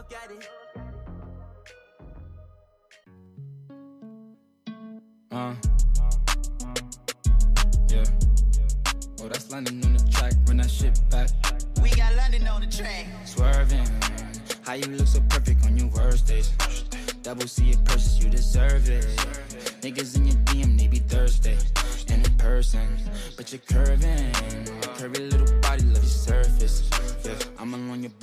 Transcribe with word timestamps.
look 0.00 0.12
at 0.14 0.30
it 0.30 0.48
Uh. 5.32 5.54
Yeah. 7.88 8.04
Oh, 9.20 9.28
that's 9.28 9.50
London 9.50 9.84
on 9.84 9.92
the 9.92 10.10
track. 10.10 10.32
Run 10.46 10.56
that 10.56 10.70
shit 10.70 10.98
back. 11.10 11.28
we 11.82 11.90
got 11.90 12.16
London 12.16 12.48
on 12.48 12.62
the 12.62 12.66
track 12.66 13.06
Swerving. 13.24 13.86
How 14.62 14.74
you 14.74 14.86
look 14.86 15.06
so 15.06 15.20
perfect 15.28 15.64
on 15.66 15.76
your 15.76 15.88
worst 15.88 16.26
days. 16.26 16.50
Double 17.22 17.46
C 17.46 17.70
it 17.70 17.84
purchase, 17.84 18.18
you 18.18 18.30
deserve 18.30 18.88
it. 18.88 19.04
Niggas 19.82 20.16
in 20.16 20.26
your 20.26 20.36
DM, 20.46 20.78
they 20.78 20.88
be 20.88 20.98
thirsty. 20.98 21.56
And 22.08 22.26
in 22.26 22.34
person, 22.38 22.88
but 23.36 23.52
you're 23.52 23.60
curving. 23.68 24.69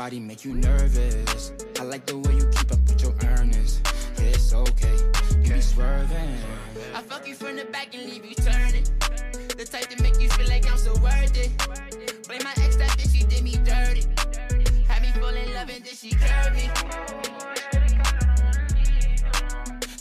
Body, 0.07 0.19
make 0.22 0.45
you 0.45 0.53
nervous. 0.53 1.51
I 1.81 1.84
like 1.84 2.06
the 2.06 2.18
way 2.18 2.35
you 2.35 2.47
keep 2.56 2.72
up 2.72 2.79
with 2.88 3.01
your 3.01 3.13
earnings. 3.29 3.81
Yeah, 4.18 4.35
it's 4.35 4.53
okay. 4.53 4.95
You 5.44 5.53
be 5.53 5.59
swerving. 5.59 6.34
I 6.95 7.01
fuck 7.01 7.28
you 7.28 7.35
from 7.35 7.57
the 7.57 7.66
back 7.66 7.94
and 7.94 8.06
leave 8.06 8.23
you 8.23 8.35
turning. 8.35 8.85
The 9.57 9.68
type 9.69 9.90
to 9.90 10.01
make 10.01 10.18
you 10.22 10.29
feel 10.29 10.47
like 10.47 10.66
I'm 10.72 10.78
so 10.78 10.94
worth 11.01 11.35
it. 11.35 11.51
Blame 12.25 12.41
my 12.41 12.53
ex, 12.63 12.78
that 12.78 12.91
bitch, 12.91 13.18
she 13.18 13.25
did 13.25 13.44
me 13.44 13.57
dirty. 13.66 14.06
Had 14.88 15.01
me 15.01 15.09
fall 15.19 15.35
in 15.35 15.53
love 15.53 15.69
and 15.75 15.84
then 15.84 15.94
she 15.94 16.12
curved 16.12 16.56
me. 16.56 16.72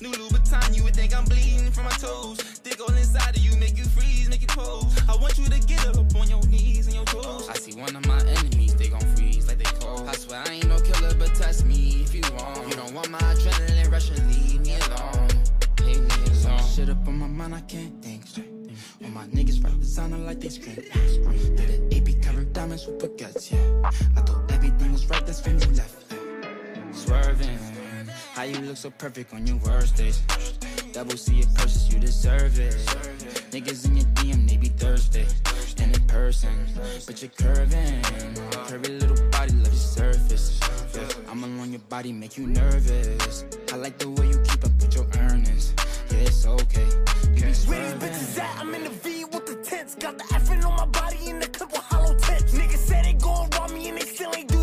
New 0.00 0.12
Louboutin, 0.12 0.76
you 0.76 0.84
would 0.84 0.94
think 0.94 1.16
I'm 1.16 1.24
bleeding 1.24 1.72
from 1.72 1.84
my 1.84 1.96
toes. 1.98 2.38
Dig 2.62 2.80
all 2.80 2.94
inside 2.94 3.36
of 3.36 3.42
you, 3.42 3.56
make 3.56 3.76
you 3.76 3.84
freeze, 3.84 4.28
make 4.28 4.42
you 4.42 4.46
pose. 4.46 4.94
I 5.08 5.16
want 5.16 5.36
you 5.36 5.46
to 5.46 5.58
get 5.66 5.84
up 5.88 6.14
on 6.14 6.30
your 6.30 6.46
knees 6.46 6.86
and 6.86 6.94
your 6.94 7.06
toes. 7.06 7.48
I 7.48 7.54
see 7.54 7.74
one 7.74 7.96
of 7.96 8.06
my 8.06 8.20
enemies, 8.20 8.55
swear 10.16 10.42
I 10.46 10.52
ain't 10.52 10.68
no 10.68 10.78
killer, 10.80 11.14
but 11.14 11.34
test 11.34 11.66
me 11.66 12.02
if 12.02 12.14
you 12.14 12.22
want. 12.34 12.68
You 12.68 12.74
don't 12.74 12.94
want 12.94 13.10
my 13.10 13.18
adrenaline 13.18 13.90
rushing, 13.90 14.16
leave 14.28 14.60
me 14.60 14.74
alone. 14.74 15.28
Leave 15.82 16.00
me 16.00 16.44
alone. 16.44 16.62
Shit 16.74 16.88
up 16.88 17.06
on 17.06 17.18
my 17.18 17.26
mind, 17.26 17.54
I 17.54 17.60
can't 17.62 18.02
think 18.02 18.26
straight. 18.26 18.50
All 19.04 19.10
my 19.10 19.26
niggas 19.26 19.62
rap 19.62 19.78
designer 19.78 20.18
like 20.18 20.40
they 20.40 20.48
scream. 20.48 20.76
Did 21.56 21.70
it 21.70 21.82
AP 21.94 22.22
covered 22.22 22.52
diamonds 22.52 22.86
with 22.86 22.98
baguettes, 22.98 23.52
yeah. 23.52 23.90
I 24.16 24.20
thought 24.22 24.50
everything 24.50 24.92
was 24.92 25.06
right, 25.08 25.24
that's 25.26 25.44
when 25.44 25.60
you 25.60 25.68
left. 25.76 26.14
Swerving, 26.92 27.58
how 28.34 28.44
you 28.44 28.58
look 28.60 28.76
so 28.76 28.90
perfect 28.90 29.34
on 29.34 29.46
your 29.46 29.56
worst 29.56 29.96
days. 29.96 30.22
Double 30.92 31.16
C 31.16 31.40
it 31.40 31.54
purchase, 31.54 31.92
you 31.92 31.98
deserve 31.98 32.58
it. 32.58 32.74
Niggas 33.50 33.84
in 33.86 33.96
your 33.96 34.06
DM, 34.16 34.48
they 34.48 34.56
be 34.56 34.68
thirsty. 34.68 35.26
And 35.78 36.08
person, 36.08 36.66
but 37.06 37.20
you're 37.20 37.30
curving. 37.30 38.02
Curvy 38.66 39.00
little 39.00 39.30
body, 39.30 39.52
your 39.76 40.12
surface. 40.12 40.60
Yeah, 40.94 41.30
I'm 41.30 41.44
alone 41.44 41.70
your 41.70 41.80
body, 41.90 42.12
make 42.12 42.36
you 42.38 42.46
nervous. 42.46 43.44
I 43.72 43.76
like 43.76 43.98
the 43.98 44.08
way 44.08 44.28
you 44.28 44.38
keep 44.42 44.64
up 44.64 44.72
with 44.80 44.94
your 44.94 45.06
earnings. 45.18 45.74
Yeah, 46.10 46.18
it's 46.18 46.46
okay. 46.46 46.88
You 47.34 47.42
be 47.42 47.52
Where 47.68 47.82
these 47.84 47.94
bitches 48.02 48.38
at? 48.38 48.60
I'm 48.60 48.74
in 48.74 48.84
the 48.84 48.90
V 48.90 49.24
with 49.24 49.46
the 49.46 49.56
tents. 49.56 49.94
Got 49.96 50.18
the 50.18 50.24
effing 50.24 50.64
on 50.64 50.76
my 50.76 50.86
body 50.86 51.18
in 51.28 51.38
the 51.40 51.48
clip 51.48 51.72
with 51.72 51.82
hollow 51.82 52.14
tips. 52.14 52.52
Niggas 52.54 52.84
say 52.88 53.02
they 53.02 53.12
gon' 53.14 53.50
rob 53.50 53.70
me 53.70 53.88
and 53.88 53.98
they 53.98 54.06
still 54.06 54.32
ain't 54.34 54.55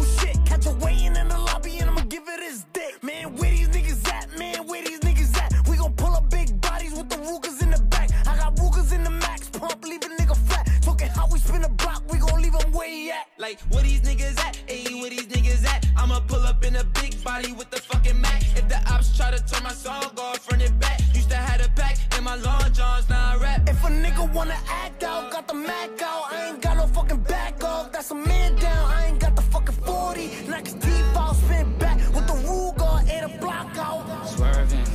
Like, 13.43 13.59
where 13.73 13.83
these 13.83 13.99
niggas 13.99 14.39
at? 14.39 14.57
Ayy, 14.69 15.01
where 15.01 15.09
these 15.09 15.27
niggas 15.27 15.65
at? 15.65 15.85
I'ma 15.97 16.21
pull 16.21 16.39
up 16.43 16.63
in 16.63 16.77
a 16.77 16.83
big 16.85 17.21
body 17.25 17.51
with 17.51 17.69
the 17.71 17.81
fucking 17.81 18.21
Mac. 18.21 18.41
If 18.55 18.69
the 18.69 18.79
ops 18.89 19.17
try 19.17 19.31
to 19.31 19.43
turn 19.43 19.63
my 19.63 19.73
song 19.73 20.05
off, 20.17 20.49
run 20.49 20.61
it 20.61 20.79
back. 20.79 21.01
Used 21.13 21.29
to 21.29 21.35
have 21.35 21.59
a 21.59 21.67
pack 21.75 21.97
in 22.17 22.23
my 22.23 22.37
long 22.37 22.71
johns, 22.71 23.09
now 23.09 23.33
I 23.33 23.35
rap. 23.35 23.67
If 23.67 23.83
a 23.83 23.89
nigga 23.89 24.33
wanna 24.33 24.55
act 24.69 25.03
out, 25.03 25.29
got 25.29 25.49
the 25.49 25.55
Mac 25.55 26.01
out. 26.01 26.31
I 26.31 26.51
ain't 26.51 26.61
got 26.61 26.77
no 26.77 26.87
fucking 26.87 27.23
back 27.23 27.61
off. 27.65 27.91
That's 27.91 28.11
a 28.11 28.15
man 28.15 28.55
down. 28.55 28.89
I 28.89 29.07
ain't 29.07 29.19
got 29.19 29.35
the 29.35 29.41
fucking 29.41 29.75
40. 29.75 30.47
Knock 30.47 30.65
his 30.65 30.75
teeth 30.75 31.17
out, 31.17 31.35
spin 31.35 31.77
back 31.79 31.97
with 32.15 32.25
the 32.25 32.37
Ruger 32.47 33.09
and 33.11 33.29
a 33.29 33.37
block 33.39 33.77
out. 33.77 34.25
Swerving, 34.25 34.85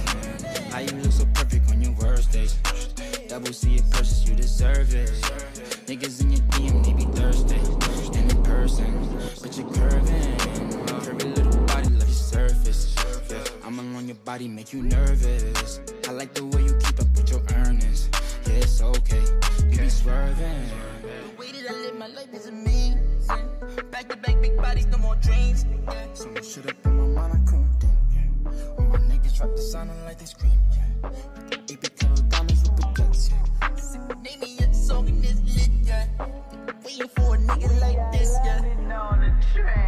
how 0.71 0.79
you 0.79 0.93
look 1.03 1.13
so 1.13 1.27
perfect 1.35 1.71
on 1.71 1.83
your 1.83 1.93
worst 2.01 2.33
days. 2.33 2.55
Double 3.29 3.53
C 3.53 3.75
it 3.75 3.91
purchase, 3.91 4.27
you 4.27 4.35
deserve 4.35 4.95
it. 4.95 5.11
Niggas 5.85 6.23
in 6.23 6.31
your 6.31 6.41
DM, 6.53 6.83
they 6.83 6.95
be 6.95 7.05
thirsty. 7.13 7.78
Person, 8.69 8.93
but 9.41 9.57
you're 9.57 9.71
curving. 9.73 10.37
Curvy 10.85 11.37
little 11.37 11.65
body, 11.65 11.89
love 11.89 12.07
your 12.07 12.09
surface. 12.09 12.95
I'm 13.65 13.79
along 13.79 14.09
your 14.09 14.17
body 14.27 14.47
make 14.47 14.75
you 14.75 14.83
nervous. 14.83 15.81
I 16.07 16.13
like 16.13 16.35
the 16.35 16.45
way 16.45 16.65
you 16.65 16.75
keep 16.75 17.01
up 17.01 17.09
with 17.17 17.31
your 17.31 17.41
earnings. 17.55 18.11
Yeah, 18.45 18.57
it's 18.57 18.83
okay. 18.83 19.25
You 19.71 19.79
be 19.79 19.89
swerving. 19.89 20.69
The 21.01 21.41
way 21.41 21.51
that 21.53 21.71
I 21.71 21.73
live 21.81 21.97
my 21.97 22.09
life 22.09 22.29
is 22.35 22.47
amazing. 22.49 23.01
Back 23.91 24.11
to 24.11 24.17
back, 24.19 24.39
big 24.43 24.55
bodies, 24.59 24.87
no 24.89 24.99
more 24.99 25.17
dreams. 25.17 25.65
Yeah. 25.87 26.07
So 26.13 26.29
much 26.29 26.49
shit 26.49 26.69
up 26.69 26.77
in 26.85 27.15
my 27.15 27.23
mind, 27.23 27.49
couldn't 27.49 27.73
think. 27.81 27.93
Yeah. 28.13 28.75
All 28.77 28.85
my 28.85 28.99
niggas 28.99 29.35
drop 29.39 29.57
the 29.57 29.63
sound 29.63 29.91
like 30.05 30.19
they 30.19 30.27
scream. 30.27 30.61
Yeah. 31.03 31.09
AP 31.73 31.97
covered 31.97 32.29
diamonds 32.29 32.69
with 32.69 32.77
the 32.77 32.87
guts. 32.93 33.31
Yeah. 33.31 34.15
Name 34.23 34.41
me 34.41 34.58
Waiting 36.89 37.09
for 37.09 37.35
a 37.35 37.39
nigga 37.39 37.81
like 37.83 38.13
this, 38.13 38.35
yeah. 38.43 39.88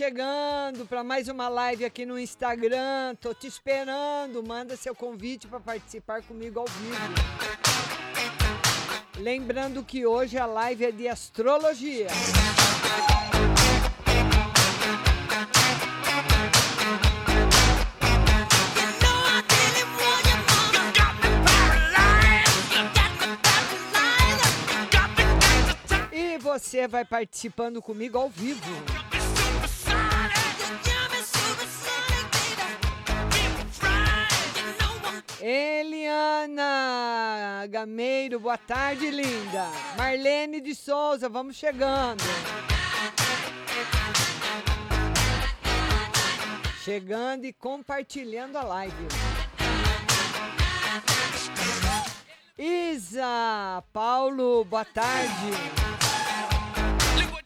chegando 0.00 0.86
para 0.86 1.04
mais 1.04 1.28
uma 1.28 1.46
live 1.50 1.84
aqui 1.84 2.06
no 2.06 2.18
Instagram. 2.18 3.14
Tô 3.20 3.34
te 3.34 3.46
esperando. 3.46 4.42
Manda 4.42 4.74
seu 4.74 4.94
convite 4.94 5.46
para 5.46 5.60
participar 5.60 6.22
comigo 6.22 6.58
ao 6.58 6.64
vivo. 6.64 6.96
Lembrando 9.18 9.84
que 9.84 10.06
hoje 10.06 10.38
a 10.38 10.46
live 10.46 10.86
é 10.86 10.90
de 10.90 11.06
astrologia. 11.06 12.06
E 26.10 26.38
você 26.38 26.88
vai 26.88 27.04
participando 27.04 27.82
comigo 27.82 28.16
ao 28.16 28.30
vivo. 28.30 29.19
Eliana 35.42 36.66
Gameiro, 37.70 38.38
boa 38.38 38.58
tarde, 38.58 39.10
linda. 39.10 39.70
Marlene 39.96 40.60
de 40.60 40.74
Souza, 40.74 41.30
vamos 41.30 41.56
chegando. 41.56 42.22
Chegando 46.84 47.46
e 47.46 47.54
compartilhando 47.54 48.58
a 48.58 48.64
live. 48.64 49.08
Isa, 52.58 53.82
Paulo, 53.94 54.64
boa 54.64 54.84
tarde. 54.84 55.50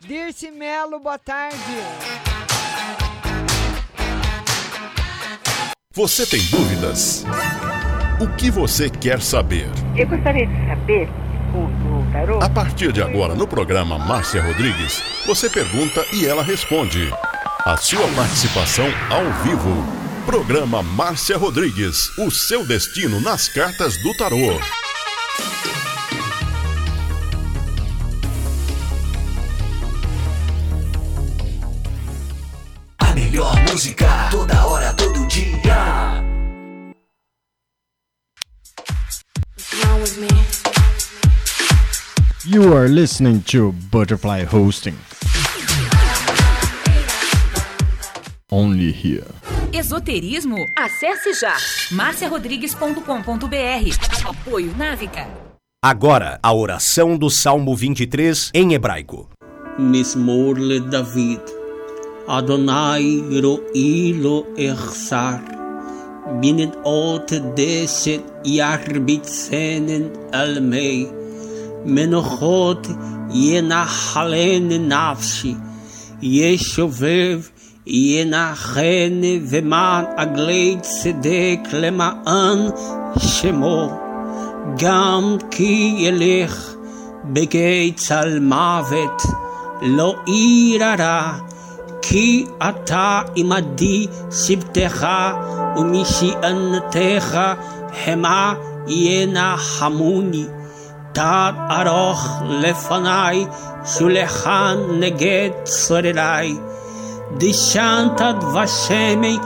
Dirce 0.01 0.51
Melo, 0.51 0.99
boa 0.99 1.19
tarde. 1.19 1.57
Você 5.93 6.27
tem 6.27 6.43
dúvidas? 6.47 7.25
O 8.21 8.29
que 8.29 8.49
você 8.49 8.89
quer 8.89 9.21
saber? 9.21 9.69
Eu 9.97 10.07
gostaria 10.07 10.47
de 10.47 10.67
saber, 10.69 11.09
o, 11.53 11.59
o 11.59 12.07
tarô, 12.13 12.39
A 12.41 12.49
partir 12.49 12.93
de 12.93 13.03
agora, 13.03 13.35
no 13.35 13.45
programa 13.47 13.99
Márcia 13.99 14.41
Rodrigues, 14.41 15.03
você 15.27 15.51
pergunta 15.51 16.05
e 16.13 16.25
ela 16.25 16.45
responde. 16.45 17.13
A 17.65 17.77
sua 17.77 18.07
participação 18.15 18.87
ao 19.11 19.25
vivo. 19.43 19.85
Programa 20.25 20.81
Márcia 20.81 21.37
Rodrigues, 21.37 22.17
o 22.17 22.31
seu 22.31 22.65
destino 22.65 23.21
nas 23.21 23.49
cartas 23.49 23.97
do 23.97 24.17
tarô. 24.17 24.61
A 33.01 33.13
melhor 33.13 33.57
música, 33.69 34.29
toda 34.31 34.54
You 42.45 42.77
are 42.77 42.89
listening 42.89 43.41
to 43.45 43.73
Butterfly 43.91 44.45
Hosting. 44.45 44.99
Only 48.51 48.93
here. 48.93 49.25
Esoterismo? 49.73 50.59
Acesse 50.77 51.33
já 51.33 51.57
marciarodrigues.com.br. 51.91 54.29
Apoio 54.29 54.77
Návica. 54.77 55.27
Agora, 55.83 56.39
a 56.43 56.53
oração 56.53 57.17
do 57.17 57.31
Salmo 57.31 57.75
23 57.75 58.51
em 58.53 58.75
hebraico. 58.75 59.31
Mismorle 59.79 60.81
David. 60.81 61.41
Adonai 62.29 63.25
ro'ilo 63.41 64.47
ersar. 64.55 65.64
אחסר. 66.25 66.33
בנדעות 66.41 67.33
דשת 67.55 68.21
ירביצנן 68.45 70.03
על 70.33 70.61
מי. 70.61 71.07
מנוחות 71.85 72.87
ינחלן 73.35 74.69
נפשי. 74.69 75.55
ישובב 76.23 77.41
ינחן 77.87 79.21
ומען 79.49 80.05
עגלי 80.17 80.77
צדק 80.81 81.59
למען 81.73 82.59
שמו. 83.19 84.01
גם 84.79 85.37
כי 85.51 85.95
ילך 85.99 86.75
בגיא 87.25 87.93
צל 87.97 88.39
מוות, 88.41 89.23
לא 89.83 90.15
ירא 90.27 91.33
כי 92.09 92.47
אתה 92.69 93.21
עמדי 93.37 94.07
שבטך 94.31 95.07
ומשענתך 95.77 97.39
המה 98.07 98.55
ינחמוני. 98.87 100.45
תת 101.13 101.55
ארוך 101.71 102.43
לפניי, 102.49 103.47
שולחן 103.99 104.77
נגד 104.99 105.51
צורריי. 105.65 106.57
דשנת 107.37 108.21
דבשמי 108.41 109.39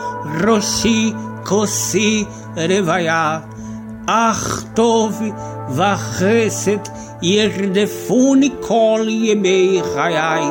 ראשי 0.46 1.12
כוסי 1.44 2.24
רוויה. 2.56 3.38
אך 4.06 4.62
טוב 4.74 5.22
וחסד 5.70 6.88
ירדפוני 7.22 8.50
כל 8.60 9.06
ימי 9.08 9.80
חיי, 9.94 10.44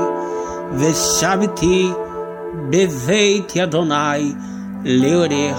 Veshaviti 0.74 1.94
Beveit 2.70 3.60
Adonai 3.60 4.36
Leorer 4.84 5.56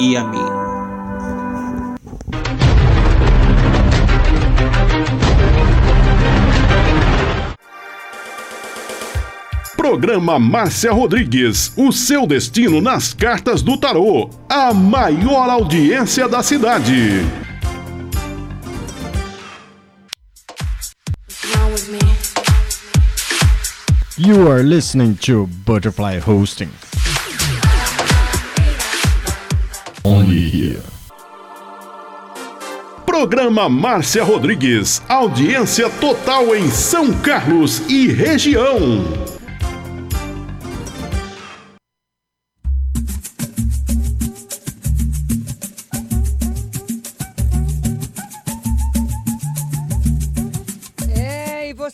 e 0.00 0.16
Amin. 0.16 0.64
Programa 9.76 10.38
Márcia 10.38 10.92
Rodrigues, 10.92 11.72
o 11.76 11.92
seu 11.92 12.26
destino 12.26 12.80
nas 12.80 13.12
cartas 13.12 13.62
do 13.62 13.76
tarô, 13.76 14.30
a 14.48 14.72
maior 14.72 15.50
audiência 15.50 16.26
da 16.26 16.42
cidade. 16.42 17.43
You 24.24 24.50
are 24.50 24.62
listening 24.62 25.18
to 25.18 25.46
Butterfly 25.66 26.20
Hosting. 26.20 26.70
Only 30.02 30.48
here. 30.48 30.82
Programa 33.04 33.68
Márcia 33.68 34.24
Rodrigues, 34.24 35.02
audiência 35.10 35.90
total 36.00 36.56
em 36.56 36.70
São 36.70 37.12
Carlos 37.20 37.82
e 37.86 38.08
região. 38.08 39.04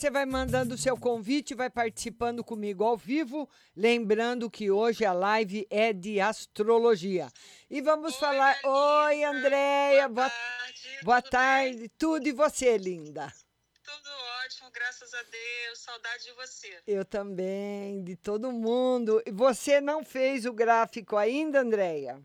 Você 0.00 0.10
vai 0.10 0.24
mandando 0.24 0.74
o 0.74 0.78
seu 0.78 0.96
convite, 0.96 1.54
vai 1.54 1.68
participando 1.68 2.42
comigo 2.42 2.82
ao 2.82 2.96
vivo. 2.96 3.46
Lembrando 3.76 4.50
que 4.50 4.70
hoje 4.70 5.04
a 5.04 5.12
live 5.12 5.66
é 5.68 5.92
de 5.92 6.18
astrologia. 6.18 7.30
E 7.68 7.82
vamos 7.82 8.16
falar. 8.16 8.58
Oi, 8.64 9.22
Andréia. 9.24 10.08
Boa, 10.08 10.32
boa 11.02 11.20
tarde. 11.20 11.86
Tudo 11.98 12.26
e 12.26 12.32
você, 12.32 12.78
linda? 12.78 13.30
Tudo 13.84 14.10
ótimo, 14.46 14.70
graças 14.70 15.12
a 15.12 15.22
Deus. 15.22 15.78
Saudade 15.80 16.24
de 16.24 16.32
você. 16.32 16.82
Eu 16.86 17.04
também, 17.04 18.02
de 18.02 18.16
todo 18.16 18.50
mundo. 18.50 19.22
E 19.26 19.30
você 19.30 19.82
não 19.82 20.02
fez 20.02 20.46
o 20.46 20.52
gráfico 20.54 21.14
ainda, 21.14 21.60
Andréia? 21.60 22.18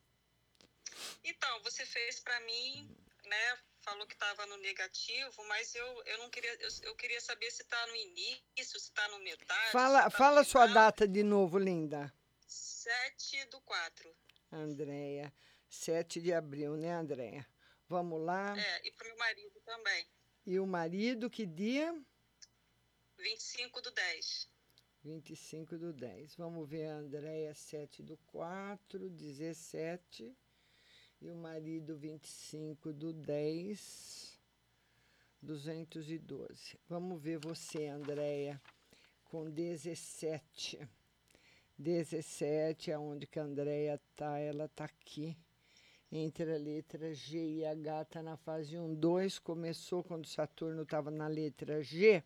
Então, 1.25 1.61
você 1.61 1.85
fez 1.85 2.21
para 2.21 2.39
mim, 2.39 2.89
né? 3.25 3.57
Falou 3.85 4.07
que 4.07 4.15
estava 4.15 4.47
no 4.47 4.57
negativo, 4.57 5.43
mas 5.47 5.75
eu, 5.75 6.03
eu 6.07 6.17
não 6.17 6.29
queria. 6.31 6.51
Eu, 6.55 6.69
eu 6.81 6.95
queria 6.95 7.21
saber 7.21 7.51
se 7.51 7.61
está 7.61 7.85
no 7.85 7.95
início, 7.95 8.43
se 8.57 8.77
está 8.77 9.07
no 9.09 9.19
metade. 9.19 9.71
Fala, 9.71 10.01
tá 10.01 10.09
fala 10.09 10.43
sua 10.43 10.67
final. 10.67 10.73
data 10.85 11.07
de 11.07 11.21
novo, 11.21 11.59
linda. 11.59 12.11
7 12.47 13.45
do 13.45 13.61
4. 13.61 14.15
Andréia, 14.51 15.31
7 15.69 16.19
de 16.19 16.33
abril, 16.33 16.75
né, 16.75 16.93
Andréia? 16.93 17.47
Vamos 17.87 18.19
lá. 18.25 18.57
É, 18.59 18.87
e 18.87 18.91
pro 18.91 19.07
meu 19.07 19.17
marido 19.17 19.61
também. 19.63 20.07
E 20.47 20.59
o 20.59 20.65
marido, 20.65 21.29
que 21.29 21.45
dia? 21.45 21.93
25 23.19 23.81
do 23.81 23.91
10. 23.91 24.49
25 25.03 25.77
do 25.77 25.93
10. 25.93 26.35
Vamos 26.37 26.67
ver 26.67 26.87
a 26.87 26.95
Andréia, 26.95 27.53
7 27.53 28.01
do 28.01 28.17
4, 28.25 29.11
17. 29.11 30.35
E 31.25 31.29
o 31.31 31.35
marido, 31.35 31.97
25 31.97 32.93
do 32.93 33.11
10, 33.11 34.39
212. 35.41 36.77
Vamos 36.87 37.19
ver 37.19 37.39
você, 37.39 37.87
Andréia, 37.87 38.61
com 39.23 39.49
17. 39.49 40.87
17, 41.79 42.91
aonde 42.91 43.25
que 43.25 43.39
a 43.39 43.43
Andréia 43.43 43.99
tá? 44.15 44.37
Ela 44.37 44.67
tá 44.67 44.85
aqui. 44.85 45.35
Entre 46.11 46.53
a 46.53 46.59
letra 46.59 47.11
G 47.11 47.39
e 47.39 47.65
H, 47.65 48.03
está 48.03 48.21
na 48.21 48.37
fase 48.37 48.77
1, 48.77 48.93
2. 48.93 49.39
Começou 49.39 50.03
quando 50.03 50.27
Saturno 50.27 50.83
estava 50.83 51.09
na 51.09 51.25
letra 51.25 51.81
G, 51.81 52.23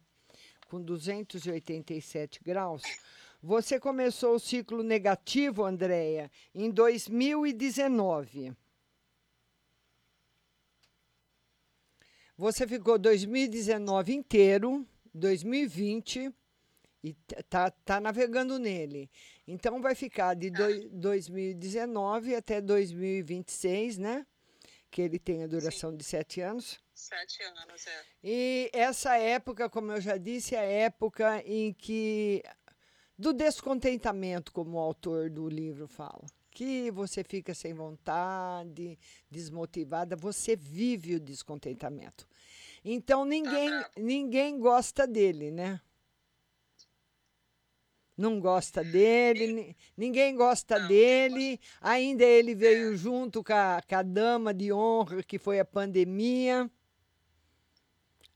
com 0.68 0.82
287 0.82 2.44
graus. 2.44 2.84
Você 3.42 3.80
começou 3.80 4.36
o 4.36 4.40
ciclo 4.40 4.84
negativo, 4.84 5.64
Andréia, 5.64 6.30
em 6.54 6.70
2019. 6.70 8.54
Você 12.40 12.66
ficou 12.66 12.98
2019 12.98 14.14
inteiro, 14.14 14.88
2020, 15.14 16.34
e 17.04 17.14
tá, 17.50 17.70
tá 17.70 18.00
navegando 18.00 18.58
nele. 18.58 19.12
Então 19.46 19.82
vai 19.82 19.94
ficar 19.94 20.36
de 20.36 20.50
doi- 20.50 20.88
2019 20.90 22.34
até 22.34 22.62
2026, 22.62 23.98
né? 23.98 24.26
Que 24.90 25.02
ele 25.02 25.20
tem 25.20 25.44
a 25.44 25.48
duração 25.48 25.94
de 25.94 26.02
sete 26.02 26.40
anos. 26.40 26.80
Sete 26.94 27.44
anos, 27.44 27.86
é. 27.86 28.04
E 28.24 28.70
essa 28.72 29.18
época, 29.18 29.70
como 29.70 29.92
eu 29.92 30.00
já 30.00 30.16
disse, 30.16 30.56
é 30.56 30.60
a 30.60 30.64
época 30.64 31.44
em 31.46 31.74
que 31.74 32.42
do 33.18 33.34
descontentamento, 33.34 34.54
como 34.54 34.78
o 34.78 34.80
autor 34.80 35.30
do 35.30 35.50
livro 35.50 35.90
fala, 35.90 36.26
que 36.52 36.90
você 36.90 37.22
fica 37.22 37.54
sem 37.54 37.74
vontade, 37.74 38.98
desmotivada, 39.30 40.16
você 40.16 40.56
vive 40.56 41.16
o 41.16 41.20
descontentamento. 41.20 42.29
Então 42.84 43.26
ninguém 43.26 43.70
ninguém 43.98 44.60
gosta 44.60 45.06
dele, 45.08 45.52
né? 45.52 45.80
Não 48.18 48.40
gosta 48.40 48.84
dele, 48.84 49.48
ni- 49.48 49.78
ninguém 49.96 50.36
gosta 50.36 50.78
dele. 50.88 51.60
Ainda 51.80 52.26
ele 52.26 52.54
veio 52.54 52.96
junto 52.98 53.42
com 53.44 53.54
a, 53.54 53.82
com 53.88 53.96
a 53.96 54.04
dama 54.04 54.54
de 54.54 54.74
honra, 54.74 55.24
que 55.24 55.40
foi 55.40 55.60
a 55.60 55.66
pandemia. 55.66 56.70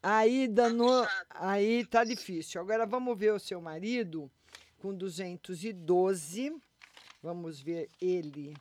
Aí 0.02 0.48
danou, 0.48 1.06
aí 1.32 1.86
tá 1.86 2.04
difícil. 2.06 2.62
Agora 2.62 2.86
vamos 2.86 3.18
ver 3.18 3.34
o 3.34 3.40
seu 3.40 3.60
marido 3.62 4.32
com 4.78 4.94
212. 4.96 6.56
Vamos 7.22 7.60
ver 7.60 7.90
ele. 8.02 8.54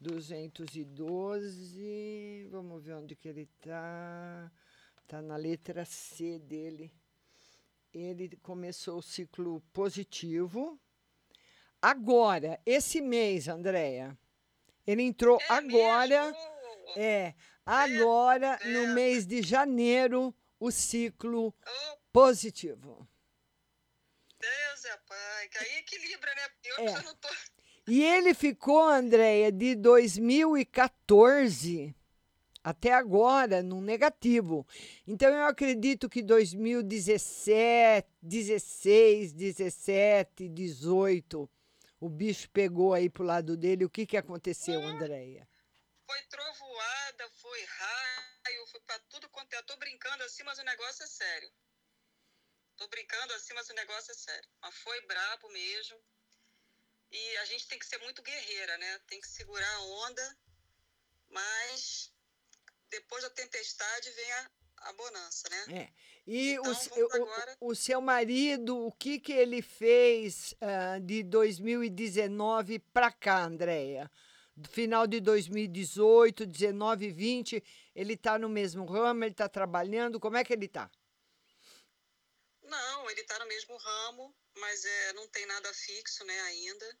212. 0.00 2.48
Vamos 2.50 2.82
ver 2.82 2.94
onde 2.94 3.14
que 3.16 3.28
ele 3.28 3.46
tá. 3.60 4.50
Tá 5.06 5.22
na 5.22 5.36
letra 5.36 5.84
C 5.84 6.38
dele. 6.38 6.92
Ele 7.92 8.36
começou 8.42 8.98
o 8.98 9.02
ciclo 9.02 9.60
positivo. 9.72 10.78
Agora, 11.80 12.60
esse 12.66 13.00
mês, 13.00 13.46
Andréia, 13.48 14.18
ele 14.86 15.02
entrou 15.02 15.38
agora. 15.48 16.34
É, 16.96 17.34
agora, 17.64 18.58
no 18.64 18.88
mês 18.94 19.26
de 19.26 19.42
janeiro, 19.42 20.34
o 20.58 20.70
ciclo 20.70 21.54
positivo. 22.12 23.06
Deus 24.40 24.84
é 24.84 24.96
pai. 25.08 25.48
Que 25.48 25.58
aí 25.58 25.76
equilibra, 25.78 26.34
né? 26.34 26.42
Eu 26.64 26.88
É. 26.88 27.02
não 27.02 27.14
tô. 27.16 27.28
E 27.88 28.02
ele 28.02 28.34
ficou, 28.34 28.82
Andréia, 28.82 29.52
de 29.52 29.76
2014 29.76 31.94
até 32.66 32.92
agora 32.92 33.62
no 33.62 33.80
negativo. 33.80 34.66
Então 35.06 35.32
eu 35.32 35.44
acredito 35.46 36.08
que 36.08 36.20
2017, 36.20 38.08
16, 38.20 39.32
17, 39.32 40.48
18, 40.48 41.48
o 42.00 42.08
bicho 42.08 42.50
pegou 42.50 42.92
aí 42.92 43.08
pro 43.08 43.22
lado 43.22 43.56
dele. 43.56 43.84
O 43.84 43.88
que 43.88 44.04
que 44.04 44.16
aconteceu, 44.16 44.82
Andréia? 44.82 45.48
Foi 46.06 46.20
trovoada, 46.22 47.30
foi 47.36 47.62
raio, 47.62 48.66
foi 48.66 48.80
pra 48.80 48.98
tudo 49.10 49.28
quanto 49.28 49.54
é. 49.54 49.58
Eu 49.58 49.66
tô 49.66 49.76
brincando 49.76 50.24
assim, 50.24 50.42
mas 50.42 50.58
o 50.58 50.64
negócio 50.64 51.04
é 51.04 51.06
sério. 51.06 51.52
Tô 52.76 52.88
brincando 52.88 53.32
assim, 53.34 53.54
mas 53.54 53.70
o 53.70 53.74
negócio 53.74 54.10
é 54.10 54.14
sério. 54.14 54.50
Mas 54.60 54.74
foi 54.78 55.00
brabo 55.02 55.48
mesmo. 55.50 55.96
E 57.12 57.36
a 57.36 57.44
gente 57.44 57.68
tem 57.68 57.78
que 57.78 57.86
ser 57.86 57.98
muito 57.98 58.22
guerreira, 58.22 58.76
né? 58.78 58.98
Tem 59.06 59.20
que 59.20 59.28
segurar 59.28 59.72
a 59.72 59.82
onda, 60.08 60.36
mas 61.30 62.15
depois 62.90 63.22
da 63.22 63.30
tempestade 63.30 64.10
vem 64.10 64.32
a, 64.32 64.50
a 64.78 64.92
bonança, 64.92 65.48
né? 65.48 65.64
É. 65.82 65.92
E 66.26 66.52
Então, 66.54 66.72
o, 66.72 67.00
o- 67.00 67.12
agora- 67.14 67.56
o, 67.60 67.70
o 67.70 67.74
seu 67.74 68.00
marido, 68.00 68.76
o 68.86 68.92
que 68.92 69.18
que 69.20 69.32
ele 69.32 69.62
fez 69.62 70.54
ah, 70.60 70.98
de 70.98 71.22
2019 71.22 72.78
para 72.78 73.12
cá, 73.12 73.44
Andréia? 73.44 74.10
Final 74.70 75.06
de 75.06 75.20
2018, 75.20 76.46
19, 76.46 77.10
20, 77.10 77.62
ele 77.94 78.14
está 78.14 78.38
no 78.38 78.48
mesmo 78.48 78.86
ramo, 78.86 79.22
ele 79.24 79.32
está 79.32 79.48
trabalhando, 79.48 80.18
como 80.18 80.36
é 80.38 80.44
que 80.44 80.52
ele 80.52 80.64
está? 80.64 80.90
Não, 82.62 83.10
ele 83.10 83.20
está 83.20 83.38
no 83.38 83.46
mesmo 83.46 83.76
ramo, 83.76 84.34
mas 84.56 84.84
é, 84.84 85.12
não 85.12 85.28
tem 85.28 85.46
nada 85.46 85.72
fixo, 85.74 86.24
né, 86.24 86.40
ainda. 86.42 86.98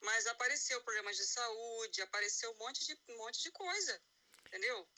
Mas 0.00 0.26
apareceu 0.26 0.80
problemas 0.82 1.16
de 1.16 1.24
saúde, 1.26 2.02
apareceu 2.02 2.50
um 2.52 2.58
monte 2.58 2.84
de, 2.86 2.98
um 3.08 3.16
monte 3.18 3.42
de 3.42 3.50
coisa, 3.52 4.02
entendeu? 4.46 4.88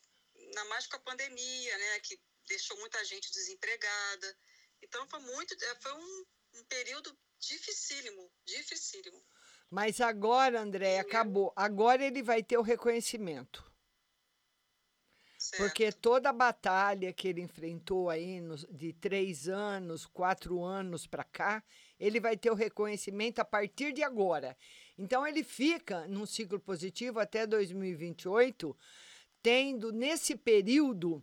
Ainda 0.45 0.65
mais 0.67 0.87
com 0.87 0.97
a 0.97 1.01
pandemia, 1.01 1.79
né, 1.79 2.01
que 2.01 2.19
deixou 2.49 2.79
muita 2.79 3.05
gente 3.05 3.31
desempregada. 3.33 4.37
Então 4.83 5.07
foi 5.09 5.21
muito, 5.21 5.55
é, 5.65 5.75
foi 5.81 5.93
um, 5.93 6.25
um 6.57 6.65
período 6.65 7.17
dificílimo, 7.39 8.31
dificílimo. 8.45 9.23
Mas 9.71 10.01
agora, 10.01 10.61
Andréia, 10.61 11.01
acabou. 11.01 11.53
Agora 11.57 12.05
ele 12.05 12.23
vai 12.23 12.43
ter 12.43 12.59
o 12.59 12.63
reconhecimento. 12.63 13.65
Porque 15.59 15.93
toda 15.93 16.31
a 16.31 16.33
batalha 16.33 17.13
que 17.13 17.29
ele 17.29 17.43
enfrentou 17.43 18.09
aí 18.09 18.41
nos- 18.41 18.67
de 18.71 18.93
três 18.95 19.47
anos, 19.49 20.07
quatro 20.07 20.65
anos 20.65 21.07
para 21.07 21.23
cá, 21.25 21.63
ele 21.99 22.19
vai 22.19 22.37
ter 22.37 22.51
o 22.51 22.55
reconhecimento 22.55 23.41
a 23.41 23.45
partir 23.45 23.93
de 23.93 24.03
agora. 24.03 24.57
Então 24.97 25.27
ele 25.27 25.45
fica 25.45 26.07
num 26.09 26.25
ciclo 26.25 26.59
positivo 26.59 27.19
até 27.21 27.47
2028, 27.47 28.77
tendo 29.45 29.93
nesse 29.93 30.35
período 30.35 31.23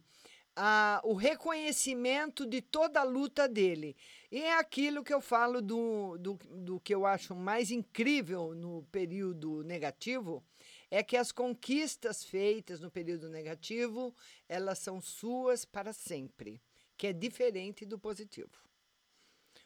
a- 0.55 1.01
o 1.03 1.15
reconhecimento 1.15 2.45
de 2.45 2.61
toda 2.61 2.99
a 2.99 3.03
luta 3.03 3.49
dele. 3.49 3.95
E 4.31 4.39
é 4.43 4.59
aquilo 4.59 5.03
que 5.03 5.11
eu 5.11 5.19
falo 5.19 5.59
do, 5.59 6.19
do, 6.19 6.35
do 6.35 6.79
que 6.79 6.93
eu 6.93 7.03
acho 7.03 7.33
mais 7.35 7.71
incrível 7.71 8.53
no 8.53 8.83
período 8.91 9.63
negativo, 9.63 10.43
é 10.91 11.01
que 11.01 11.17
as 11.17 11.31
conquistas 11.31 12.23
feitas 12.23 12.79
no 12.79 12.91
período 12.91 13.27
negativo, 13.27 14.15
elas 14.47 14.77
são 14.77 15.01
suas 15.01 15.65
para 15.65 15.91
sempre, 15.91 16.61
que 16.95 17.07
é 17.07 17.13
diferente 17.13 17.87
do 17.87 17.97
positivo. 17.97 18.51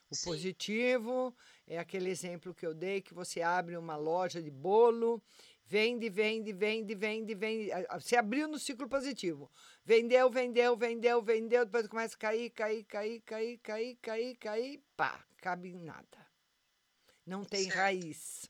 O 0.10 0.16
positivo 0.24 1.36
é 1.68 1.78
aquele 1.78 2.10
exemplo 2.10 2.54
que 2.54 2.66
eu 2.66 2.74
dei, 2.74 3.02
que 3.02 3.14
você 3.14 3.42
abre 3.42 3.76
uma 3.76 3.98
loja 3.98 4.42
de 4.42 4.52
bolo, 4.52 5.22
vende, 5.66 6.10
vende, 6.10 6.54
vende, 6.54 6.96
vende, 6.96 7.36
vende. 7.36 7.70
Você 7.94 8.16
abriu 8.16 8.48
no 8.48 8.60
ciclo 8.60 8.88
positivo. 8.88 9.52
Vendeu, 9.84 10.30
vendeu, 10.30 10.78
vendeu, 10.78 11.22
vendeu, 11.22 11.66
depois 11.66 11.88
começa 11.88 12.16
a 12.16 12.20
cair, 12.20 12.50
cair, 12.52 12.84
cair, 12.86 13.22
cair, 13.22 13.58
cair, 13.60 13.96
cair, 13.98 14.36
cair, 14.38 14.84
pá, 14.96 15.26
cabe 15.38 15.70
em 15.70 15.82
nada. 15.82 16.28
Não 17.26 17.44
tem 17.44 17.68
raiz. 17.68 18.50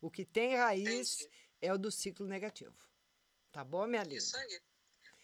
O 0.00 0.10
que 0.10 0.24
tem 0.24 0.56
raiz 0.56 1.28
é 1.60 1.72
o 1.72 1.78
do 1.78 1.90
ciclo 1.90 2.26
negativo. 2.26 2.76
Tá 3.50 3.64
bom, 3.64 3.86
minha 3.86 4.02
linda? 4.02 4.16
Isso 4.16 4.36
aí. 4.36 4.60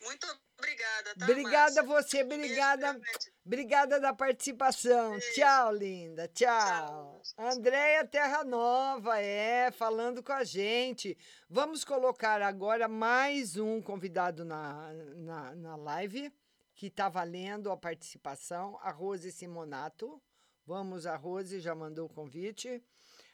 Muito 0.05 0.27
obrigada, 0.59 1.15
tá, 1.19 1.25
Obrigada 1.25 1.81
a 1.81 1.85
você, 1.85 2.23
obrigada. 2.23 3.01
Obrigada 3.45 4.01
da 4.01 4.13
participação. 4.13 5.19
Tchau, 5.35 5.75
linda. 5.75 6.29
Tchau. 6.29 7.23
Andréia 7.39 8.07
Terra 8.07 8.45
Nova, 8.45 9.19
é, 9.19 9.71
falando 9.71 10.23
com 10.23 10.33
a 10.33 10.45
gente. 10.45 11.17
Vamos 11.49 11.85
colocar 11.85 12.43
agora 12.43 12.87
mais 12.87 13.57
um 13.57 13.81
convidado 13.81 14.45
na, 14.45 14.93
na, 15.17 15.55
na 15.55 15.77
live, 15.77 16.31
que 16.75 16.89
está 16.89 17.09
valendo 17.09 17.71
a 17.71 17.77
participação, 17.77 18.79
a 18.83 18.91
Rose 18.91 19.33
Simonato. 19.33 20.23
Vamos, 20.67 21.07
a 21.07 21.17
Rose 21.17 21.61
já 21.61 21.75
mandou 21.75 22.07
o 22.07 22.13
convite. 22.13 22.83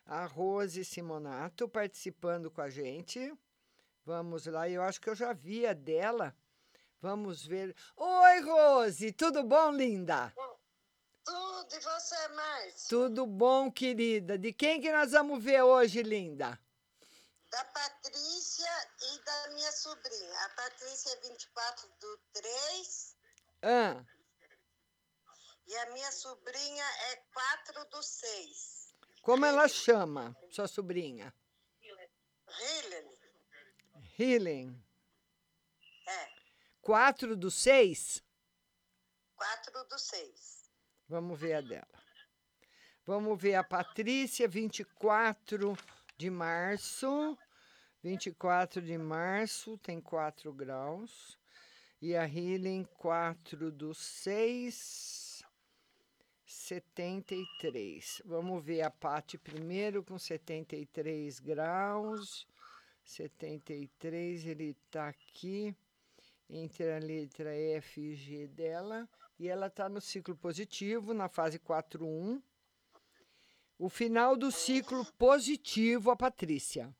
A 0.06 0.24
Rose 0.24 0.85
Simonato 0.85 1.68
participando 1.68 2.50
com 2.50 2.61
a 2.61 2.70
gente. 2.70 3.33
Vamos 4.04 4.46
lá, 4.46 4.68
eu 4.68 4.83
acho 4.83 5.00
que 5.00 5.11
eu 5.11 5.14
já 5.14 5.33
vi 5.33 5.66
a 5.66 5.72
dela. 5.72 6.35
Vamos 7.00 7.46
ver. 7.46 7.74
Oi, 7.96 8.40
Rose, 8.40 9.12
tudo 9.12 9.42
bom, 9.42 9.70
linda? 9.72 10.32
Tudo, 11.24 11.74
e 11.74 11.80
você, 11.80 12.28
Márcia? 12.28 12.88
Tudo 12.88 13.26
bom, 13.26 13.70
querida? 13.70 14.36
De 14.36 14.52
quem 14.52 14.80
que 14.80 14.92
nós 14.92 15.12
vamos 15.12 15.42
ver 15.42 15.62
hoje, 15.62 16.02
linda? 16.02 16.58
Da 17.50 17.64
Patrícia 17.64 18.70
e 19.02 19.24
da 19.24 19.54
minha 19.54 19.72
sobrinha. 19.72 20.44
A 20.44 20.48
Patrícia 20.50 21.10
é 21.12 21.20
24 21.28 21.88
do 22.00 22.20
3 22.34 23.16
Ah, 23.62 24.04
e 25.66 25.76
a 25.76 25.92
minha 25.92 26.10
sobrinha 26.12 26.84
é 27.12 27.16
4 27.32 27.84
do 27.90 28.02
6. 28.02 28.94
como 29.22 29.46
ela 29.46 29.68
chama, 29.68 30.36
sua 30.50 30.66
sobrinha? 30.68 31.32
Helen? 32.58 33.10
Healing. 34.18 34.89
É, 36.90 36.92
4 36.92 37.37
do 37.37 37.53
6? 37.53 38.20
4 39.37 39.88
do 39.88 39.96
6. 39.96 40.70
Vamos 41.09 41.38
ver 41.38 41.55
a 41.55 41.61
dela. 41.61 41.87
Vamos 43.07 43.40
ver 43.40 43.55
a 43.55 43.62
Patrícia, 43.62 44.48
24 44.48 45.79
de 46.16 46.29
março. 46.29 47.38
24 48.03 48.83
de 48.83 48.98
março, 48.98 49.79
tem 49.79 50.00
4 50.00 50.53
graus. 50.53 51.38
E 52.03 52.16
a 52.16 52.24
Healing, 52.24 52.83
4 52.98 53.70
do 53.70 53.94
6, 53.94 55.44
73. 56.44 58.20
Vamos 58.24 58.64
ver 58.64 58.83
a 58.83 58.90
Pati 58.90 59.38
primeiro, 59.38 60.03
com 60.03 60.18
73 60.18 61.38
graus. 61.38 62.48
73, 63.05 64.44
ele 64.44 64.70
está 64.70 65.09
aqui 65.11 65.76
entre 66.50 66.92
a 66.92 66.98
letra 66.98 67.54
F 67.54 68.00
e 68.00 68.14
G 68.14 68.48
dela, 68.48 69.08
e 69.38 69.48
ela 69.48 69.68
está 69.68 69.88
no 69.88 70.00
ciclo 70.00 70.36
positivo, 70.36 71.14
na 71.14 71.28
fase 71.28 71.58
4.1. 71.58 72.42
O 73.78 73.88
final 73.88 74.36
do 74.36 74.50
ciclo 74.50 75.06
positivo, 75.12 76.10
a 76.10 76.16
Patrícia. 76.16 76.94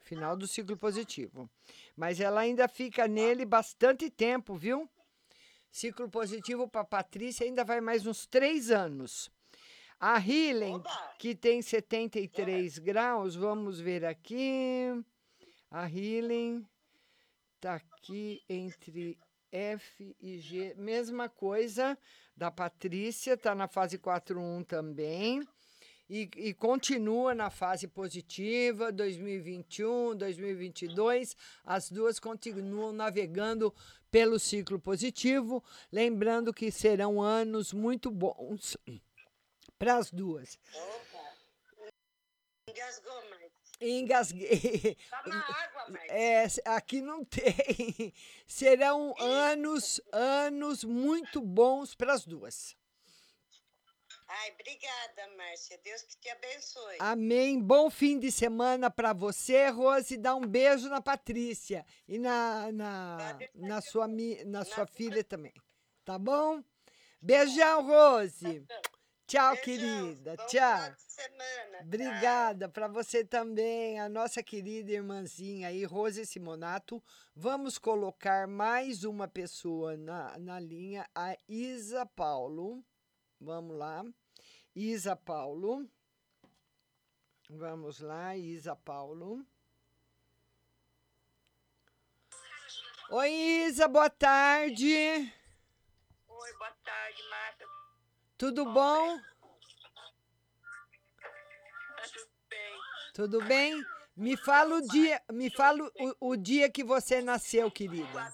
Final 0.00 0.36
do 0.36 0.46
ciclo 0.46 0.76
positivo. 0.76 1.48
Mas 1.94 2.18
ela 2.18 2.40
ainda 2.40 2.66
fica 2.66 3.06
nele 3.06 3.44
bastante 3.44 4.10
tempo, 4.10 4.56
viu? 4.56 4.88
Ciclo 5.70 6.08
positivo 6.08 6.66
para 6.66 6.82
Patrícia 6.82 7.46
ainda 7.46 7.62
vai 7.62 7.80
mais 7.80 8.06
uns 8.06 8.26
três 8.26 8.70
anos. 8.70 9.30
A 10.00 10.18
Healing, 10.18 10.82
que 11.18 11.34
tem 11.34 11.60
73 11.60 12.78
graus, 12.78 13.36
vamos 13.36 13.78
ver 13.78 14.04
aqui. 14.04 15.04
A 15.70 15.86
Healing 15.88 16.66
está 17.58 17.74
aqui 17.74 18.42
entre 18.48 19.18
F 19.50 20.16
e 20.20 20.38
G. 20.38 20.74
Mesma 20.76 21.28
coisa 21.28 21.98
da 22.36 22.50
Patrícia, 22.50 23.34
está 23.34 23.54
na 23.54 23.66
fase 23.66 23.98
4.1 23.98 24.64
também. 24.64 25.46
E, 26.08 26.30
e 26.36 26.54
continua 26.54 27.34
na 27.34 27.50
fase 27.50 27.86
positiva, 27.86 28.90
2021, 28.90 30.16
2022. 30.16 31.36
As 31.64 31.90
duas 31.90 32.18
continuam 32.18 32.92
navegando 32.92 33.74
pelo 34.10 34.38
ciclo 34.38 34.78
positivo. 34.78 35.62
Lembrando 35.92 36.54
que 36.54 36.70
serão 36.70 37.20
anos 37.20 37.74
muito 37.74 38.10
bons 38.10 38.76
para 39.78 39.96
as 39.96 40.10
duas. 40.10 40.58
Engasgou, 42.70 43.30
Márcia. 43.30 43.57
Engasguei. 43.80 44.96
Toma 45.08 45.36
água, 45.36 45.88
Márcia. 45.90 46.62
É, 46.64 46.76
aqui 46.76 47.00
não 47.00 47.22
tem. 47.24 48.12
Serão 48.46 49.14
anos, 49.18 50.00
anos 50.12 50.84
muito 50.84 51.40
bons 51.40 51.94
para 51.94 52.12
as 52.12 52.24
duas. 52.24 52.76
Ai, 54.30 54.52
obrigada, 54.52 55.36
Márcia. 55.36 55.78
Deus 55.82 56.02
que 56.02 56.16
te 56.18 56.28
abençoe. 56.28 56.96
Amém. 56.98 57.58
Bom 57.58 57.88
fim 57.88 58.18
de 58.18 58.30
semana 58.30 58.90
para 58.90 59.14
você, 59.14 59.68
Rose. 59.68 60.18
Dá 60.18 60.34
um 60.34 60.46
beijo 60.46 60.88
na 60.88 61.00
Patrícia 61.00 61.86
e 62.06 62.18
na, 62.18 62.70
na, 62.72 63.38
na, 63.54 63.80
sua, 63.80 64.06
na 64.44 64.64
sua 64.64 64.86
filha 64.86 65.22
também. 65.24 65.54
Tá 66.04 66.18
bom? 66.18 66.62
Beijão, 67.20 67.86
Rose. 67.86 68.66
Tchau, 69.28 69.58
querida. 69.58 70.38
Tchau. 70.46 70.96
Obrigada 71.82 72.66
para 72.66 72.88
você 72.88 73.22
também, 73.22 74.00
a 74.00 74.08
nossa 74.08 74.42
querida 74.42 74.90
irmãzinha 74.90 75.68
aí, 75.68 75.84
Rose 75.84 76.24
Simonato. 76.24 77.02
Vamos 77.36 77.76
colocar 77.76 78.48
mais 78.48 79.04
uma 79.04 79.28
pessoa 79.28 79.98
na, 79.98 80.38
na 80.38 80.58
linha, 80.58 81.06
a 81.14 81.36
Isa 81.46 82.06
Paulo. 82.06 82.82
Vamos 83.38 83.76
lá. 83.76 84.02
Isa 84.74 85.14
Paulo. 85.14 85.86
Vamos 87.50 88.00
lá, 88.00 88.34
Isa 88.34 88.74
Paulo. 88.76 89.44
Oi, 93.10 93.30
Isa, 93.30 93.86
boa 93.88 94.08
tarde. 94.08 94.96
Oi, 96.28 96.52
boa 96.54 96.72
tarde, 96.82 97.22
Márcia. 97.28 97.77
Tudo 98.38 98.64
bom? 98.66 99.18
Tá 99.18 99.24
tudo 102.12 102.30
bem? 102.48 102.80
Tudo 103.12 103.44
bem? 103.44 103.84
Me 104.16 104.36
fala 104.36 104.76
o 104.76 104.80
dia, 104.80 105.20
me 105.32 105.50
fala 105.50 105.90
o, 106.20 106.30
o 106.30 106.36
dia 106.36 106.70
que 106.70 106.84
você 106.84 107.20
nasceu, 107.20 107.68
querida. 107.68 108.32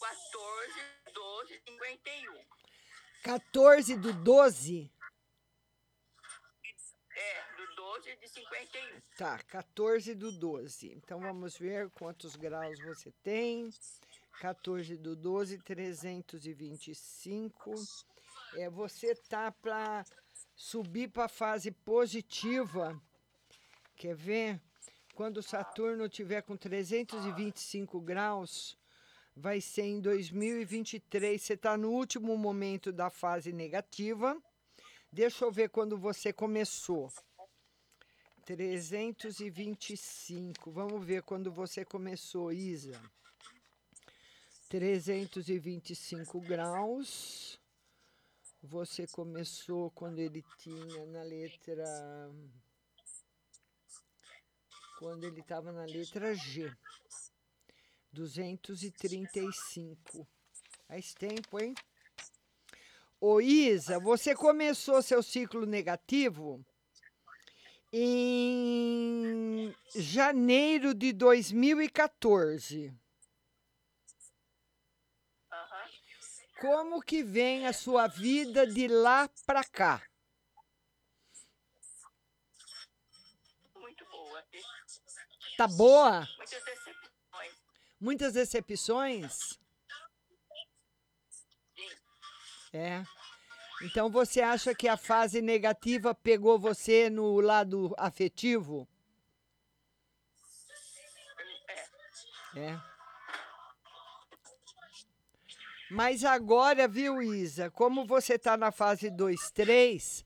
14, 0.00 0.80
12, 1.14 1.62
51. 1.68 2.44
14 3.22 3.96
do 3.96 4.12
12? 4.12 4.90
É, 7.16 7.44
do 7.56 7.76
12 7.76 8.16
de 8.16 8.28
51. 8.28 9.00
Tá, 9.16 9.38
14 9.44 10.16
do 10.16 10.32
12. 10.32 10.94
Então 10.94 11.20
vamos 11.20 11.56
ver 11.56 11.90
quantos 11.90 12.34
graus 12.34 12.76
você 12.80 13.12
tem. 13.22 13.72
14 14.40 14.96
do 14.96 15.14
12, 15.14 15.58
325. 15.58 17.72
É, 18.56 18.70
você 18.70 19.14
tá 19.14 19.50
para 19.50 20.04
subir 20.54 21.08
para 21.08 21.24
a 21.24 21.28
fase 21.28 21.70
positiva. 21.70 23.00
Quer 23.96 24.14
ver? 24.14 24.60
Quando 25.14 25.42
Saturno 25.42 26.06
tiver 26.08 26.42
com 26.42 26.56
325 26.56 28.00
graus, 28.00 28.78
vai 29.36 29.60
ser 29.60 29.86
em 29.86 30.00
2023. 30.00 31.42
Você 31.42 31.54
está 31.54 31.76
no 31.76 31.90
último 31.90 32.36
momento 32.36 32.92
da 32.92 33.10
fase 33.10 33.52
negativa. 33.52 34.40
Deixa 35.12 35.44
eu 35.44 35.52
ver 35.52 35.70
quando 35.70 35.98
você 35.98 36.32
começou. 36.32 37.12
325. 38.44 40.70
Vamos 40.70 41.04
ver 41.04 41.22
quando 41.22 41.50
você 41.50 41.84
começou, 41.84 42.52
Isa. 42.52 43.00
325 44.68 46.40
graus. 46.40 47.58
Você 48.66 49.06
começou 49.06 49.90
quando 49.90 50.20
ele 50.20 50.42
tinha 50.56 51.04
na 51.04 51.22
letra. 51.22 51.84
Quando 54.98 55.24
ele 55.24 55.40
estava 55.40 55.70
na 55.70 55.84
letra 55.84 56.34
G. 56.34 56.74
235. 58.10 60.26
Faz 60.88 61.12
tempo, 61.12 61.60
hein? 61.60 61.74
Ô 63.20 63.38
Isa, 63.38 64.00
você 64.00 64.34
começou 64.34 65.02
seu 65.02 65.22
ciclo 65.22 65.66
negativo 65.66 66.64
em 67.92 69.74
janeiro 69.94 70.94
de 70.94 71.12
2014. 71.12 72.94
Como 76.64 77.02
que 77.02 77.22
vem 77.22 77.66
a 77.66 77.74
sua 77.74 78.06
vida 78.06 78.66
de 78.66 78.88
lá 78.88 79.28
para 79.44 79.62
cá? 79.62 80.02
Muito 83.76 84.02
boa. 84.06 84.42
Tá 85.58 85.68
boa? 85.68 86.26
Muitas 86.26 86.64
decepções. 86.64 87.52
Muitas 88.00 88.32
decepções? 88.32 89.58
É. 92.72 93.04
Então 93.82 94.08
você 94.08 94.40
acha 94.40 94.74
que 94.74 94.88
a 94.88 94.96
fase 94.96 95.42
negativa 95.42 96.14
pegou 96.14 96.58
você 96.58 97.10
no 97.10 97.42
lado 97.42 97.94
afetivo? 97.98 98.88
É. 102.56 102.93
Mas 105.90 106.24
agora, 106.24 106.88
viu, 106.88 107.22
Isa, 107.22 107.70
como 107.70 108.06
você 108.06 108.34
está 108.34 108.56
na 108.56 108.72
fase 108.72 109.10
2, 109.10 109.50
3, 109.50 110.24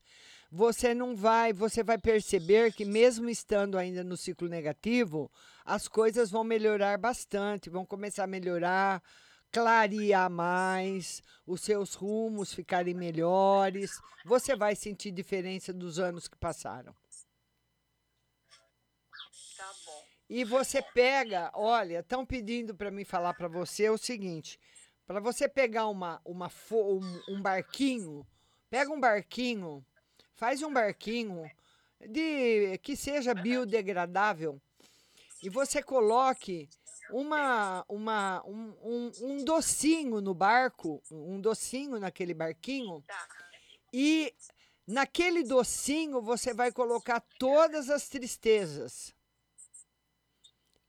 você 0.50 0.94
não 0.94 1.14
vai, 1.14 1.52
você 1.52 1.82
vai 1.82 1.98
perceber 1.98 2.72
que 2.72 2.84
mesmo 2.84 3.28
estando 3.28 3.76
ainda 3.76 4.02
no 4.02 4.16
ciclo 4.16 4.48
negativo, 4.48 5.30
as 5.64 5.86
coisas 5.88 6.30
vão 6.30 6.42
melhorar 6.42 6.96
bastante, 6.96 7.68
vão 7.68 7.84
começar 7.84 8.24
a 8.24 8.28
melhorar, 8.28 9.02
clarear 9.50 10.30
mais, 10.30 11.22
os 11.46 11.60
seus 11.60 11.94
rumos 11.94 12.54
ficarem 12.54 12.94
melhores. 12.94 14.00
Você 14.24 14.56
vai 14.56 14.74
sentir 14.74 15.10
diferença 15.10 15.72
dos 15.72 15.98
anos 15.98 16.28
que 16.28 16.36
passaram. 16.36 16.94
Tá 19.56 19.72
bom. 19.84 20.04
E 20.30 20.44
você 20.44 20.80
pega, 20.80 21.50
olha, 21.54 22.00
estão 22.00 22.24
pedindo 22.24 22.74
para 22.74 22.90
mim 22.90 23.04
falar 23.04 23.34
para 23.34 23.48
você 23.48 23.90
o 23.90 23.98
seguinte: 23.98 24.58
para 25.08 25.20
você 25.20 25.48
pegar 25.48 25.88
uma, 25.88 26.20
uma 26.22 26.52
um, 26.70 27.22
um 27.30 27.40
barquinho, 27.40 28.26
pega 28.68 28.92
um 28.92 29.00
barquinho, 29.00 29.82
faz 30.34 30.62
um 30.62 30.70
barquinho 30.70 31.50
de 31.98 32.76
que 32.82 32.94
seja 32.94 33.32
biodegradável 33.34 34.60
e 35.42 35.48
você 35.48 35.82
coloque 35.82 36.68
uma, 37.10 37.86
uma, 37.88 38.44
um, 38.44 38.74
um, 38.82 39.12
um 39.22 39.44
docinho 39.44 40.20
no 40.20 40.34
barco, 40.34 41.02
um 41.10 41.40
docinho 41.40 41.98
naquele 41.98 42.34
barquinho, 42.34 43.02
e 43.90 44.34
naquele 44.86 45.42
docinho 45.42 46.20
você 46.20 46.52
vai 46.52 46.70
colocar 46.70 47.24
todas 47.38 47.88
as 47.88 48.10
tristezas. 48.10 49.14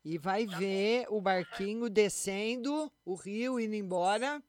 E 0.04 0.18
vai 0.18 0.46
ver 0.46 1.06
o 1.10 1.20
barquinho 1.20 1.90
descendo 1.90 2.92
o 3.04 3.16
rio, 3.16 3.60
indo 3.60 3.76
embora, 3.76 4.42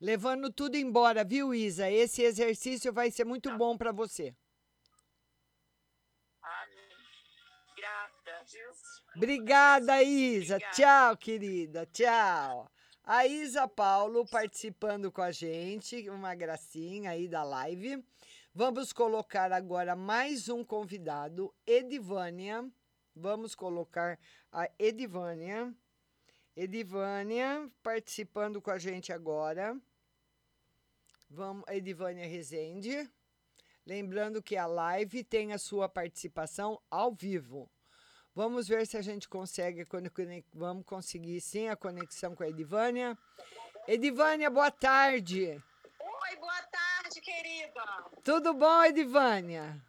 levando 0.00 0.52
tudo 0.52 0.76
embora, 0.76 1.24
viu, 1.24 1.54
Isa? 1.54 1.90
Esse 1.90 2.22
exercício 2.22 2.92
vai 2.92 3.10
ser 3.10 3.24
muito 3.24 3.56
bom 3.56 3.76
para 3.76 3.92
você. 3.92 4.34
Obrigada, 9.16 10.02
Isa. 10.02 10.58
Tchau, 10.72 11.16
querida. 11.16 11.86
Tchau. 11.86 12.70
A 13.02 13.26
Isa 13.26 13.66
Paulo 13.66 14.26
participando 14.26 15.10
com 15.10 15.22
a 15.22 15.32
gente, 15.32 16.08
uma 16.10 16.34
gracinha 16.34 17.12
aí 17.12 17.26
da 17.26 17.42
live. 17.42 18.04
Vamos 18.54 18.92
colocar 18.92 19.50
agora 19.50 19.96
mais 19.96 20.48
um 20.48 20.62
convidado, 20.62 21.54
Edivânia. 21.66 22.70
Vamos 23.20 23.52
colocar 23.52 24.16
a 24.52 24.70
Edivânia. 24.78 25.74
Edivânia 26.56 27.68
participando 27.82 28.62
com 28.62 28.70
a 28.70 28.78
gente 28.78 29.12
agora. 29.12 29.76
Vamos, 31.28 31.64
Edivânia 31.68 32.26
Rezende. 32.26 33.10
Lembrando 33.84 34.40
que 34.40 34.56
a 34.56 34.66
live 34.66 35.24
tem 35.24 35.52
a 35.52 35.58
sua 35.58 35.88
participação 35.88 36.80
ao 36.88 37.12
vivo. 37.12 37.68
Vamos 38.34 38.68
ver 38.68 38.86
se 38.86 38.96
a 38.96 39.02
gente 39.02 39.28
consegue, 39.28 39.84
vamos 40.54 40.86
conseguir 40.86 41.40
sim 41.40 41.68
a 41.68 41.74
conexão 41.74 42.36
com 42.36 42.44
a 42.44 42.48
Edivânia. 42.48 43.18
Edivânia, 43.86 44.48
boa 44.48 44.70
tarde. 44.70 45.60
Oi, 46.00 46.36
boa 46.36 46.62
tarde, 46.62 47.20
querida. 47.20 47.82
Tudo 48.22 48.54
bom, 48.54 48.84
Edivânia? 48.84 49.87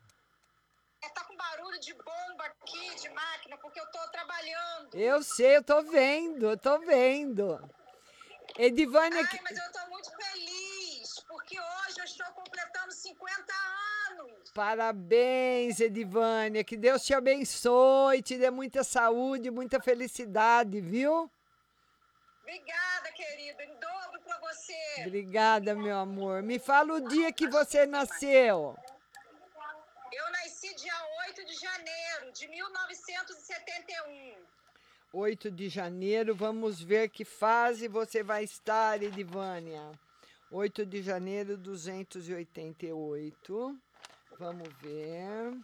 Barulho 1.69 1.79
de 1.79 1.93
bomba 1.93 2.45
aqui, 2.45 2.95
de 2.95 3.09
máquina, 3.09 3.55
porque 3.57 3.79
eu 3.79 3.85
tô 3.87 3.99
trabalhando. 4.07 4.95
Eu 4.95 5.21
sei, 5.21 5.57
eu 5.57 5.63
tô 5.63 5.83
vendo, 5.83 6.49
eu 6.49 6.57
tô 6.57 6.79
vendo. 6.79 7.59
Edivânia, 8.57 9.21
Ai, 9.21 9.39
mas 9.43 9.55
eu 9.55 9.71
tô 9.71 9.89
muito 9.89 10.09
feliz, 10.15 11.19
porque 11.27 11.59
hoje 11.59 11.99
eu 11.99 12.05
estou 12.05 12.25
completando 12.33 12.91
50 12.91 13.53
anos. 14.09 14.51
parabéns, 14.51 15.79
Edivânia. 15.79 16.63
Que 16.63 16.75
Deus 16.75 17.05
te 17.05 17.13
abençoe, 17.13 18.23
te 18.23 18.35
dê 18.35 18.49
muita 18.49 18.83
saúde, 18.83 19.51
muita 19.51 19.79
felicidade, 19.79 20.81
viu? 20.81 21.29
Obrigada, 22.41 23.11
querido, 23.11 23.61
em 23.61 23.75
dobro 23.75 24.21
pra 24.21 24.39
você. 24.39 25.03
Obrigada, 25.05 25.75
meu 25.75 25.97
amor. 25.99 26.41
Me 26.41 26.57
fala 26.57 26.93
o 26.93 27.07
dia 27.07 27.31
que 27.31 27.47
você 27.47 27.85
nasceu. 27.85 28.75
Eu 30.11 30.31
nasci 30.31 30.73
dia 30.73 30.93
8 31.27 31.45
de 31.45 31.48
janeiro 31.61 32.31
de 32.33 32.47
1971. 32.47 34.35
8 35.11 35.49
de 35.51 35.69
janeiro, 35.69 36.35
vamos 36.35 36.79
ver 36.81 37.09
que 37.09 37.25
fase 37.25 37.87
você 37.87 38.21
vai 38.23 38.43
estar, 38.43 39.01
Edivânia. 39.01 39.91
8 40.51 40.85
de 40.85 41.01
janeiro, 41.01 41.57
288. 41.57 43.79
Vamos 44.37 44.69
ver 44.81 45.57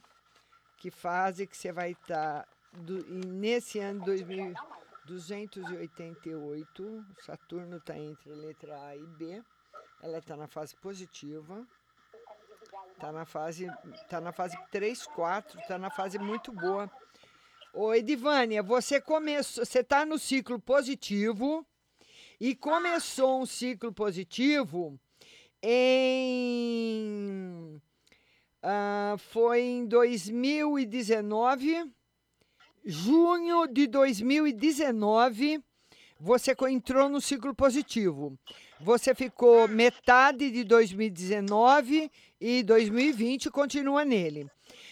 que 0.78 0.90
fase 0.92 1.46
que 1.48 1.56
você 1.56 1.72
vai 1.72 1.92
estar 1.92 2.46
do- 2.74 3.06
nesse 3.08 3.80
ano 3.80 4.04
2000, 4.04 4.54
288. 5.06 7.06
Saturno 7.22 7.78
está 7.78 7.98
entre 7.98 8.32
a 8.32 8.36
letra 8.36 8.86
A 8.88 8.96
e 8.96 9.06
B. 9.06 9.42
Ela 10.02 10.18
está 10.18 10.36
na 10.36 10.48
fase 10.48 10.76
positiva. 10.76 11.66
Está 12.96 13.12
na 13.12 13.26
fase, 13.26 13.68
tá 14.10 14.22
na 14.22 14.32
fase 14.32 14.58
3, 14.72 15.06
4, 15.08 15.60
está 15.60 15.78
na 15.78 15.90
fase 15.90 16.18
muito 16.18 16.50
boa. 16.52 16.90
Ô, 17.74 17.94
Edivânia, 17.94 18.64
você 18.64 19.02
começou, 19.02 19.66
você 19.66 19.80
está 19.80 20.06
no 20.06 20.18
ciclo 20.18 20.58
positivo 20.60 21.66
e 22.40 22.56
começou 22.56 23.42
um 23.42 23.46
ciclo 23.46 23.94
positivo 23.94 24.98
em 25.62 27.82
ah, 28.64 29.16
foi 29.18 29.62
em 29.62 29.86
2019, 29.86 31.92
junho 32.84 33.68
de 33.68 33.88
2019, 33.88 35.62
você 36.20 36.56
entrou 36.70 37.10
no 37.10 37.20
ciclo 37.20 37.54
positivo. 37.54 38.38
Você 38.80 39.14
ficou 39.14 39.68
metade 39.68 40.50
de 40.50 40.64
2019 40.64 42.12
e 42.40 42.64
2020 42.64 43.50
continua 43.50 44.04
nele. 44.04 44.50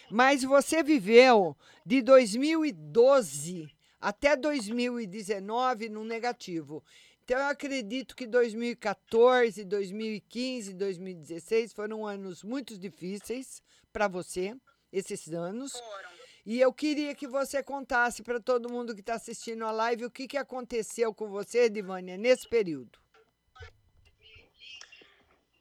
Mas 0.10 0.44
você 0.44 0.84
viveu 0.84 1.56
de 1.86 2.02
2012 2.02 3.70
até 4.00 4.36
2019 4.36 5.90
no 5.90 6.04
negativo. 6.04 6.84
Então 7.24 7.40
eu 7.40 7.48
acredito 7.48 8.16
que 8.16 8.28
2014, 8.28 9.64
2015, 9.64 10.74
2016 10.74 11.72
foram 11.72 12.06
anos 12.06 12.44
muito 12.44 12.78
difíceis 12.78 13.64
para 13.94 14.10
você, 14.10 14.56
esses 14.92 15.32
anos. 15.32 15.72
E 16.46 16.60
eu 16.60 16.74
queria 16.74 17.16
que 17.16 17.26
você 17.26 17.64
contasse 17.64 18.22
para 18.22 18.40
todo 18.40 18.70
mundo 18.70 18.94
que 18.94 19.00
está 19.00 19.14
assistindo 19.14 19.66
a 19.66 19.72
live 19.72 20.06
o 20.06 20.12
que, 20.12 20.28
que 20.28 20.38
aconteceu 20.38 21.14
com 21.14 21.30
você, 21.30 21.70
Divânia, 21.70 22.18
nesse 22.18 22.48
período. 22.50 23.00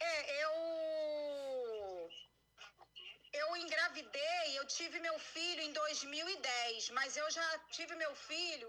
É, 0.00 0.44
eu. 0.44 0.50
Eu 3.32 3.56
engravidei, 3.56 4.58
eu 4.58 4.66
tive 4.66 4.98
meu 4.98 5.16
filho 5.20 5.62
em 5.62 5.72
2010, 5.72 6.90
mas 6.90 7.16
eu 7.16 7.30
já 7.30 7.58
tive 7.70 7.94
meu 7.94 8.14
filho. 8.16 8.68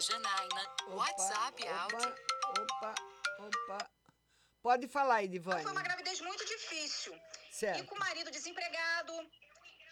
Janaína, 0.00 0.62
WhatsApp 0.88 1.62
opa, 1.62 1.80
áudio. 1.82 2.14
Opa, 2.60 2.94
opa. 3.38 3.90
Pode 4.60 4.88
falar, 4.88 5.14
Foi 5.18 5.24
Edivânia. 5.24 5.70
uma 5.70 5.82
gravidez 5.82 6.20
muito 6.20 6.44
difícil. 6.44 7.16
Certo. 7.52 7.84
E 7.84 7.86
com 7.86 7.94
o 7.94 7.98
marido 8.00 8.32
desempregado. 8.32 9.12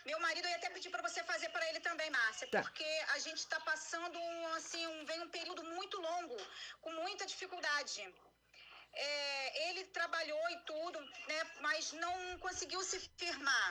Meu 0.04 0.18
marido 0.20 0.44
eu 0.46 0.50
ia 0.50 0.56
até 0.56 0.70
pedir 0.70 0.90
para 0.90 1.02
você 1.08 1.22
fazer 1.24 1.48
para 1.50 1.66
ele 1.68 1.80
também, 1.80 2.10
Márcia, 2.10 2.46
Tá. 2.48 2.60
porque 2.62 2.88
a 3.14 3.18
gente 3.18 3.38
está 3.38 3.58
passando 3.60 4.18
um 4.18 4.46
assim, 4.54 4.86
um, 4.86 5.04
vem 5.06 5.20
um 5.22 5.28
período 5.30 5.64
muito 5.64 5.96
longo, 6.08 6.36
com 6.82 6.92
muita 6.92 7.24
dificuldade. 7.26 8.00
É, 8.92 9.68
ele 9.68 9.84
trabalhou 9.86 10.50
e 10.50 10.56
tudo, 10.70 11.00
né, 11.30 11.40
mas 11.60 11.92
não 11.92 12.38
conseguiu 12.38 12.82
se 12.82 13.00
firmar 13.22 13.68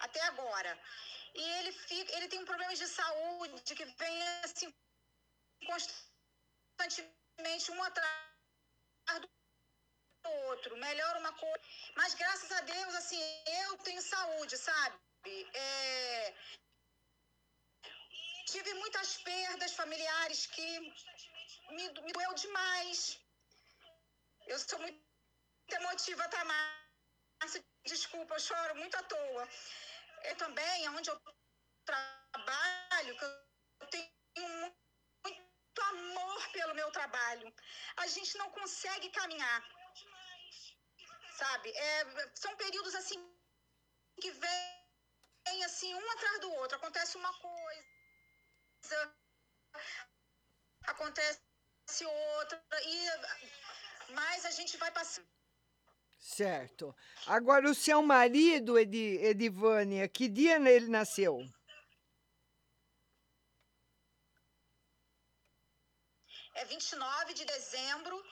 até 0.00 0.20
agora. 0.22 0.72
E 1.34 1.42
ele 1.58 1.72
fica, 1.72 2.16
ele 2.16 2.28
tem 2.28 2.44
problemas 2.44 2.78
de 2.78 2.88
saúde 2.88 3.74
que 3.74 3.84
vem 3.84 4.22
assim 4.44 4.74
constantemente 6.78 7.70
um 7.70 7.82
atrás 7.82 9.20
do 9.22 10.30
outro, 10.48 10.76
melhora 10.76 11.18
uma 11.20 11.32
coisa. 11.32 11.60
Mas 11.94 12.14
graças 12.14 12.50
a 12.52 12.60
Deus, 12.62 12.94
assim, 12.96 13.22
eu 13.62 13.78
tenho 13.78 14.02
saúde, 14.02 14.58
sabe? 14.58 14.96
É, 15.26 16.34
Tive 18.46 18.74
muitas 18.74 19.18
perdas 19.18 19.72
familiares 19.74 20.46
que 20.46 20.80
me, 21.70 21.88
me 22.02 22.12
doeu 22.12 22.34
demais. 22.34 23.20
Eu 24.46 24.58
sou 24.58 24.78
muito 24.80 25.00
emotiva, 25.72 26.28
tá, 26.28 26.44
Márcia? 26.44 27.64
Desculpa, 27.84 28.34
eu 28.34 28.40
choro 28.40 28.74
muito 28.76 28.96
à 28.96 29.02
toa. 29.04 29.48
Eu 30.24 30.36
também, 30.36 30.88
onde 30.88 31.10
eu 31.10 31.20
trabalho, 31.84 33.16
que 33.18 33.24
eu 33.24 33.86
tenho 33.88 34.48
mu- 34.48 34.76
muito 35.24 35.82
amor 35.82 36.48
pelo 36.52 36.74
meu 36.74 36.90
trabalho. 36.90 37.54
A 37.98 38.06
gente 38.08 38.36
não 38.38 38.50
consegue 38.50 39.10
caminhar 39.10 39.62
sabe? 41.40 41.70
É, 41.70 42.04
são 42.34 42.54
períodos 42.56 42.94
assim 42.94 43.18
que 44.20 44.30
vem 44.30 44.79
assim 45.64 45.94
um 45.94 46.10
atrás 46.10 46.40
do 46.40 46.52
outro. 46.54 46.76
Acontece 46.76 47.16
uma 47.16 47.32
coisa, 47.32 49.14
acontece 50.86 51.40
outra 52.04 52.62
e 52.84 53.08
mas 54.12 54.44
a 54.44 54.50
gente 54.50 54.76
vai 54.76 54.90
passando. 54.90 55.26
Certo. 56.18 56.94
Agora, 57.26 57.68
o 57.68 57.74
seu 57.74 58.02
marido, 58.02 58.78
Edi, 58.78 59.18
Edivânia, 59.22 60.08
que 60.08 60.28
dia 60.28 60.56
ele 60.56 60.88
nasceu? 60.88 61.38
É 66.54 66.64
29 66.66 67.32
de 67.32 67.44
dezembro 67.46 68.22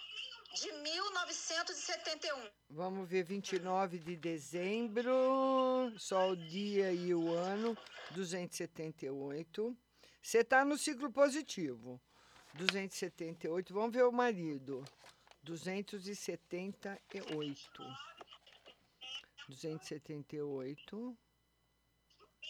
de 0.55 0.73
1971. 0.73 2.51
Vamos 2.71 3.09
ver, 3.09 3.25
29 3.25 3.99
de 3.99 4.17
dezembro, 4.17 5.93
só 5.99 6.31
o 6.31 6.37
dia 6.37 6.93
e 6.93 7.15
o 7.15 7.35
ano, 7.35 7.77
278. 8.13 9.77
Você 10.23 10.39
está 10.39 10.65
no 10.65 10.77
ciclo 10.77 11.13
positivo. 11.13 12.01
278. 12.55 13.73
Vamos 13.73 13.93
ver 13.93 14.05
o 14.05 14.13
marido. 14.13 14.85
278. 15.43 16.99
278. 19.49 21.19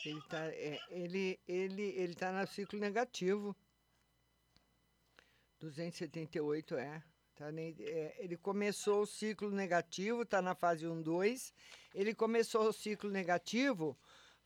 Ele 0.04 0.18
está 0.18 0.46
é, 0.46 0.78
ele, 0.90 1.40
ele, 1.46 1.82
ele 1.82 2.14
tá 2.14 2.32
no 2.32 2.46
ciclo 2.46 2.78
negativo. 2.78 3.54
278 5.60 6.76
é. 6.76 7.02
Tá 7.38 7.52
é, 7.52 8.16
ele 8.18 8.36
começou 8.36 9.02
o 9.02 9.06
ciclo 9.06 9.52
negativo, 9.52 10.22
está 10.22 10.42
na 10.42 10.56
fase 10.56 10.88
1, 10.88 11.00
2. 11.02 11.54
Ele 11.94 12.12
começou 12.12 12.68
o 12.68 12.72
ciclo 12.72 13.08
negativo 13.08 13.96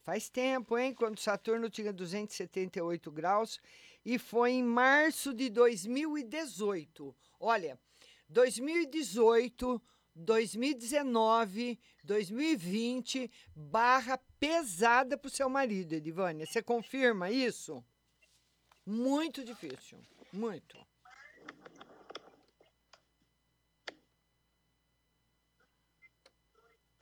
faz 0.02 0.28
tempo, 0.28 0.76
hein? 0.76 0.92
Quando 0.92 1.18
Saturno 1.18 1.70
tinha 1.70 1.90
278 1.90 3.10
graus. 3.10 3.58
E 4.04 4.18
foi 4.18 4.52
em 4.52 4.62
março 4.62 5.32
de 5.32 5.48
2018. 5.48 7.14
Olha, 7.40 7.78
2018, 8.28 9.80
2019, 10.14 11.78
2020, 12.04 13.30
barra 13.56 14.18
pesada 14.38 15.16
para 15.16 15.28
o 15.28 15.30
seu 15.30 15.48
marido, 15.48 15.94
Edivânia. 15.94 16.44
Você 16.44 16.62
confirma 16.62 17.30
isso? 17.30 17.82
Muito 18.84 19.42
difícil, 19.42 19.98
muito. 20.32 20.91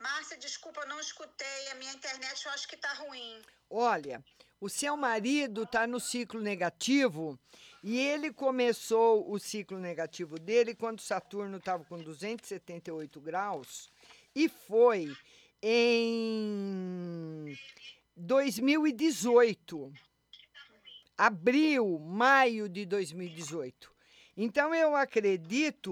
Márcia, 0.01 0.35
desculpa, 0.37 0.81
eu 0.81 0.87
não 0.87 0.99
escutei. 0.99 1.67
A 1.71 1.75
minha 1.75 1.93
internet 1.93 2.45
eu 2.45 2.51
acho 2.51 2.67
que 2.67 2.75
tá 2.75 2.91
ruim. 2.93 3.39
Olha, 3.69 4.23
o 4.59 4.67
seu 4.67 4.97
marido 4.97 5.63
está 5.63 5.85
no 5.85 5.99
ciclo 5.99 6.41
negativo 6.41 7.39
e 7.83 7.99
ele 7.99 8.33
começou 8.33 9.31
o 9.31 9.37
ciclo 9.37 9.79
negativo 9.79 10.39
dele 10.39 10.73
quando 10.73 11.01
Saturno 11.01 11.57
estava 11.57 11.83
com 11.85 11.97
278 12.01 13.21
graus 13.21 13.91
e 14.35 14.49
foi 14.49 15.15
em 15.61 17.55
2018. 18.15 19.93
Abril, 21.15 21.99
maio 21.99 22.67
de 22.67 22.87
2018. 22.87 23.91
Então 24.35 24.73
eu 24.73 24.95
acredito 24.95 25.91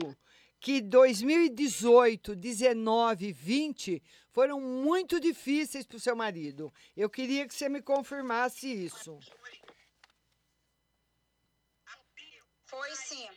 que 0.59 0.81
2018, 0.81 2.35
19, 2.35 3.31
20 3.31 4.03
foram 4.29 4.59
muito 4.59 5.19
difíceis 5.19 5.85
para 5.85 5.97
o 5.97 5.99
seu 5.99 6.15
marido. 6.15 6.73
Eu 6.95 7.09
queria 7.09 7.47
que 7.47 7.53
você 7.53 7.69
me 7.69 7.81
confirmasse 7.81 8.67
isso. 8.67 9.17
Foi 12.65 12.95
sim. 12.95 13.29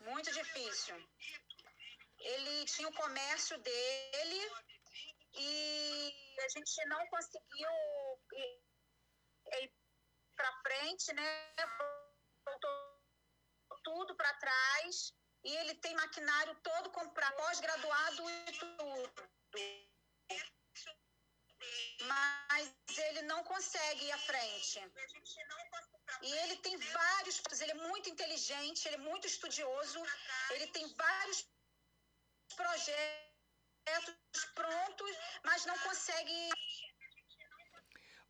muito 0.00 0.30
difícil. 0.30 0.94
Ele 2.18 2.64
tinha 2.66 2.88
o 2.88 2.94
comércio 2.94 3.58
dele 3.58 4.50
e 5.34 6.12
a 6.38 6.48
gente 6.48 6.84
não 6.86 7.04
conseguiu 7.06 7.70
ir, 9.60 9.72
para 10.36 10.52
frente, 10.62 11.12
né? 11.14 11.56
Voltou 12.44 12.70
tudo 13.82 14.14
para 14.14 14.32
trás 14.34 15.12
e 15.44 15.56
ele 15.56 15.74
tem 15.74 15.94
maquinário 15.94 16.54
todo 16.62 16.90
comprado, 16.90 17.36
pós-graduado 17.36 18.30
e 18.30 18.52
tudo. 18.52 19.30
Mas 22.06 22.74
ele 22.98 23.22
não 23.22 23.42
consegue 23.44 24.04
ir 24.04 24.12
à 24.12 24.18
frente. 24.18 24.80
E 26.22 26.32
ele 26.32 26.56
tem 26.56 26.76
vários, 26.76 27.42
ele 27.60 27.72
é 27.72 27.88
muito 27.88 28.08
inteligente, 28.10 28.86
ele 28.86 28.96
é 28.96 28.98
muito 28.98 29.26
estudioso, 29.26 30.02
ele 30.50 30.66
tem 30.68 30.86
vários 30.94 31.46
projetos 32.56 34.44
prontos, 34.54 35.16
mas 35.44 35.64
não 35.66 35.78
consegue 35.78 36.50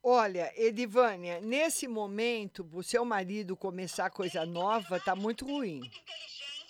Olha, 0.05 0.53
Edivânia, 0.57 1.40
nesse 1.40 1.87
momento, 1.87 2.68
o 2.72 2.83
seu 2.83 3.05
marido 3.05 3.57
começar 3.57 4.11
coisa 4.11 4.44
nova 4.44 4.98
tá 4.98 5.14
muito 5.14 5.46
ruim. 5.46 5.81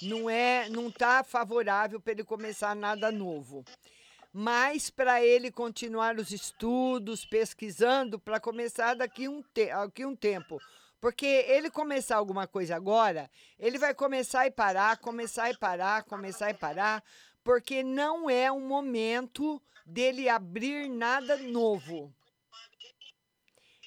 Não 0.03 0.29
é, 0.29 0.69
não 0.69 0.91
tá 0.91 1.23
favorável 1.23 2.01
para 2.01 2.13
ele 2.13 2.25
começar 2.25 2.75
nada 2.75 3.13
novo. 3.13 3.65
Mas 4.33 4.91
para 4.91 5.23
ele 5.23 5.51
continuar 5.51 6.17
os 6.17 6.31
estudos, 6.31 7.25
pesquisando, 7.25 8.19
para 8.19 8.41
começar 8.41 8.95
daqui 8.95 9.29
um, 9.29 9.43
te 9.43 9.67
daqui 9.67 10.05
um 10.05 10.17
tempo. 10.17 10.59
Porque 11.01 11.27
ele 11.27 11.69
começar 11.69 12.17
alguma 12.17 12.47
coisa 12.47 12.77
agora, 12.77 13.31
ele 13.59 13.77
vai 13.77 13.93
começar 13.93 14.47
e 14.47 14.51
parar, 14.51 14.97
começar 14.99 15.51
e 15.51 15.57
parar, 15.57 16.05
começar 16.05 16.51
e 16.51 16.55
parar, 16.55 17.03
porque 17.43 17.83
não 17.83 18.31
é 18.31 18.51
o 18.51 18.61
momento 18.61 19.61
dele 19.85 20.29
abrir 20.29 20.89
nada 20.89 21.37
novo. 21.37 22.15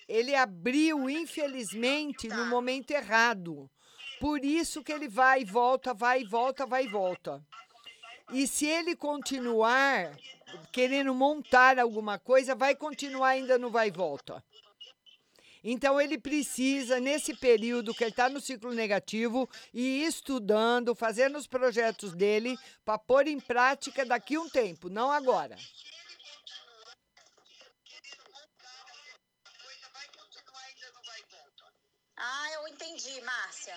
Ele 0.08 0.36
abriu, 0.36 1.10
infelizmente, 1.10 2.28
no 2.28 2.46
momento 2.46 2.92
errado. 2.92 3.70
Por 4.20 4.44
isso 4.44 4.84
que 4.84 4.92
ele 4.92 5.08
vai 5.08 5.42
e 5.42 5.46
volta, 5.46 5.94
vai 5.94 6.22
e 6.22 6.26
volta, 6.26 6.66
vai 6.66 6.86
e 6.86 6.90
volta. 6.90 7.44
E 8.32 8.48
se 8.48 8.66
ele 8.66 8.96
continuar 8.96 10.18
querendo 10.72 11.14
montar 11.14 11.80
alguma 11.80 12.18
coisa, 12.18 12.56
vai 12.56 12.76
continuar 12.76 13.30
ainda 13.30 13.58
no 13.58 13.70
vai 13.70 13.90
e 13.90 13.92
volta. 13.92 14.44
Então 15.68 16.00
ele 16.00 16.20
precisa, 16.20 17.00
nesse 17.00 17.34
período 17.34 17.94
que 17.94 18.04
ele 18.04 18.12
está 18.12 18.30
no 18.30 18.40
ciclo 18.40 18.72
negativo, 18.72 19.50
ir 19.74 20.06
estudando, 20.06 20.94
fazendo 20.94 21.40
os 21.40 21.48
projetos 21.48 22.14
dele 22.14 22.56
para 22.84 23.00
pôr 23.00 23.28
em 23.28 23.40
prática 23.40 24.06
daqui 24.06 24.38
um 24.38 24.48
tempo, 24.48 24.90
não 24.90 25.12
agora. 25.12 25.58
Ah, 32.18 32.52
eu 32.54 32.68
entendi, 32.68 33.20
Márcia. 33.22 33.76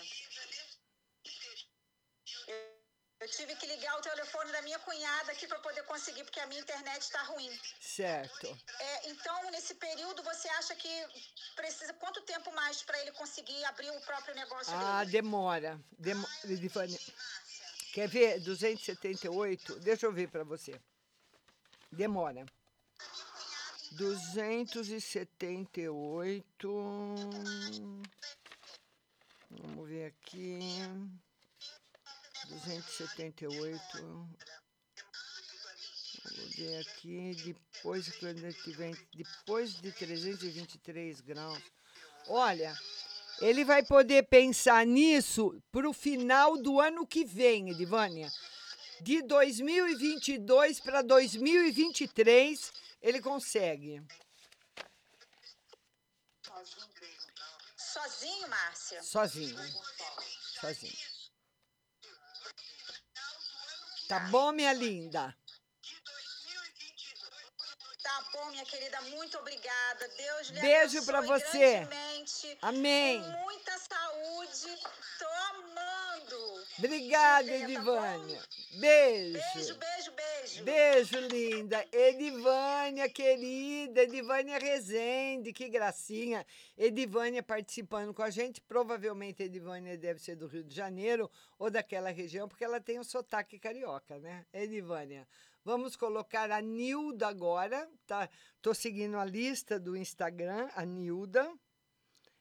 Eu, 3.20 3.28
tive 3.28 3.54
que 3.56 3.66
ligar 3.66 3.98
o 3.98 4.00
telefone 4.00 4.52
da 4.52 4.62
minha 4.62 4.78
cunhada 4.78 5.32
aqui 5.32 5.48
para 5.48 5.58
poder 5.58 5.82
conseguir, 5.84 6.22
porque 6.22 6.38
a 6.38 6.46
minha 6.46 6.60
internet 6.60 7.02
está 7.02 7.20
ruim. 7.24 7.50
Certo. 7.80 8.46
É, 8.78 9.10
então, 9.10 9.50
nesse 9.50 9.74
período, 9.74 10.22
você 10.22 10.48
acha 10.50 10.72
que 10.76 10.88
precisa 11.56 11.92
quanto 11.94 12.20
tempo 12.22 12.52
mais 12.54 12.80
para 12.84 12.96
ele 13.00 13.10
conseguir 13.12 13.64
abrir 13.64 13.90
o 13.90 14.00
próprio 14.02 14.36
negócio 14.36 14.72
Ah, 14.72 15.00
dele? 15.00 15.10
demora. 15.12 15.80
Demo... 15.98 16.24
Edivânia, 16.44 16.96
Quer 17.92 18.06
ver? 18.08 18.38
278? 18.40 19.80
Deixa 19.80 20.06
eu 20.06 20.12
ver 20.12 20.28
para 20.28 20.44
você. 20.44 20.80
Demora. 21.90 22.46
278. 23.92 26.68
Vamos 29.50 29.88
ver 29.88 30.06
aqui. 30.06 30.58
278. 32.48 33.80
Vamos 36.24 36.56
ver 36.56 36.80
aqui. 36.80 37.34
Depois, 37.44 38.22
ele 38.22 38.52
tiver, 38.52 38.96
depois 39.14 39.74
de 39.80 39.92
323 39.92 41.20
graus. 41.20 41.62
Olha, 42.26 42.76
ele 43.40 43.64
vai 43.64 43.84
poder 43.84 44.26
pensar 44.28 44.84
nisso 44.86 45.62
para 45.70 45.88
o 45.88 45.92
final 45.92 46.56
do 46.56 46.80
ano 46.80 47.06
que 47.06 47.24
vem, 47.24 47.70
Edivânia. 47.70 48.30
De 49.00 49.22
2022 49.22 50.80
para 50.80 51.02
2023, 51.02 52.72
ele 53.00 53.20
consegue. 53.20 54.02
Sozinho, 57.76 58.48
Márcia? 58.48 59.02
Sozinho. 59.02 59.56
Sozinho. 60.60 61.07
Tá 64.08 64.18
bom, 64.18 64.50
minha 64.50 64.72
linda? 64.72 65.37
Tá 68.38 68.44
bom, 68.44 68.50
minha 68.50 68.64
querida, 68.64 69.00
muito 69.02 69.36
obrigada. 69.38 70.08
Deus 70.16 70.48
lhe 70.50 70.60
Beijo 70.60 71.04
pra 71.04 71.18
abençoe 71.18 71.40
você. 71.40 71.88
Amém. 72.62 73.20
Com 73.20 73.30
muita 73.42 73.78
saúde. 73.78 74.78
Tô 75.18 75.26
amando. 75.50 76.64
Obrigada, 76.78 77.48
tá? 77.48 77.54
Edivânia. 77.56 78.42
Beijo. 78.74 79.32
Beijo, 79.54 79.74
beijo, 79.74 80.12
beijo. 80.12 80.64
Beijo, 80.64 81.18
linda. 81.20 81.84
Edivânia, 81.90 83.08
querida. 83.08 84.02
Edivânia 84.02 84.58
Rezende, 84.58 85.52
que 85.52 85.68
gracinha. 85.68 86.46
Edivânia 86.76 87.42
participando 87.42 88.14
com 88.14 88.22
a 88.22 88.30
gente. 88.30 88.60
Provavelmente 88.60 89.42
Edivânia 89.42 89.98
deve 89.98 90.20
ser 90.20 90.36
do 90.36 90.46
Rio 90.46 90.62
de 90.62 90.74
Janeiro 90.74 91.28
ou 91.58 91.70
daquela 91.70 92.10
região, 92.10 92.48
porque 92.48 92.64
ela 92.64 92.80
tem 92.80 93.00
um 93.00 93.04
sotaque 93.04 93.58
carioca, 93.58 94.18
né? 94.18 94.46
Edivânia. 94.52 95.26
Vamos 95.68 95.96
colocar 95.96 96.50
a 96.50 96.62
Nilda 96.62 97.28
agora. 97.28 97.86
Tá? 98.06 98.26
Tô 98.62 98.72
seguindo 98.72 99.18
a 99.18 99.24
lista 99.26 99.78
do 99.78 99.94
Instagram, 99.94 100.66
a 100.74 100.82
Nilda. 100.82 101.46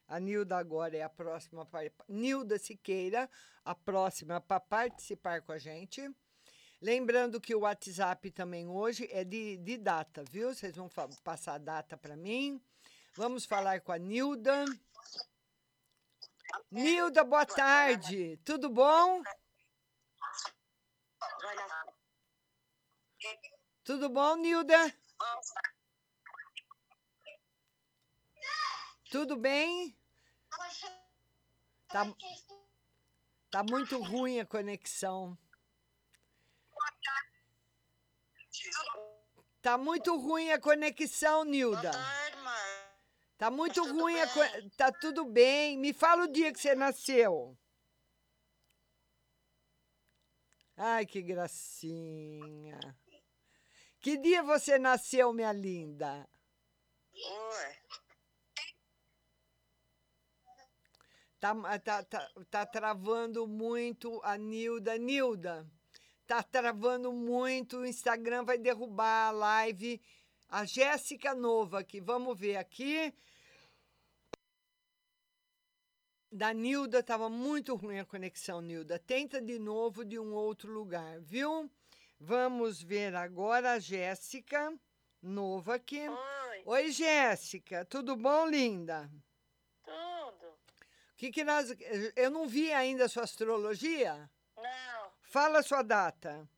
A 0.06 0.18
Nilda 0.18 0.56
agora 0.56 0.96
é 0.96 1.02
a 1.02 1.10
próxima. 1.10 1.68
Nilda 2.08 2.58
Siqueira, 2.58 3.28
a 3.62 3.74
próxima 3.74 4.40
para 4.40 4.60
participar 4.60 5.42
com 5.42 5.52
a 5.52 5.58
gente. 5.58 6.10
Lembrando 6.80 7.38
que 7.38 7.54
o 7.54 7.60
WhatsApp 7.60 8.30
também 8.30 8.66
hoje 8.66 9.06
é 9.12 9.24
de, 9.24 9.58
de 9.58 9.76
data, 9.76 10.24
viu? 10.30 10.54
Vocês 10.54 10.74
vão 10.74 10.88
passar 11.22 11.56
a 11.56 11.58
data 11.58 11.98
para 11.98 12.16
mim. 12.16 12.58
Vamos 13.14 13.44
falar 13.44 13.82
com 13.82 13.92
a 13.92 13.98
Nilda. 13.98 14.64
Nilda, 16.70 17.22
boa 17.24 17.44
tarde. 17.44 18.40
Tudo 18.42 18.70
bom? 18.70 19.22
Tudo 23.84 24.08
bom, 24.08 24.36
Nilda? 24.36 24.94
Tudo 29.10 29.36
bem? 29.36 29.96
Tá, 31.88 32.04
tá 33.50 33.62
muito 33.62 33.98
ruim 34.02 34.40
a 34.40 34.46
conexão. 34.46 35.36
Tá 39.62 39.78
muito 39.78 40.16
ruim 40.16 40.52
a 40.52 40.60
conexão, 40.60 41.44
Nilda. 41.44 41.90
Tá 43.38 43.50
muito 43.50 43.82
ruim 43.92 44.20
a 44.20 44.26
co- 44.28 44.70
Tá 44.76 44.92
tudo 44.92 45.24
bem. 45.24 45.78
Me 45.78 45.92
fala 45.92 46.24
o 46.24 46.32
dia 46.32 46.52
que 46.52 46.60
você 46.60 46.74
nasceu. 46.74 47.56
Ai, 50.76 51.06
que 51.06 51.20
gracinha. 51.22 52.78
Que 54.08 54.16
dia 54.16 54.42
você 54.42 54.78
nasceu, 54.78 55.34
minha 55.34 55.52
linda? 55.52 56.26
Tá, 61.38 61.78
tá, 61.78 62.02
tá, 62.04 62.30
tá 62.50 62.64
travando 62.64 63.46
muito 63.46 64.18
a 64.24 64.38
Nilda. 64.38 64.96
Nilda, 64.96 65.70
tá 66.26 66.42
travando 66.42 67.12
muito. 67.12 67.76
O 67.76 67.86
Instagram 67.86 68.46
vai 68.46 68.56
derrubar 68.56 69.28
a 69.28 69.30
live. 69.30 70.00
A 70.48 70.64
Jéssica 70.64 71.34
Nova 71.34 71.80
aqui. 71.80 72.00
Vamos 72.00 72.40
ver 72.40 72.56
aqui. 72.56 73.12
Da 76.32 76.54
Nilda 76.54 77.00
estava 77.00 77.28
muito 77.28 77.74
ruim 77.74 77.98
a 77.98 78.06
conexão, 78.06 78.62
Nilda. 78.62 78.98
Tenta 78.98 79.38
de 79.38 79.58
novo 79.58 80.02
de 80.02 80.18
um 80.18 80.32
outro 80.32 80.72
lugar, 80.72 81.20
viu? 81.20 81.70
Vamos 82.20 82.82
ver 82.82 83.14
agora 83.14 83.72
a 83.72 83.78
Jéssica 83.78 84.76
Nova 85.22 85.76
aqui. 85.76 86.08
Oi. 86.08 86.62
Oi, 86.64 86.90
Jéssica. 86.90 87.84
Tudo 87.84 88.16
bom, 88.16 88.46
linda? 88.46 89.10
Tudo. 89.84 90.58
Que 91.16 91.30
que 91.30 91.44
nós, 91.44 91.74
eu 92.16 92.30
não 92.30 92.46
vi 92.46 92.72
ainda 92.72 93.04
a 93.04 93.08
sua 93.08 93.22
astrologia. 93.24 94.30
Não. 94.56 95.12
Fala 95.22 95.60
a 95.60 95.62
sua 95.62 95.82
data. 95.82 96.48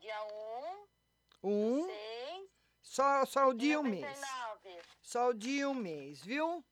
Dia 0.00 0.24
1, 0.24 1.48
Um, 1.50 1.86
6, 1.86 2.50
só, 2.82 3.24
só 3.26 3.48
o 3.48 3.54
dia 3.54 3.74
e 3.74 3.76
o 3.76 3.82
mês. 3.82 4.02
99. 4.02 4.82
Só 5.02 5.28
o 5.28 5.34
dia 5.34 5.62
e 5.62 5.66
o 5.66 5.74
mês, 5.74 6.20
viu? 6.22 6.64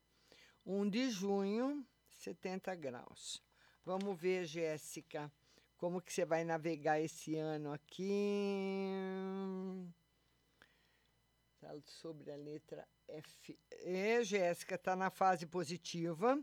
1 0.65 0.89
de 0.89 1.09
junho, 1.09 1.87
70 2.17 2.75
graus. 2.75 3.41
Vamos 3.85 4.19
ver, 4.19 4.45
Jéssica, 4.45 5.31
como 5.77 6.01
que 6.01 6.11
você 6.11 6.25
vai 6.25 6.43
navegar 6.43 6.99
esse 6.99 7.35
ano 7.35 7.71
aqui. 7.71 8.89
Tá 11.59 11.73
sobre 11.85 12.31
a 12.31 12.35
letra 12.35 12.87
F. 13.07 13.59
É, 13.83 14.23
Jéssica, 14.23 14.75
tá 14.77 14.95
na 14.95 15.09
fase 15.09 15.45
positiva. 15.45 16.39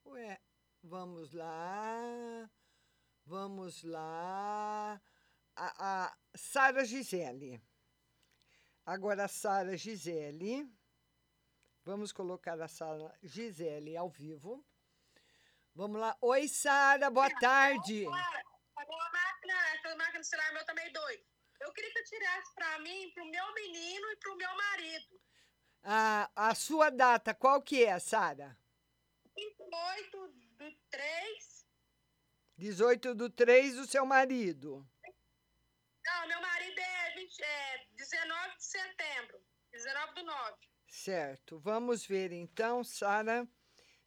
Ué, 0.06 0.40
vamos 0.82 1.32
lá. 1.32 2.50
Vamos 3.24 3.84
lá. 3.84 5.00
A, 5.54 6.06
a 6.06 6.16
Sara 6.34 6.84
Gisele. 6.84 7.62
Agora 8.86 9.24
a 9.24 9.28
Sara 9.28 9.78
Gisele. 9.78 10.70
Vamos 11.84 12.12
colocar 12.12 12.60
a 12.60 12.68
Sara 12.68 13.16
Gisele 13.22 13.96
ao 13.96 14.10
vivo. 14.10 14.62
Vamos 15.74 15.98
lá. 15.98 16.14
Oi, 16.20 16.46
Sara, 16.48 17.08
boa 17.08 17.30
tarde. 17.40 18.06
A 18.06 18.84
minha 18.84 19.10
máquina, 19.10 19.54
essa 19.74 19.96
máquina 19.96 20.20
de 20.20 20.26
celular 20.26 20.52
meu 20.52 20.66
também 20.66 20.92
doido. 20.92 21.24
Eu 21.60 21.72
queria 21.72 21.92
que 21.92 21.98
eu 21.98 22.04
tirasse 22.04 22.54
pra 22.54 22.78
mim, 22.80 23.10
pro 23.14 23.24
meu 23.24 23.54
menino 23.54 24.10
e 24.10 24.16
pro 24.16 24.36
meu 24.36 24.54
marido. 24.54 25.20
A, 25.82 26.30
a 26.36 26.54
sua 26.54 26.90
data, 26.90 27.32
qual 27.32 27.62
que 27.62 27.84
é, 27.84 27.98
Sara? 27.98 28.54
28 29.34 30.28
do 30.58 30.78
3. 30.90 31.66
18 32.58 33.14
do 33.14 33.30
3 33.30 33.76
do 33.76 33.86
seu 33.86 34.04
marido. 34.04 34.86
Não, 36.04 36.28
meu 36.28 36.40
marido 36.42 36.53
é, 37.42 37.78
20, 37.78 37.82
é 37.82 37.86
19 37.96 38.56
de 38.56 38.64
setembro. 38.64 39.40
19 39.72 40.14
do 40.14 40.22
9. 40.24 40.56
Certo. 40.86 41.58
Vamos 41.58 42.06
ver 42.06 42.32
então, 42.32 42.84
Sara. 42.84 43.48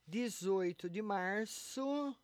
18 0.07 0.89
de 0.89 1.01
março, 1.01 2.15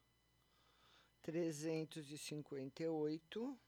358. 1.21 3.59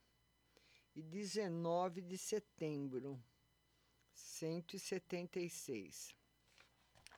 E 0.95 1.03
19 1.03 2.01
de 2.01 2.17
setembro, 2.17 3.21
176. 4.13 6.15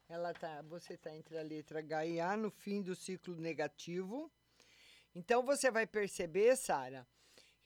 Ela 0.09 0.33
tá, 0.33 0.63
você 0.63 0.95
está 0.95 1.15
entre 1.15 1.37
a 1.37 1.43
letra 1.43 1.77
H 1.77 2.07
e 2.07 2.19
A 2.19 2.35
no 2.35 2.49
fim 2.49 2.81
do 2.81 2.95
ciclo 2.95 3.35
negativo. 3.35 4.31
Então 5.13 5.45
você 5.45 5.69
vai 5.69 5.85
perceber, 5.85 6.55
Sara, 6.55 7.07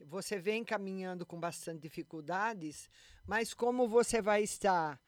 você 0.07 0.37
vem 0.39 0.63
caminhando 0.63 1.25
com 1.25 1.39
bastante 1.39 1.81
dificuldades, 1.81 2.89
mas 3.25 3.53
como 3.53 3.87
você 3.87 4.21
vai 4.21 4.43
estar 4.43 4.99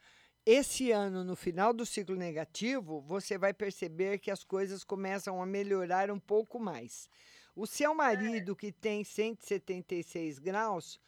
esse 0.46 0.90
ano 0.90 1.24
no 1.24 1.34
final 1.34 1.72
do 1.72 1.86
ciclo 1.86 2.16
negativo, 2.16 3.00
você 3.00 3.38
vai 3.38 3.54
perceber 3.54 4.18
que 4.18 4.30
as 4.30 4.44
coisas 4.44 4.84
começam 4.84 5.42
a 5.42 5.46
melhorar 5.46 6.10
um 6.10 6.18
pouco 6.18 6.58
mais. 6.58 7.08
O 7.56 7.66
seu 7.66 7.94
marido, 7.94 8.54
que 8.54 8.70
tem 8.70 9.04
176 9.04 10.38
graus, 10.38 11.00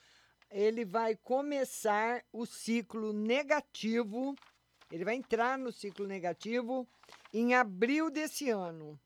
ele 0.50 0.84
vai 0.84 1.16
começar 1.16 2.24
o 2.32 2.46
ciclo 2.46 3.12
negativo, 3.12 4.34
ele 4.90 5.04
vai 5.04 5.16
entrar 5.16 5.58
no 5.58 5.72
ciclo 5.72 6.06
negativo 6.06 6.88
em 7.32 7.54
abril 7.54 8.08
desse 8.10 8.48
ano. 8.48 8.98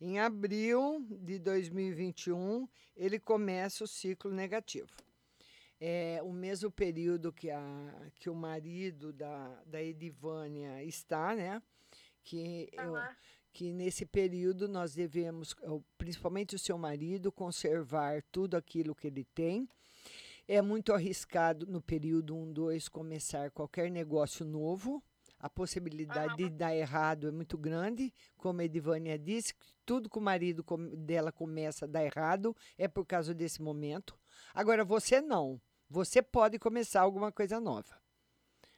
Em 0.00 0.18
abril 0.20 1.04
de 1.10 1.38
2021, 1.38 2.68
ele 2.96 3.18
começa 3.18 3.82
o 3.84 3.88
ciclo 3.88 4.30
negativo. 4.32 4.88
É 5.80 6.20
o 6.22 6.32
mesmo 6.32 6.70
período 6.70 7.32
que, 7.32 7.50
a, 7.50 8.10
que 8.16 8.28
o 8.28 8.34
marido 8.34 9.12
da, 9.12 9.62
da 9.64 9.82
Edivânia 9.82 10.82
está, 10.84 11.34
né? 11.34 11.62
Que, 12.22 12.68
eu, 12.72 12.92
que 13.52 13.72
nesse 13.72 14.04
período 14.04 14.68
nós 14.68 14.94
devemos, 14.94 15.54
eu- 15.62 15.84
principalmente 15.96 16.54
o 16.54 16.58
seu 16.58 16.76
marido, 16.76 17.30
conservar 17.32 18.22
tudo 18.30 18.56
aquilo 18.56 18.94
que 18.94 19.06
ele 19.06 19.24
tem. 19.34 19.68
É 20.46 20.60
muito 20.62 20.92
arriscado 20.92 21.66
no 21.66 21.80
período 21.80 22.34
1, 22.36 22.52
2 22.52 22.88
começar 22.88 23.50
qualquer 23.50 23.90
negócio 23.90 24.44
novo. 24.44 25.02
A 25.38 25.48
possibilidade 25.48 26.36
de 26.36 26.50
dar 26.50 26.74
errado 26.74 27.28
é 27.28 27.30
muito 27.30 27.56
grande. 27.56 28.12
Como 28.36 28.60
a 28.60 28.64
Edivânia 28.64 29.18
disse, 29.18 29.54
tudo 29.86 30.10
que 30.10 30.18
o 30.18 30.22
marido 30.22 30.64
dela 30.96 31.30
começa 31.30 31.84
a 31.84 31.88
dar 31.88 32.04
errado 32.04 32.56
é 32.76 32.88
por 32.88 33.06
causa 33.06 33.32
desse 33.32 33.62
momento. 33.62 34.18
Agora, 34.52 34.84
você 34.84 35.20
não. 35.20 35.60
Você 35.88 36.20
pode 36.20 36.58
começar 36.58 37.02
alguma 37.02 37.30
coisa 37.30 37.60
nova. 37.60 38.00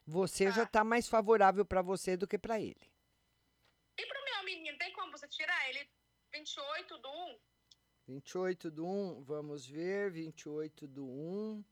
Você 0.06 0.50
já 0.50 0.64
está 0.64 0.84
mais 0.84 1.08
favorável 1.08 1.64
para 1.64 1.82
você 1.82 2.16
do 2.16 2.26
que 2.26 2.38
para 2.38 2.60
ele. 2.60 2.92
E 3.98 4.06
pro 4.06 4.24
meu 4.24 4.44
menino, 4.44 4.76
tem 4.78 4.92
como 4.92 5.10
você 5.12 5.26
tirar 5.28 5.68
ele 5.70 5.88
28 6.32 6.98
do 6.98 7.08
1? 7.08 7.38
28 8.06 8.70
do 8.70 8.86
1, 8.86 9.22
vamos 9.22 9.66
ver, 9.66 10.10
28 10.10 10.86
do 10.88 11.04
1, 11.06 11.64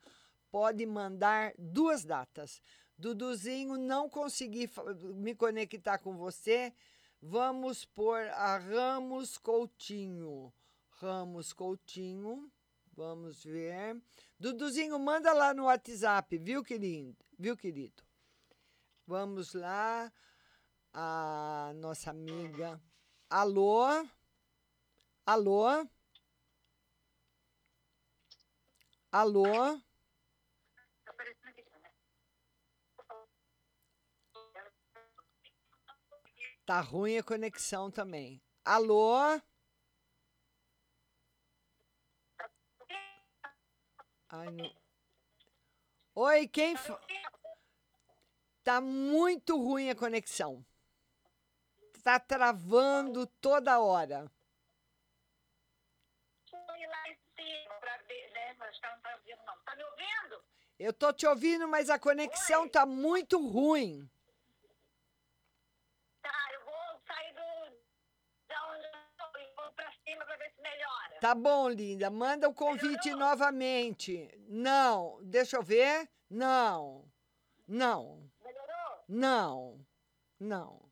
pode 0.50 0.84
mandar 0.84 1.54
duas 1.58 2.04
datas. 2.04 2.60
Duduzinho, 2.98 3.78
não 3.78 4.08
consegui 4.10 4.68
me 5.14 5.34
conectar 5.34 5.96
com 5.98 6.14
você. 6.14 6.74
Vamos 7.22 7.86
por 7.86 8.18
a 8.18 8.58
Ramos 8.58 9.38
Coutinho. 9.38 10.52
Ramos 10.90 11.54
Coutinho. 11.54 12.50
Vamos 12.98 13.44
ver. 13.44 14.02
Duduzinho, 14.40 14.98
manda 14.98 15.32
lá 15.32 15.54
no 15.54 15.66
WhatsApp, 15.66 16.36
viu, 16.36 16.64
querido? 16.64 17.16
Viu, 17.38 17.56
querido? 17.56 18.02
Vamos 19.06 19.54
lá. 19.54 20.12
A 20.92 21.70
nossa 21.76 22.10
amiga. 22.10 22.82
Alô? 23.30 23.84
Alô? 25.24 25.88
Alô? 29.12 29.80
Tá 36.66 36.80
ruim 36.80 37.16
a 37.16 37.22
conexão 37.22 37.92
também. 37.92 38.42
Alô? 38.64 39.40
Ai, 44.30 44.50
não. 44.50 44.72
Oi, 46.14 46.48
quem. 46.48 46.76
fa- 46.76 47.00
Tá 48.64 48.80
muito 48.82 49.56
ruim 49.56 49.88
a 49.88 49.94
conexão. 49.94 50.64
Tá 52.02 52.20
travando 52.20 53.26
toda 53.40 53.80
hora. 53.80 54.24
Né? 54.24 54.30
Tá, 58.80 58.96
tá? 59.02 59.18
Eu 60.78 60.92
tô 60.92 61.12
te 61.12 61.26
ouvindo, 61.26 61.66
mas 61.66 61.88
a 61.90 61.98
conexão 61.98 62.68
tá 62.68 62.84
muito 62.86 63.38
ruim. 63.40 64.08
Tá 71.20 71.34
bom, 71.34 71.68
linda. 71.68 72.10
Manda 72.10 72.48
o 72.48 72.54
convite 72.54 73.10
novamente. 73.10 74.30
Não. 74.48 75.18
Deixa 75.22 75.56
eu 75.56 75.62
ver. 75.62 76.08
Não. 76.30 77.04
Não. 77.66 78.30
Melhorou? 78.44 79.04
Não. 79.08 79.86
Não. 80.38 80.90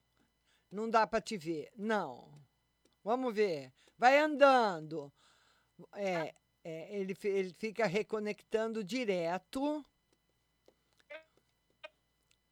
Não 0.71 0.91
dá 0.91 1.07
para 1.07 1.21
te 1.21 1.37
ver. 1.37 1.71
Não. 1.77 2.33
Vamos 3.05 3.35
ver. 3.35 3.73
Vai 3.97 4.19
andando. 4.19 5.13
É, 5.95 6.35
é, 6.65 6.97
ele, 6.97 7.17
ele 7.23 7.55
fica 7.59 7.87
reconectando 7.87 8.83
direto. 8.83 9.85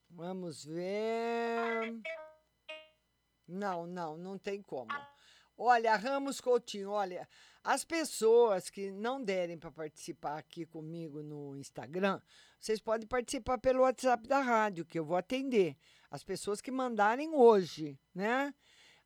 Vamos 0.09 0.65
ver. 0.65 2.01
Não, 3.49 3.85
não, 3.87 4.17
não 4.17 4.39
tem 4.39 4.63
como. 4.63 4.93
Olha, 5.57 5.97
Ramos 5.97 6.41
Coutinho, 6.41 6.91
olha, 6.91 7.29
as 7.65 7.83
pessoas 7.83 8.69
que 8.69 8.93
não 8.93 9.25
derem 9.25 9.59
para 9.59 9.71
participar 9.71 10.37
aqui 10.37 10.67
comigo 10.67 11.23
no 11.23 11.57
Instagram, 11.57 12.21
vocês 12.61 12.79
podem 12.79 13.09
participar 13.09 13.57
pelo 13.57 13.81
WhatsApp 13.81 14.29
da 14.29 14.41
rádio, 14.41 14.85
que 14.85 14.99
eu 14.99 15.05
vou 15.05 15.17
atender. 15.17 15.75
As 16.11 16.23
pessoas 16.23 16.61
que 16.61 16.71
mandarem 16.71 17.35
hoje, 17.35 17.99
né? 18.15 18.55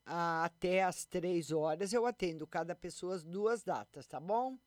Até 0.05 0.83
às 0.83 1.05
três 1.05 1.53
horas 1.53 1.93
eu 1.93 2.05
atendo 2.05 2.49
cada 2.49 2.75
pessoa 2.75 3.15
as 3.15 3.25
duas 3.25 3.63
datas, 3.63 4.09
tá 4.09 4.19
bom? 4.19 4.59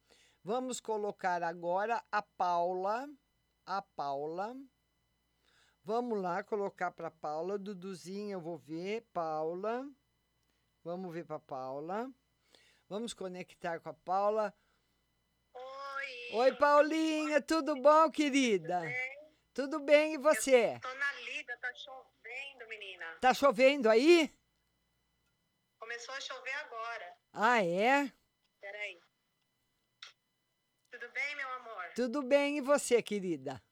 Vamos 0.41 0.79
colocar 0.79 1.43
agora 1.43 2.01
a 2.09 2.21
Paula. 2.21 3.09
A 3.65 3.81
Paula. 3.81 4.55
Vamos 5.83 6.21
lá 6.21 6.43
colocar 6.43 6.91
para 6.91 7.11
Paula. 7.11 7.59
Duduzinha, 7.59 8.33
eu 8.33 8.41
vou 8.41 8.57
ver. 8.57 9.05
Paula. 9.11 9.85
Vamos 10.83 11.13
ver 11.13 11.25
para 11.25 11.39
Paula. 11.39 12.09
Vamos 12.91 13.13
conectar 13.13 13.79
com 13.79 13.87
a 13.87 13.93
Paula. 13.93 14.53
Oi. 15.53 16.29
Oi, 16.33 16.55
Paulinha, 16.57 17.41
tudo 17.41 17.73
bom, 17.81 18.11
querida? 18.11 18.81
Tudo 19.53 19.79
bem, 19.79 20.15
e 20.15 20.17
você? 20.17 20.77
Tô 20.81 20.93
na 20.95 21.13
lida, 21.21 21.55
tá 21.55 21.73
chovendo, 21.73 22.67
menina. 22.67 23.05
Tá 23.21 23.33
chovendo 23.33 23.89
aí? 23.89 24.29
Começou 25.79 26.13
a 26.15 26.19
chover 26.19 26.53
agora. 26.65 27.17
Ah, 27.31 27.63
é? 27.63 28.11
Peraí. 28.59 28.99
Tudo 30.91 31.09
bem, 31.13 31.35
meu 31.37 31.49
amor? 31.49 31.93
Tudo 31.95 32.21
bem, 32.23 32.57
e 32.57 32.61
você, 32.61 33.01
querida? 33.01 33.63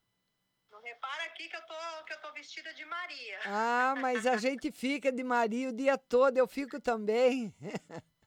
Não 0.70 0.80
repara 0.80 1.24
aqui 1.24 1.46
que 1.46 1.56
eu 1.56 1.66
tô, 1.66 2.04
que 2.06 2.14
eu 2.14 2.20
tô 2.22 2.32
vestida 2.32 2.72
de 2.72 2.86
Maria. 2.86 3.40
Ah, 3.44 3.94
mas 4.00 4.26
a 4.26 4.38
gente 4.40 4.72
fica 4.72 5.12
de 5.12 5.22
Maria 5.22 5.68
o 5.68 5.76
dia 5.76 5.98
todo, 5.98 6.38
eu 6.38 6.48
fico 6.48 6.80
também. 6.80 7.54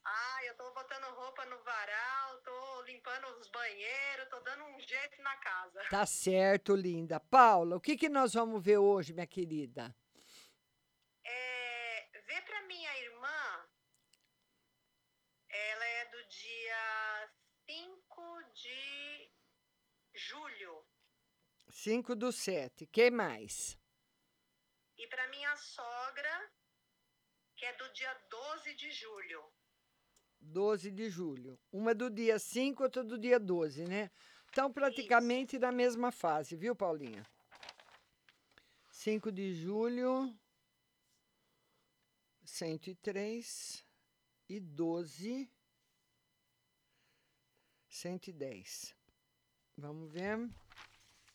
Botando 0.84 1.16
roupa 1.16 1.46
no 1.46 1.64
varal, 1.64 2.42
tô 2.42 2.82
limpando 2.82 3.26
os 3.40 3.48
banheiros, 3.48 4.28
tô 4.28 4.38
dando 4.42 4.66
um 4.66 4.80
jeito 4.82 5.22
na 5.22 5.38
casa. 5.38 5.82
Tá 5.90 6.06
certo, 6.06 6.76
linda. 6.76 7.22
Paula, 7.22 7.78
o 7.78 7.80
que, 7.80 7.96
que 7.96 8.10
nós 8.10 8.34
vamos 8.34 8.62
ver 8.62 8.80
hoje, 8.80 9.14
minha 9.14 9.26
querida? 9.26 9.96
É, 11.24 12.22
vê 12.28 12.42
pra 12.42 12.64
minha 12.64 13.00
irmã, 13.00 13.70
ela 15.48 15.86
é 15.86 16.06
do 16.12 16.28
dia 16.28 17.32
5 17.66 18.44
de 18.54 19.32
julho. 20.14 20.86
5 21.70 22.14
do 22.14 22.30
7. 22.30 22.88
Quem 22.88 23.10
mais? 23.10 23.80
E 24.98 25.08
pra 25.08 25.30
minha 25.30 25.56
sogra, 25.56 26.52
que 27.56 27.66
é 27.66 27.72
do 27.72 27.88
dia 27.94 28.14
12 28.30 28.76
de 28.76 28.92
julho. 28.92 29.63
12 30.44 30.92
de 30.92 31.10
julho. 31.10 31.58
Uma 31.72 31.96
do 31.96 32.10
dia 32.10 32.38
5, 32.38 32.84
outra 32.84 33.04
do 33.04 33.18
dia 33.18 33.40
12, 33.40 33.86
né? 33.86 34.12
Então, 34.50 34.72
praticamente 34.72 35.58
na 35.58 35.72
mesma 35.72 36.12
fase, 36.12 36.56
viu, 36.56 36.76
Paulinha? 36.76 37.26
5 38.92 39.32
de 39.32 39.54
julho, 39.56 40.32
103 42.46 43.84
e 44.48 44.60
12, 44.60 45.50
110. 47.88 48.96
Vamos 49.76 50.12
ver 50.12 50.50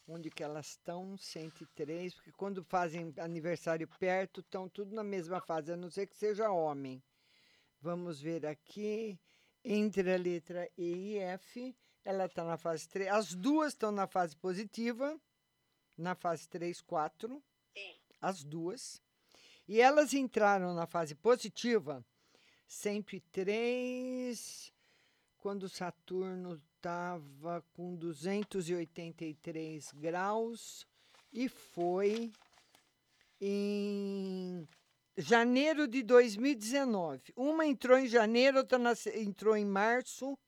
onde 0.07 0.31
que 0.31 0.43
elas 0.43 0.69
estão, 0.69 1.19
103, 1.19 2.15
porque 2.15 2.33
quando 2.33 2.65
fazem 2.65 3.13
aniversário 3.19 3.87
perto, 3.99 4.41
estão 4.41 4.69
tudo 4.69 4.95
na 4.95 5.05
mesma 5.05 5.41
fase, 5.41 5.73
a 5.73 5.77
não 5.77 5.91
ser 5.91 6.07
que 6.07 6.17
seja 6.17 6.51
homem. 6.51 7.03
Vamos 7.81 8.21
ver 8.21 8.45
aqui, 8.45 9.19
entre 9.65 10.13
a 10.13 10.17
letra 10.17 10.69
E 10.77 11.15
e 11.15 11.19
F, 11.19 11.77
ela 12.05 12.27
está 12.27 12.43
na 12.43 12.57
fase 12.57 12.89
3. 12.89 13.09
As 13.09 13.35
duas 13.35 13.73
estão 13.73 13.93
na 13.93 14.07
fase 14.07 14.37
positiva, 14.37 15.19
na 15.97 16.17
fase 16.17 16.49
3, 16.49 16.81
4. 16.81 17.41
As 18.21 18.43
duas. 18.43 19.01
E 19.69 19.81
elas 19.81 20.13
entraram 20.13 20.75
na 20.75 20.87
fase 20.87 21.15
positiva 21.15 22.05
103, 22.67 24.73
quando 25.37 25.69
Saturno 25.69 26.61
estava 26.77 27.65
com 27.75 27.95
283 27.95 29.93
graus, 29.93 30.85
e 31.33 31.49
foi 31.49 32.33
em 33.41 34.67
janeiro 35.19 35.89
de 35.89 36.03
2019. 36.03 37.33
Uma 37.37 37.67
entrou 37.67 37.99
em 37.99 38.07
janeiro, 38.07 38.59
outra 38.59 38.79
entrou 39.17 39.57
em 39.57 39.67
março, 39.67 40.39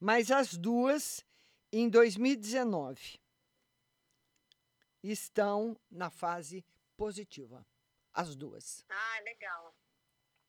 mas 0.00 0.30
as 0.30 0.56
duas 0.56 1.24
em 1.72 1.88
2019 1.88 3.20
estão 5.02 5.78
na 5.88 6.10
fase 6.10 6.64
positiva. 6.96 7.64
As 8.12 8.34
duas. 8.34 8.84
Ah, 8.90 9.20
legal. 9.24 9.74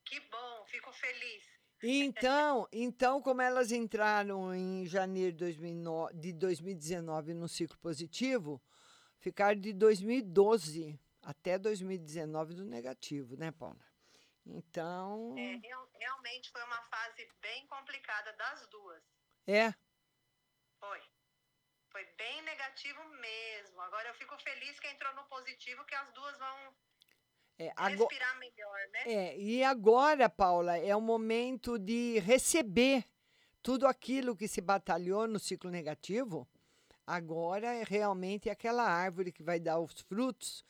Que 0.04 0.20
bom, 0.20 0.64
fico 0.66 0.92
feliz. 0.92 1.44
Então, 1.82 2.68
então, 2.72 3.22
como 3.22 3.40
elas 3.40 3.70
entraram 3.70 4.52
em 4.52 4.84
janeiro 4.84 5.32
de 5.32 5.38
2009 5.38 6.14
de 6.14 6.32
2019 6.32 7.34
no 7.34 7.48
ciclo 7.48 7.78
positivo, 7.78 8.60
ficaram 9.18 9.58
de 9.58 9.72
2012 9.72 10.98
até 11.24 11.58
2019 11.58 12.54
do 12.54 12.64
negativo, 12.64 13.36
né, 13.36 13.50
Paula? 13.50 13.84
Então, 14.46 15.34
É, 15.38 15.56
real- 15.56 15.88
realmente 15.98 16.50
foi 16.50 16.62
uma 16.64 16.82
fase 16.82 17.26
bem 17.40 17.66
complicada 17.66 18.32
das 18.34 18.66
duas. 18.68 19.02
é. 19.46 19.72
Foi. 20.80 21.00
Foi 21.90 22.04
bem 22.18 22.42
negativo 22.42 23.02
mesmo. 23.20 23.80
Agora 23.80 24.08
eu 24.08 24.14
fico 24.14 24.36
feliz 24.42 24.78
que 24.80 24.88
entrou 24.88 25.14
no 25.14 25.24
positivo, 25.24 25.84
que 25.86 25.94
as 25.94 26.12
duas 26.12 26.36
vão 26.38 26.74
É, 27.58 27.72
ago- 27.76 28.02
respirar 28.02 28.38
melhor, 28.38 28.88
né? 28.92 29.00
É, 29.06 29.38
e 29.38 29.62
agora, 29.64 30.28
Paula, 30.28 30.76
é 30.76 30.94
o 30.94 31.00
momento 31.00 31.78
de 31.78 32.18
receber 32.18 33.06
tudo 33.62 33.86
aquilo 33.86 34.36
que 34.36 34.48
se 34.48 34.60
batalhou 34.60 35.26
no 35.28 35.38
ciclo 35.38 35.70
negativo. 35.70 36.46
Agora 37.06 37.72
é 37.74 37.84
realmente 37.84 38.50
aquela 38.50 38.82
árvore 38.84 39.30
que 39.32 39.42
vai 39.42 39.60
dar 39.60 39.78
os 39.78 40.00
frutos. 40.00 40.64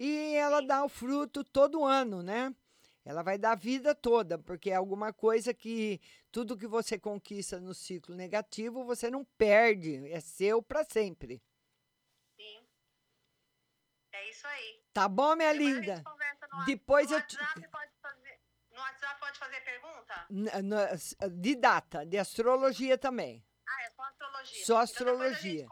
E 0.00 0.34
ela 0.36 0.60
dá 0.62 0.84
o 0.84 0.88
fruto 0.88 1.42
todo 1.42 1.84
ano, 1.84 2.22
né? 2.22 2.54
Ela 3.04 3.20
vai 3.22 3.36
dar 3.36 3.52
a 3.52 3.56
vida 3.56 3.94
toda, 3.96 4.38
porque 4.38 4.70
é 4.70 4.74
alguma 4.76 5.12
coisa 5.12 5.52
que 5.52 6.00
tudo 6.30 6.56
que 6.56 6.68
você 6.68 6.96
conquista 6.98 7.58
no 7.58 7.74
ciclo 7.74 8.14
negativo, 8.14 8.84
você 8.84 9.10
não 9.10 9.24
perde, 9.24 10.08
é 10.12 10.20
seu 10.20 10.62
para 10.62 10.84
sempre. 10.84 11.42
Sim. 12.36 12.64
É 14.12 14.30
isso 14.30 14.46
aí. 14.46 14.80
Tá 14.92 15.08
bom, 15.08 15.34
minha 15.34 15.52
Depois 15.52 15.74
linda? 15.74 16.04
no, 16.52 16.64
Depois 16.64 17.10
no 17.10 17.16
eu 17.16 17.26
te- 17.26 17.36
WhatsApp 17.36 17.68
pode 17.68 17.92
fazer. 18.00 18.40
No 18.70 18.78
WhatsApp 18.78 19.20
pode 19.20 19.38
fazer 19.38 19.60
pergunta? 19.62 20.26
De 21.32 21.54
data, 21.56 22.06
de 22.06 22.18
astrologia 22.18 22.96
também. 22.96 23.44
Ah, 23.66 23.82
é 23.82 23.90
só 23.90 24.02
astrologia. 24.02 24.64
Só 24.64 24.74
Então 24.74 24.80
astrologia. 24.82 25.60
gente 25.62 25.68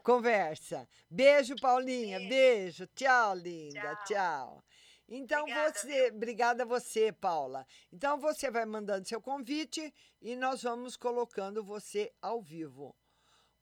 conversa. 0.00 0.88
Beijo, 1.10 1.54
Paulinha. 1.60 2.18
Beijo. 2.28 2.86
Tchau, 2.88 3.34
linda. 3.34 3.96
Tchau. 4.06 4.64
Então 5.08 5.44
você, 5.74 6.10
obrigada 6.10 6.62
a 6.62 6.66
você, 6.66 7.12
Paula. 7.12 7.66
Então 7.92 8.18
você 8.18 8.50
vai 8.50 8.64
mandando 8.64 9.06
seu 9.06 9.20
convite 9.20 9.92
e 10.20 10.34
nós 10.36 10.62
vamos 10.62 10.96
colocando 10.96 11.62
você 11.62 12.10
ao 12.22 12.40
vivo. 12.40 12.96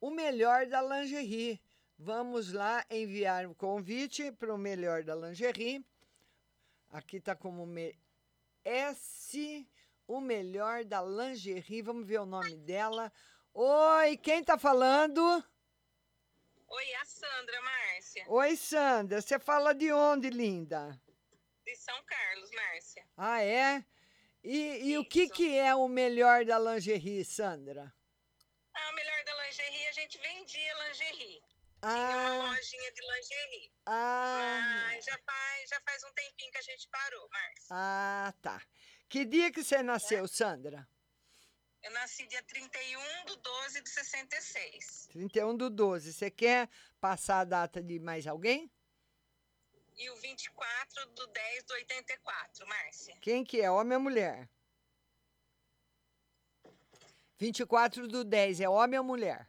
O 0.00 0.10
melhor 0.10 0.66
da 0.66 0.80
lingerie. 0.80 1.60
Vamos 1.98 2.52
lá 2.52 2.84
enviar 2.90 3.46
o 3.46 3.54
convite 3.54 4.32
para 4.32 4.54
o 4.54 4.58
melhor 4.58 5.02
da 5.02 5.14
lingerie. 5.14 5.84
Aqui 6.88 7.16
está 7.18 7.34
como 7.36 7.66
me- 7.66 7.94
S, 8.64 9.68
o 10.06 10.20
melhor 10.20 10.84
da 10.84 11.02
lingerie. 11.02 11.82
Vamos 11.82 12.06
ver 12.06 12.20
o 12.20 12.26
nome 12.26 12.56
dela. 12.56 13.12
Oi, 13.52 14.16
quem 14.18 14.42
tá 14.44 14.56
falando? 14.56 15.44
Oi, 16.70 16.94
a 16.94 17.04
Sandra, 17.04 17.62
Márcia. 17.62 18.24
Oi, 18.28 18.56
Sandra. 18.56 19.20
Você 19.20 19.38
fala 19.38 19.74
de 19.74 19.92
onde, 19.92 20.30
linda? 20.30 21.00
De 21.64 21.74
São 21.76 22.02
Carlos, 22.04 22.50
Márcia. 22.52 23.04
Ah, 23.16 23.42
é? 23.42 23.84
E, 24.42 24.90
e 24.90 24.98
o 24.98 25.04
que, 25.04 25.28
que 25.28 25.58
é 25.58 25.74
o 25.74 25.88
melhor 25.88 26.44
da 26.44 26.58
lingerie, 26.58 27.24
Sandra? 27.24 27.92
Ah, 28.72 28.92
melhor 28.92 29.24
da 29.24 29.44
lingerie, 29.44 29.88
a 29.88 29.92
gente 29.92 30.18
vendia 30.18 30.74
lingerie. 30.88 31.42
Ah. 31.82 31.88
Tinha 31.94 32.32
uma 32.40 32.48
lojinha 32.54 32.92
de 32.92 33.00
lingerie. 33.00 33.72
Ah, 33.86 34.86
Mas 34.92 35.04
já 35.04 35.18
faz, 35.18 35.68
já 35.70 35.80
faz 35.80 36.04
um 36.04 36.12
tempinho 36.12 36.52
que 36.52 36.58
a 36.58 36.62
gente 36.62 36.88
parou, 36.88 37.28
Márcia. 37.30 37.66
ah, 37.70 38.34
tá. 38.40 38.62
Que 39.08 39.24
dia 39.24 39.50
que 39.50 39.64
você 39.64 39.82
nasceu, 39.82 40.28
Sandra? 40.28 40.86
Eu 41.82 41.90
nasci 41.92 42.26
dia 42.26 42.42
31 42.42 43.24
de 43.26 43.36
12 43.36 43.82
de 43.82 43.88
66. 43.88 45.08
31 45.12 45.56
do 45.56 45.70
12. 45.70 46.12
Você 46.12 46.30
quer 46.30 46.68
passar 47.00 47.40
a 47.40 47.44
data 47.44 47.82
de 47.82 47.98
mais 47.98 48.26
alguém? 48.26 48.70
E 49.96 50.10
o 50.10 50.16
24 50.16 51.06
do 51.10 51.26
10 51.26 51.64
do 51.64 51.74
84, 51.74 52.66
Márcia. 52.66 53.16
Quem 53.20 53.44
que 53.44 53.60
é? 53.60 53.70
Homem 53.70 53.96
ou 53.96 54.02
mulher? 54.02 54.48
24 57.38 58.06
do 58.06 58.22
10 58.24 58.60
é 58.60 58.68
homem 58.68 58.98
ou 58.98 59.04
mulher? 59.04 59.48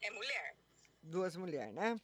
É 0.00 0.10
mulher. 0.10 0.56
Duas 1.02 1.36
mulheres, 1.36 1.74
né? 1.74 2.00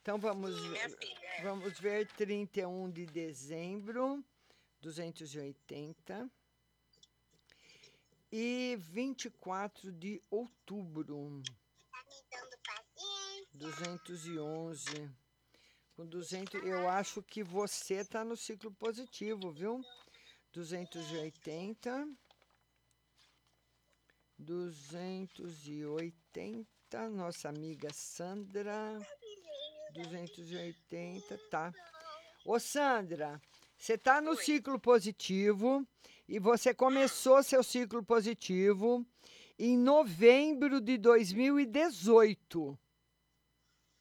Então 0.00 0.18
vamos, 0.18 0.60
Minha 0.68 0.88
filha, 0.88 1.26
é. 1.36 1.42
vamos 1.42 1.78
ver 1.78 2.06
31 2.12 2.90
de 2.90 3.06
dezembro, 3.06 4.24
280. 4.80 6.30
E 8.32 8.76
24 8.76 9.90
de 9.90 10.22
outubro, 10.30 11.42
211. 13.52 15.10
Com 15.94 16.06
200, 16.06 16.64
eu 16.64 16.88
acho 16.88 17.20
que 17.22 17.42
você 17.42 18.04
tá 18.04 18.24
no 18.24 18.36
ciclo 18.36 18.70
positivo, 18.72 19.50
viu? 19.50 19.84
280. 20.52 22.08
280, 24.38 27.10
nossa 27.10 27.48
amiga 27.48 27.92
Sandra. 27.92 28.96
280, 29.92 31.36
tá. 31.50 31.74
Ô, 32.46 32.58
Sandra, 32.58 33.38
você 33.80 33.96
tá 33.96 34.20
no 34.20 34.36
ciclo 34.36 34.78
positivo 34.78 35.88
e 36.28 36.38
você 36.38 36.74
começou 36.74 37.42
seu 37.42 37.62
ciclo 37.62 38.04
positivo 38.04 39.06
em 39.58 39.74
novembro 39.76 40.82
de 40.82 40.98
2018. 40.98 42.78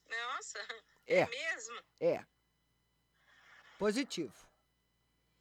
Nossa, 0.10 0.60
É. 1.08 1.20
é 1.20 1.30
mesmo? 1.30 1.82
É. 1.98 2.26
Positivo. 3.78 4.34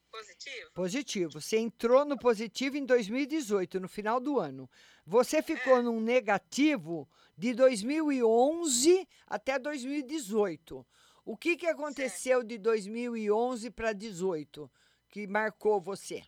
Positivo? 0.09 0.70
Positivo. 0.72 1.32
Você 1.41 1.59
entrou 1.59 2.05
no 2.05 2.16
positivo 2.16 2.76
em 2.76 2.86
2018, 2.86 3.80
no 3.80 3.89
final 3.89 4.20
do 4.20 4.39
ano. 4.39 4.70
Você 5.05 5.43
ficou 5.43 5.82
num 5.82 6.01
negativo 6.01 7.09
de 7.36 7.53
2011 7.55 9.07
até 9.26 9.59
2018. 9.59 10.86
O 11.31 11.37
que, 11.37 11.59
que 11.59 11.66
aconteceu 11.66 12.43
de 12.43 12.57
2011 12.57 13.70
para 13.72 13.93
2018 13.93 14.72
que 15.11 15.26
marcou 15.26 15.79
você? 15.79 16.22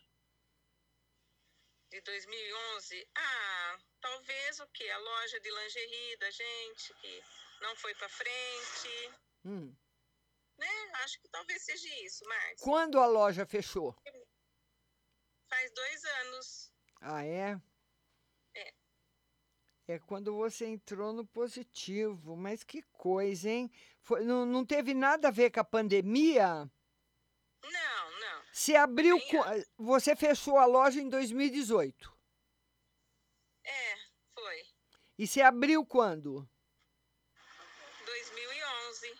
De 1.89 1.99
2011? 2.01 3.09
Ah, 3.17 3.77
talvez 3.99 4.59
o 4.59 4.67
quê? 4.67 4.87
A 4.87 4.97
loja 4.99 5.39
de 5.39 5.49
lingerie 5.49 6.17
da 6.17 6.29
gente, 6.29 6.93
que 7.01 7.23
não 7.61 7.75
foi 7.77 7.95
pra 7.95 8.07
frente, 8.09 9.11
Hum. 9.43 9.75
né? 10.59 10.67
Acho 11.03 11.19
que 11.19 11.29
talvez 11.29 11.63
seja 11.63 11.89
isso, 12.05 12.23
Márcia. 12.25 12.57
Quando 12.63 12.99
a 12.99 13.07
loja 13.07 13.43
fechou? 13.43 13.95
Faz 15.49 15.71
dois 15.73 16.05
anos. 16.05 16.71
Ah, 17.01 17.25
é? 17.25 17.59
É. 18.53 18.73
É 19.87 19.99
quando 19.99 20.35
você 20.35 20.67
entrou 20.67 21.11
no 21.11 21.25
positivo. 21.25 22.37
Mas 22.37 22.63
que 22.63 22.83
coisa, 22.83 23.49
hein? 23.49 23.71
Foi, 24.03 24.23
não, 24.23 24.45
não 24.45 24.65
teve 24.65 24.93
nada 24.93 25.27
a 25.27 25.31
ver 25.31 25.51
com 25.51 25.59
a 25.59 25.63
pandemia? 25.63 26.69
Não, 27.63 28.19
não. 28.19 28.43
Você 28.51 28.75
abriu. 28.75 29.19
qua- 29.27 29.53
Você 29.77 30.15
fechou 30.15 30.57
a 30.57 30.65
loja 30.65 30.99
em 30.99 31.07
2018. 31.09 32.11
É, 33.63 33.95
foi. 34.33 34.65
E 35.17 35.27
você 35.27 35.41
abriu 35.41 35.85
quando? 35.85 36.47
2011. 38.05 39.15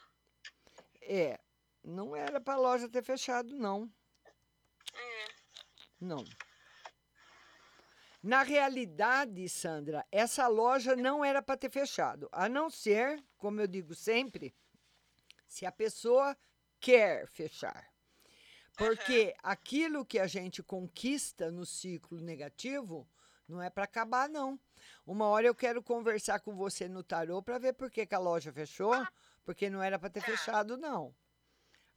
É. 1.02 1.40
Não 1.84 2.16
era 2.16 2.40
para 2.40 2.54
a 2.56 2.58
loja 2.58 2.90
ter 2.90 3.04
fechado, 3.04 3.56
não. 3.56 3.92
É. 4.94 5.26
Não. 6.00 6.24
Na 8.24 8.44
realidade, 8.44 9.48
Sandra, 9.50 10.06
essa 10.12 10.48
loja 10.48 10.96
não 10.96 11.26
era 11.26 11.42
para 11.42 11.58
ter 11.58 11.72
fechado, 11.72 12.30
a 12.32 12.48
não 12.48 12.70
ser, 12.70 13.24
como 13.38 13.60
eu 13.60 13.66
digo 13.68 13.96
sempre, 13.96 14.54
se 15.52 15.66
a 15.66 15.72
pessoa 15.72 16.36
quer 16.80 17.28
fechar. 17.28 17.91
Porque 18.78 19.36
aquilo 19.43 20.06
que 20.06 20.18
a 20.18 20.26
gente 20.26 20.64
conquista 20.64 21.52
no 21.52 21.66
ciclo 21.66 22.22
negativo 22.22 23.06
não 23.49 23.62
é 23.62 23.70
para 23.70 23.84
acabar, 23.84 24.30
não. 24.30 24.58
Uma 25.06 25.28
hora 25.28 25.45
eu 25.45 25.54
quero 25.54 25.84
conversar 25.84 26.39
com 26.39 26.56
você 26.56 26.88
no 26.88 27.04
tarô 27.04 27.43
para 27.43 27.58
ver 27.58 27.74
por 27.74 27.91
que, 27.91 28.06
que 28.06 28.16
a 28.16 28.18
loja 28.18 28.54
fechou, 28.54 28.93
porque 29.43 29.70
não 29.70 29.84
era 29.84 29.99
para 29.99 30.10
ter 30.10 30.22
fechado, 30.22 30.78
não. 30.78 31.14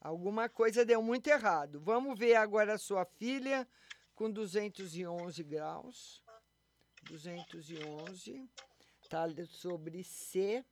Alguma 0.00 0.48
coisa 0.48 0.84
deu 0.84 1.00
muito 1.00 1.28
errado. 1.28 1.80
Vamos 1.80 2.18
ver 2.18 2.34
agora 2.34 2.74
a 2.74 2.78
sua 2.78 3.04
filha 3.04 3.68
com 4.16 4.28
211 4.28 5.44
graus. 5.44 6.24
211. 7.04 8.50
Tá 9.08 9.26
sobre 9.48 10.02
C. 10.02 10.64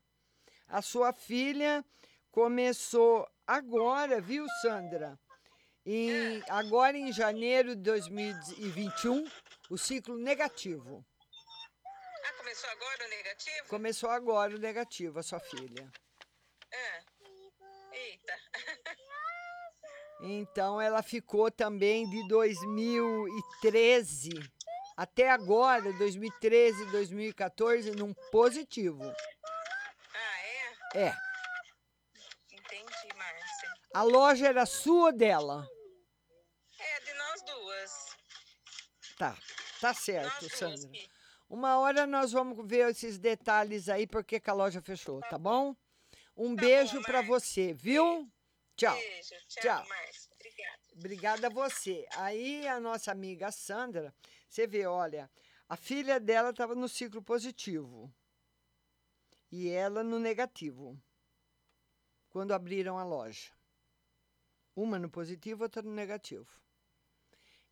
A 0.66 0.83
sua 0.83 1.12
filha 1.12 1.85
começou 2.33 3.28
agora, 3.47 4.20
viu, 4.20 4.45
Sandra? 4.62 5.16
Em, 5.85 6.43
agora 6.49 6.97
em 6.97 7.12
janeiro 7.12 7.76
de 7.76 7.83
2021, 7.83 9.24
o 9.70 9.78
ciclo 9.78 10.16
negativo. 10.16 11.05
Ah, 12.24 12.33
começou 12.39 12.70
agora 12.70 13.05
o 13.05 13.09
negativo? 13.09 13.68
Começou 13.68 14.09
agora 14.11 14.57
o 14.57 14.59
negativo, 14.59 15.18
a 15.18 15.22
sua 15.22 15.39
filha. 15.39 15.93
Ah. 16.72 17.01
Eita. 17.93 18.33
Então 20.24 20.80
ela 20.80 21.03
ficou 21.03 21.51
também 21.51 22.09
de 22.09 22.28
2013 22.28 24.30
até 24.97 25.28
agora, 25.28 25.93
2013, 25.95 26.93
2014, 26.93 27.91
num 27.91 28.14
positivo. 28.30 29.03
Ah, 30.14 30.39
é? 30.95 31.09
É. 31.09 31.32
A 33.95 34.03
loja 34.03 34.49
era 34.49 34.64
sua 34.64 35.07
ou 35.07 35.12
dela? 35.12 35.68
É, 36.78 37.01
de 37.01 37.14
nós 37.14 37.43
duas. 37.43 38.16
Tá, 39.18 39.38
tá 39.80 39.93
certo, 39.93 40.49
Sandra. 40.49 40.90
Uma 41.49 41.78
hora 41.78 42.07
nós 42.07 42.32
vamos 42.32 42.66
ver 42.66 42.88
esses 42.90 43.18
detalhes 43.18 43.90
aí, 43.90 44.07
porque 44.07 44.40
que 44.40 44.49
a 44.49 44.55
loja 44.55 44.80
fechou, 44.80 45.20
tá 45.20 45.36
bom? 45.36 45.76
Um 46.34 46.55
beijo 46.55 47.03
pra 47.03 47.20
você, 47.20 47.74
viu? 47.74 48.26
Tchau. 48.74 48.97
Beijo. 48.97 49.34
Tchau, 49.49 49.62
Tchau. 49.62 49.86
Obrigada. 50.32 50.78
Obrigada 50.97 51.47
a 51.49 51.51
você. 51.51 52.07
Aí 52.16 52.66
a 52.66 52.80
nossa 52.80 53.12
amiga 53.12 53.53
Sandra, 53.53 54.14
você 54.49 54.66
vê, 54.66 54.86
olha, 54.86 55.30
a 55.68 55.76
filha 55.76 56.18
dela 56.18 56.51
estava 56.51 56.74
no 56.74 56.88
ciclo 56.88 57.22
positivo 57.22 58.11
e 59.51 59.68
ela 59.68 60.03
no 60.03 60.18
negativo, 60.18 60.99
quando 62.30 62.53
abriram 62.53 62.99
a 62.99 63.05
loja. 63.05 63.53
Uma 64.75 64.99
no 64.99 65.11
positivo, 65.11 65.64
outra 65.64 65.83
no 65.83 65.93
negativo. 65.93 66.47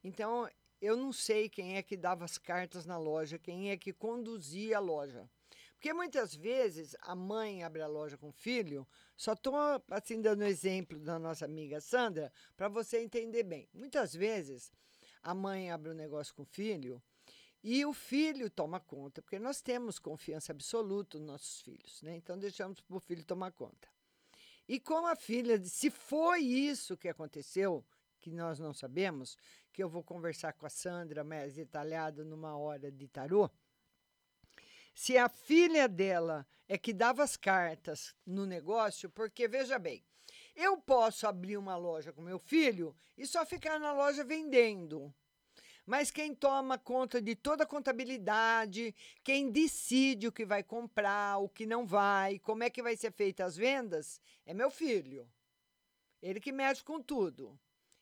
Então, 0.02 0.48
eu 0.80 0.96
não 0.96 1.12
sei 1.12 1.48
quem 1.48 1.76
é 1.76 1.82
que 1.82 1.96
dava 1.96 2.24
as 2.24 2.38
cartas 2.38 2.86
na 2.86 2.98
loja, 2.98 3.38
quem 3.38 3.70
é 3.70 3.76
que 3.76 3.92
conduzia 3.92 4.78
a 4.78 4.80
loja. 4.80 5.28
Porque 5.74 5.92
muitas 5.94 6.34
vezes 6.34 6.94
a 7.00 7.14
mãe 7.14 7.64
abre 7.64 7.80
a 7.80 7.86
loja 7.86 8.18
com 8.18 8.28
o 8.28 8.32
filho, 8.32 8.86
só 9.16 9.32
estou 9.32 9.54
assim 9.90 10.20
dando 10.20 10.44
exemplo 10.44 10.98
da 10.98 11.18
nossa 11.18 11.46
amiga 11.46 11.80
Sandra, 11.80 12.30
para 12.54 12.68
você 12.68 12.98
entender 12.98 13.44
bem. 13.44 13.66
Muitas 13.72 14.14
vezes 14.14 14.70
a 15.22 15.34
mãe 15.34 15.70
abre 15.70 15.90
um 15.90 15.94
negócio 15.94 16.34
com 16.34 16.42
o 16.42 16.46
filho 16.46 17.02
e 17.62 17.84
o 17.84 17.94
filho 17.94 18.50
toma 18.50 18.78
conta, 18.78 19.22
porque 19.22 19.38
nós 19.38 19.62
temos 19.62 19.98
confiança 19.98 20.52
absoluta 20.52 21.18
nos 21.18 21.26
nossos 21.26 21.62
filhos, 21.62 22.02
né? 22.02 22.16
Então 22.16 22.38
deixamos 22.38 22.80
para 22.80 22.96
o 22.96 23.00
filho 23.00 23.24
tomar 23.24 23.52
conta. 23.52 23.88
E 24.70 24.78
como 24.78 25.08
a 25.08 25.16
filha, 25.16 25.60
se 25.64 25.90
foi 25.90 26.42
isso 26.42 26.96
que 26.96 27.08
aconteceu, 27.08 27.84
que 28.20 28.30
nós 28.30 28.60
não 28.60 28.72
sabemos, 28.72 29.36
que 29.72 29.82
eu 29.82 29.88
vou 29.88 30.00
conversar 30.00 30.52
com 30.52 30.64
a 30.64 30.70
Sandra 30.70 31.24
mais 31.24 31.54
detalhado 31.54 32.24
numa 32.24 32.56
hora 32.56 32.88
de 32.88 33.08
tarô, 33.08 33.50
se 34.94 35.18
a 35.18 35.28
filha 35.28 35.88
dela 35.88 36.46
é 36.68 36.78
que 36.78 36.92
dava 36.92 37.24
as 37.24 37.36
cartas 37.36 38.14
no 38.24 38.46
negócio, 38.46 39.10
porque 39.10 39.48
veja 39.48 39.76
bem, 39.76 40.04
eu 40.54 40.76
posso 40.76 41.26
abrir 41.26 41.56
uma 41.56 41.76
loja 41.76 42.12
com 42.12 42.22
meu 42.22 42.38
filho 42.38 42.94
e 43.18 43.26
só 43.26 43.44
ficar 43.44 43.80
na 43.80 43.92
loja 43.92 44.22
vendendo. 44.22 45.12
Mas 45.90 46.08
quem 46.08 46.32
toma 46.32 46.78
conta 46.78 47.20
de 47.20 47.34
toda 47.34 47.64
a 47.64 47.66
contabilidade, 47.66 48.94
quem 49.24 49.50
decide 49.50 50.28
o 50.28 50.32
que 50.32 50.44
vai 50.44 50.62
comprar, 50.62 51.38
o 51.38 51.48
que 51.48 51.66
não 51.66 51.84
vai, 51.84 52.38
como 52.38 52.62
é 52.62 52.70
que 52.70 52.80
vai 52.80 52.96
ser 52.96 53.10
feita 53.10 53.44
as 53.44 53.56
vendas, 53.56 54.20
é 54.46 54.54
meu 54.54 54.70
filho. 54.70 55.28
Ele 56.22 56.38
que 56.38 56.52
mexe 56.52 56.84
com 56.84 57.02
tudo. 57.02 57.58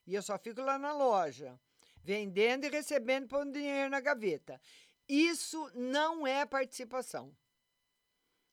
E 0.06 0.14
eu 0.14 0.20
só 0.20 0.38
fico 0.38 0.60
lá 0.60 0.78
na 0.78 0.92
loja, 0.92 1.58
vendendo 2.04 2.66
e 2.66 2.68
recebendo 2.68 3.26
pondo 3.26 3.52
dinheiro 3.52 3.88
na 3.88 4.00
gaveta. 4.00 4.60
Isso 5.08 5.70
não 5.74 6.26
é 6.26 6.44
participação. 6.44 7.34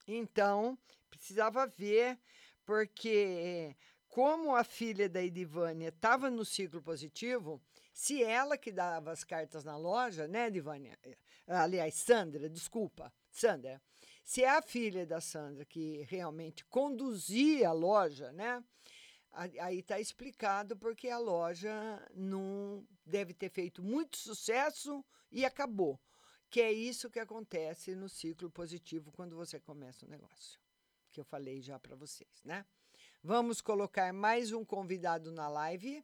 Então, 0.08 0.78
precisava 1.10 1.68
ver, 1.68 2.18
porque 2.66 3.76
como 4.08 4.56
a 4.56 4.64
filha 4.64 5.10
da 5.10 5.22
Edivânia 5.22 5.90
estava 5.90 6.30
no 6.30 6.46
ciclo 6.46 6.82
positivo, 6.82 7.62
se 7.96 8.22
ela 8.22 8.58
que 8.58 8.74
dava 8.74 9.14
as 9.14 9.24
cartas 9.24 9.64
na 9.64 9.78
loja, 9.78 10.28
né, 10.28 10.48
Edivânia? 10.48 11.00
Aliás, 11.48 11.94
Sandra, 11.94 12.50
desculpa, 12.50 13.12
Sandra. 13.32 13.82
Se 14.22 14.44
é 14.44 14.50
a 14.50 14.62
filha 14.62 15.06
da 15.06 15.22
Sandra 15.22 15.64
que 15.64 16.02
realmente 16.10 16.66
conduzia 16.66 17.70
a 17.70 17.72
loja, 17.72 18.34
né? 18.34 18.62
Aí 19.32 19.80
está 19.80 19.98
explicado 19.98 20.76
porque 20.76 21.08
a 21.08 21.18
loja 21.18 21.74
não 22.14 22.86
deve 23.06 23.34
ter 23.34 23.50
feito 23.50 23.82
muito 23.82 24.18
sucesso 24.18 25.04
e 25.32 25.46
acabou 25.46 25.98
que 26.50 26.60
é 26.60 26.74
isso 26.74 27.10
que 27.10 27.20
acontece 27.20 27.96
no 27.96 28.10
ciclo 28.10 28.52
positivo 28.52 29.10
quando 29.10 29.38
você 29.38 29.58
começa 29.58 30.06
o 30.06 30.10
negócio, 30.10 30.60
que 31.14 31.20
eu 31.22 31.24
falei 31.24 31.62
já 31.62 31.80
para 31.80 31.96
vocês, 31.96 32.44
né? 32.44 32.66
Vamos 33.24 33.62
colocar 33.62 34.12
mais 34.12 34.52
um 34.52 34.66
convidado 34.66 35.32
na 35.32 35.48
live. 35.48 36.04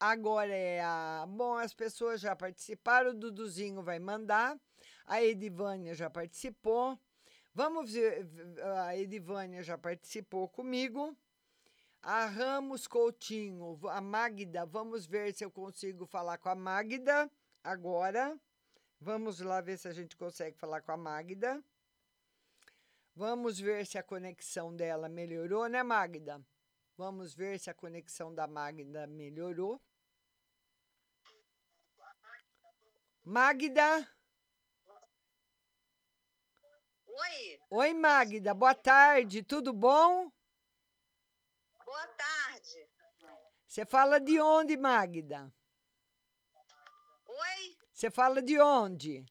Agora 0.00 0.54
é 0.54 0.80
a. 0.80 1.26
Bom, 1.28 1.54
as 1.54 1.74
pessoas 1.74 2.20
já 2.20 2.36
participaram, 2.36 3.10
o 3.10 3.14
Duduzinho 3.14 3.82
vai 3.82 3.98
mandar, 3.98 4.56
a 5.04 5.22
Edivânia 5.22 5.94
já 5.94 6.08
participou. 6.08 6.98
Vamos 7.52 7.92
ver, 7.92 8.28
a 8.86 8.96
Edivânia 8.96 9.62
já 9.62 9.76
participou 9.76 10.48
comigo. 10.48 11.16
A 12.00 12.26
Ramos 12.26 12.86
Coutinho, 12.86 13.76
a 13.88 14.00
Magda, 14.00 14.64
vamos 14.64 15.04
ver 15.04 15.34
se 15.34 15.44
eu 15.44 15.50
consigo 15.50 16.06
falar 16.06 16.38
com 16.38 16.48
a 16.48 16.54
Magda 16.54 17.28
agora. 17.64 18.38
Vamos 19.00 19.40
lá 19.40 19.60
ver 19.60 19.78
se 19.78 19.88
a 19.88 19.92
gente 19.92 20.16
consegue 20.16 20.56
falar 20.56 20.80
com 20.80 20.92
a 20.92 20.96
Magda. 20.96 21.60
Vamos 23.16 23.58
ver 23.58 23.84
se 23.84 23.98
a 23.98 24.02
conexão 24.02 24.74
dela 24.74 25.08
melhorou, 25.08 25.66
né, 25.66 25.82
Magda? 25.82 26.40
Vamos 26.96 27.34
ver 27.34 27.58
se 27.58 27.68
a 27.68 27.74
conexão 27.74 28.32
da 28.32 28.46
Magda 28.46 29.08
melhorou. 29.08 29.80
Magda? 33.28 34.08
Oi, 37.06 37.60
Oi, 37.70 37.92
Magda. 37.92 38.54
Boa 38.54 38.74
tarde. 38.74 39.42
Tudo 39.42 39.70
bom? 39.74 40.32
boa 41.84 42.06
tarde. 42.08 42.88
Você 43.66 43.84
fala 43.84 44.18
de 44.18 44.40
onde, 44.40 44.78
Magda? 44.78 45.52
Oi, 47.26 47.76
Você 47.92 48.10
fala 48.10 48.40
de 48.40 48.58
onde? 48.58 49.26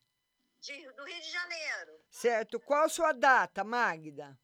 de- 0.59 0.91
do 0.91 1.03
Rio 1.03 1.19
de 1.21 1.31
Janeiro. 1.31 1.99
Certo. 2.11 2.59
Qual 2.59 2.83
a 2.83 2.89
sua 2.89 3.13
data, 3.13 3.63
Magda? 3.63 4.39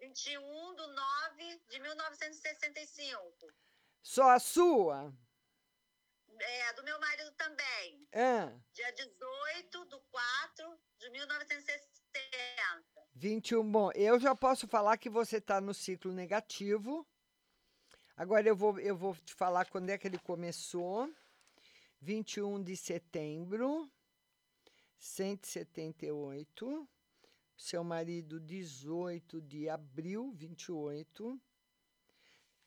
21 0.00 0.74
de 0.74 0.86
9 0.88 1.58
de 1.68 1.78
1965. 1.78 3.52
Só 4.02 4.30
a 4.30 4.40
sua? 4.40 5.14
É, 6.42 6.72
do 6.72 6.82
meu 6.82 6.98
marido 6.98 7.30
também. 7.32 8.08
Ah, 8.12 8.52
Dia 8.72 8.92
18 8.92 9.84
de 9.86 10.00
4 10.10 10.80
de 10.98 11.10
1960. 11.10 11.92
21. 13.14 13.70
Bom, 13.70 13.92
eu 13.92 14.18
já 14.18 14.34
posso 14.34 14.66
falar 14.66 14.98
que 14.98 15.08
você 15.08 15.36
está 15.36 15.60
no 15.60 15.72
ciclo 15.72 16.12
negativo. 16.12 17.06
Agora 18.16 18.46
eu 18.48 18.56
vou, 18.56 18.78
eu 18.80 18.96
vou 18.96 19.14
te 19.14 19.34
falar 19.34 19.66
quando 19.66 19.90
é 19.90 19.96
que 19.96 20.08
ele 20.08 20.18
começou. 20.18 21.08
21 22.00 22.60
de 22.60 22.76
setembro, 22.76 23.88
178. 24.98 26.88
Seu 27.56 27.84
marido, 27.84 28.40
18 28.40 29.40
de 29.40 29.68
abril, 29.68 30.32
28. 30.32 31.40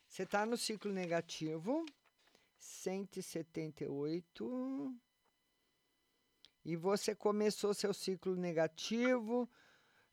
Você 0.08 0.24
está 0.24 0.46
no 0.46 0.56
ciclo 0.56 0.94
negativo, 0.94 1.86
178. 2.66 4.96
E 6.64 6.76
você 6.76 7.16
começou 7.16 7.74
seu 7.74 7.94
ciclo 7.94 8.36
negativo, 8.36 9.50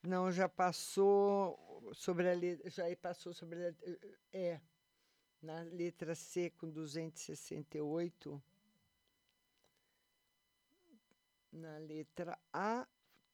não, 0.02 0.30
já 0.30 0.48
passou 0.48 1.90
sobre 1.94 2.30
a 2.30 2.34
letra, 2.34 2.68
já 2.68 2.84
passou 2.96 3.32
sobre 3.32 3.68
a, 3.68 3.74
é, 4.32 4.60
na 5.40 5.62
letra 5.62 6.14
C 6.14 6.50
com 6.50 6.70
268. 6.70 8.42
Na 11.52 11.78
letra 11.78 12.38
A, 12.52 12.86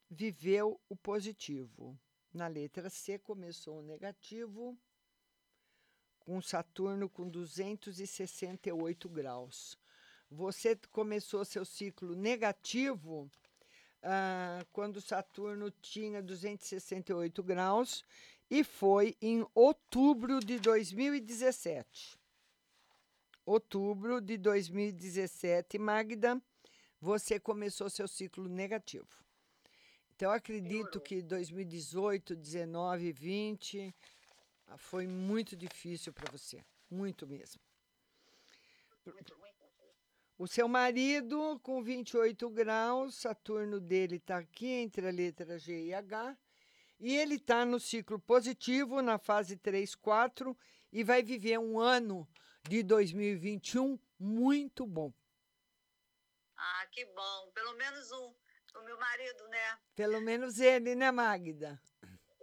viveu 0.09 0.81
o 0.89 0.97
positivo. 0.97 1.99
Na 2.33 2.47
letra 2.47 2.89
C, 2.89 3.19
começou 3.19 3.81
o 3.81 3.83
negativo, 3.83 4.79
com 6.29 6.43
Saturno 6.43 7.09
com 7.09 7.27
268 7.27 9.09
graus. 9.09 9.79
Você 10.31 10.79
começou 10.93 11.43
seu 11.43 11.65
ciclo 11.65 12.15
negativo 12.15 13.31
ah, 14.03 14.63
quando 14.71 15.01
Saturno 15.01 15.71
tinha 15.71 16.23
268 16.23 17.43
graus 17.43 18.05
e 18.51 18.63
foi 18.63 19.17
em 19.23 19.43
outubro 19.55 20.41
de 20.41 20.61
2017. 20.61 22.21
outubro 23.47 24.21
de 24.21 24.37
2017, 24.37 25.79
Magda, 25.79 26.39
você 27.01 27.41
começou 27.41 27.89
seu 27.89 28.07
ciclo 28.07 28.51
negativo. 28.51 29.09
Então, 30.15 30.31
acredito 30.31 31.01
que 31.01 31.23
2018, 31.23 32.37
19, 32.37 33.13
20 33.13 33.95
ah, 33.95 34.18
foi 34.77 35.07
muito 35.07 35.57
difícil 35.57 36.13
para 36.13 36.31
você. 36.31 36.65
Muito 36.91 37.27
mesmo. 37.27 37.61
O 40.37 40.47
seu 40.47 40.69
marido, 40.69 41.59
com 41.63 41.83
28 41.83 42.49
graus, 42.51 43.17
Saturno 43.17 43.81
dele 43.81 44.17
está 44.17 44.39
aqui 44.39 44.69
entre 44.69 45.09
a 45.09 45.11
letra 45.11 45.59
G 45.59 45.87
e 45.87 45.95
H, 45.95 46.37
e 47.01 47.17
ele 47.17 47.37
está 47.37 47.65
no 47.65 47.81
ciclo 47.81 48.19
positivo, 48.19 49.03
na 49.03 49.19
fase 49.19 49.57
3, 49.57 49.95
4, 49.97 50.57
e 50.93 51.03
vai 51.03 51.23
viver 51.23 51.59
um 51.59 51.79
ano 51.79 52.29
de 52.69 52.83
2021 52.83 53.99
muito 54.19 54.87
bom. 54.87 55.13
Ah, 56.57 56.87
que 56.91 57.05
bom. 57.07 57.51
Pelo 57.55 57.75
menos 57.75 58.11
um. 58.13 58.35
O 58.75 58.85
meu 58.85 58.99
marido, 58.99 59.49
né? 59.49 59.79
Pelo 59.97 60.21
menos 60.21 60.61
ele, 60.61 60.95
né, 60.95 61.11
Magda? 61.11 61.81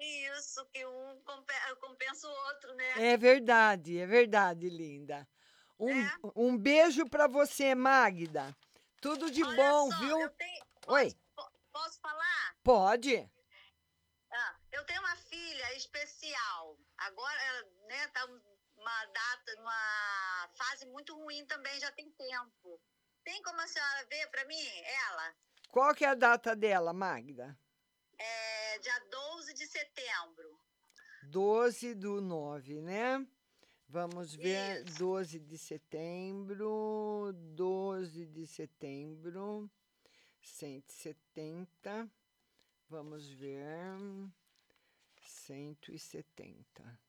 Isso, 0.06 0.66
que 0.68 0.86
um 0.86 1.22
compe- 1.24 1.76
compensa 1.82 2.28
o 2.28 2.32
outro, 2.32 2.74
né? 2.76 3.14
É 3.14 3.18
verdade, 3.18 3.98
é 4.00 4.06
verdade, 4.06 4.70
linda. 4.70 5.28
Um, 5.80 6.08
um 6.36 6.58
beijo 6.58 7.10
para 7.10 7.28
você, 7.28 7.74
Magda. 7.76 8.56
Tudo 9.02 9.30
de 9.30 9.44
bom, 9.44 9.90
viu? 10.00 10.18
Oi, 10.88 11.14
Po- 11.36 11.52
Posso 11.72 12.00
falar? 12.00 12.56
pode? 12.64 13.30
Ah, 14.32 14.56
eu 14.72 14.86
tenho 14.86 15.02
uma 15.02 15.16
filha 15.16 15.76
especial. 15.76 16.78
Agora, 16.98 17.42
ela, 17.44 17.64
né, 17.88 18.08
tá 18.10 18.26
uma 18.78 19.06
data, 19.06 19.56
uma 19.60 20.50
fase 20.58 20.86
muito 20.88 21.16
ruim 21.16 21.46
também, 21.46 21.80
já 21.80 21.92
tem 21.92 22.10
tempo. 22.12 22.80
Tem 23.24 23.42
como 23.44 23.60
a 23.60 23.68
senhora 23.68 24.06
ver 24.10 24.28
para 24.28 24.46
mim, 24.46 24.68
ela? 25.10 25.36
Qual 25.70 25.94
que 25.96 26.06
é 26.06 26.10
a 26.10 26.16
data 26.16 26.56
dela, 26.56 26.94
Magda? 26.94 27.58
É 28.18 28.80
dia 28.80 29.00
12 29.10 29.54
de 29.54 29.68
setembro. 29.68 30.60
12 31.24 31.96
do 31.96 32.22
9, 32.22 32.82
né? 32.82 33.26
Vamos 33.88 34.36
ver, 34.36 34.84
12 34.84 35.40
de 35.40 35.58
setembro, 35.58 37.32
12 37.56 38.26
de 38.26 38.48
setembro, 38.48 39.70
170, 40.42 42.10
vamos 42.90 43.30
ver, 43.30 43.98
170. 45.22 47.00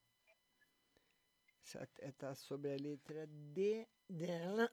Está 2.00 2.34
sobre 2.34 2.74
a 2.74 2.76
letra 2.76 3.26
D 3.26 3.88
dela. 4.08 4.70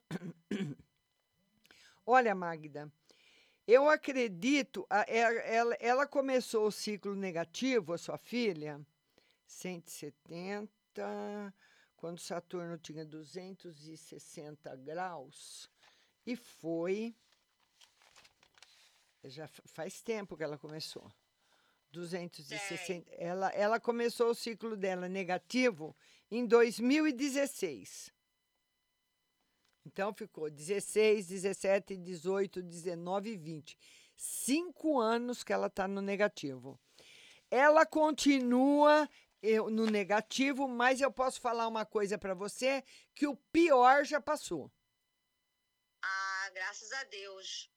Olha, 2.05 2.35
Magda, 2.35 2.91
eu 3.67 3.89
acredito, 3.89 4.85
é- 4.89 5.55
ela, 5.55 5.75
ela 5.79 6.07
começou 6.07 6.67
o 6.67 6.71
ciclo 6.71 7.15
negativo, 7.15 7.93
a 7.93 7.97
sua 7.97 8.17
filha, 8.17 8.79
170, 9.45 11.53
quando 11.95 12.19
Saturno 12.19 12.77
tinha 12.77 13.05
260 13.05 14.75
graus, 14.77 15.69
e 16.25 16.35
foi. 16.35 17.15
Já 19.25 19.47
fa- 19.47 19.63
faz 19.65 20.01
tempo 20.01 20.35
que 20.35 20.43
ela 20.43 20.57
começou. 20.57 21.09
260. 21.91 23.09
Ela, 23.13 23.49
ela 23.51 23.79
começou 23.79 24.31
o 24.31 24.35
ciclo 24.35 24.75
dela 24.75 25.07
negativo 25.07 25.95
em 26.29 26.45
2016. 26.45 28.11
Então 29.85 30.13
ficou 30.13 30.49
16, 30.49 31.27
17, 31.27 31.97
18, 31.97 32.61
19 32.61 33.31
e 33.31 33.37
20. 33.37 33.77
Cinco 34.15 34.99
anos 34.99 35.43
que 35.43 35.51
ela 35.51 35.67
está 35.67 35.87
no 35.87 36.01
negativo. 36.01 36.79
Ela 37.51 37.85
continua 37.85 39.09
eu, 39.41 39.69
no 39.69 39.85
negativo, 39.85 40.67
mas 40.67 41.01
eu 41.01 41.11
posso 41.11 41.41
falar 41.41 41.67
uma 41.67 41.85
coisa 41.85 42.17
para 42.17 42.33
você 42.33 42.83
que 43.13 43.27
o 43.27 43.35
pior 43.35 44.05
já 44.05 44.21
passou. 44.21 44.71
Ah, 46.01 46.49
graças 46.53 46.91
a 46.93 47.03
Deus. 47.03 47.69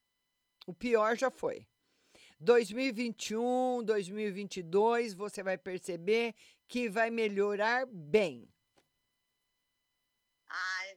O 0.66 0.72
pior 0.72 1.16
já 1.16 1.30
foi. 1.30 1.66
2021, 2.38 3.82
2022, 3.84 5.14
você 5.14 5.42
vai 5.42 5.56
perceber 5.56 6.34
que 6.68 6.88
vai 6.88 7.10
melhorar 7.10 7.86
bem. 7.86 8.48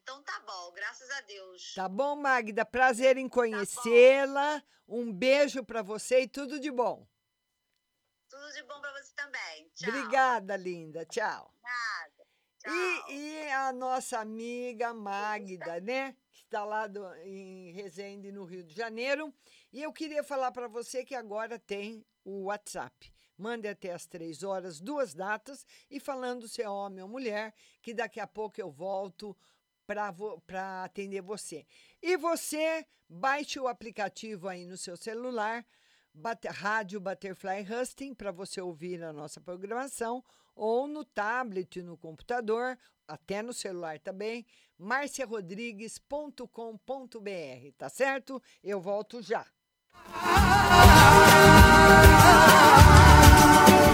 Então 0.10 0.24
tá 0.24 0.40
bom, 0.40 0.72
graças 0.72 1.08
a 1.12 1.22
Deus. 1.22 1.74
Tá 1.76 1.88
bom, 1.88 2.16
Magda? 2.16 2.66
Prazer 2.66 3.16
em 3.16 3.30
conhecê-la. 3.30 4.64
Um 4.88 5.14
beijo 5.14 5.64
para 5.64 5.84
você 5.84 6.22
e 6.22 6.28
tudo 6.28 6.60
de 6.60 6.72
bom. 6.72 7.08
Tudo 8.28 8.52
de 8.54 8.64
bom 8.64 8.82
pra 8.82 8.92
você 8.94 9.14
também. 9.14 9.70
Tchau. 9.76 9.90
Obrigada, 9.90 10.56
linda. 10.58 11.06
Tchau. 11.06 11.54
Nada. 11.62 12.28
E, 13.08 13.14
e 13.14 13.52
a 13.52 13.72
nossa 13.72 14.18
amiga 14.18 14.96
Magda, 14.96 15.80
né? 15.80 16.18
Que 16.32 16.42
está 16.42 16.66
lá 16.66 16.88
do- 16.88 17.14
em 17.18 17.72
Resende, 17.74 18.32
no 18.32 18.46
Rio 18.46 18.64
de 18.64 18.74
Janeiro. 18.74 19.32
E 19.72 19.84
eu 19.84 19.94
queria 19.94 20.24
falar 20.24 20.52
para 20.52 20.68
você 20.68 21.06
que 21.06 21.14
agora 21.14 21.60
tem 21.60 22.04
o 22.26 22.46
WhatsApp. 22.46 23.14
Mande 23.38 23.68
até 23.68 23.94
as 23.94 24.08
três 24.08 24.42
horas, 24.42 24.82
duas 24.82 25.14
datas, 25.14 25.68
e 25.88 26.00
falando 26.00 26.48
se 26.48 26.64
é 26.64 26.70
homem 26.70 27.04
ou 27.04 27.08
mulher, 27.08 27.54
que 27.80 27.94
daqui 27.94 28.20
a 28.20 28.26
pouco 28.28 28.60
eu 28.60 28.72
volto 28.72 29.38
para 30.46 30.84
atender 30.84 31.22
você. 31.22 31.66
E 32.02 32.18
você 32.18 32.86
baixe 33.08 33.60
o 33.60 33.68
aplicativo 33.68 34.48
aí 34.48 34.66
no 34.66 34.78
seu 34.78 34.96
celular, 34.96 35.66
Rádio 36.52 37.00
Butterfly 37.00 37.64
Husting, 37.64 38.14
para 38.14 38.32
você 38.32 38.62
ouvir 38.62 39.04
a 39.04 39.12
nossa 39.12 39.42
programação, 39.42 40.24
ou 40.56 40.88
no 40.88 41.04
tablet, 41.04 41.82
no 41.82 41.98
computador, 41.98 42.78
até 43.08 43.42
no 43.42 43.54
celular 43.54 44.00
também, 44.00 44.46
marciarodrigues.com.br, 44.78 47.72
tá 47.78 47.90
certo? 47.90 48.42
Eu 48.64 48.80
volto 48.80 49.22
já. 49.22 49.46
Mina, 53.70 53.89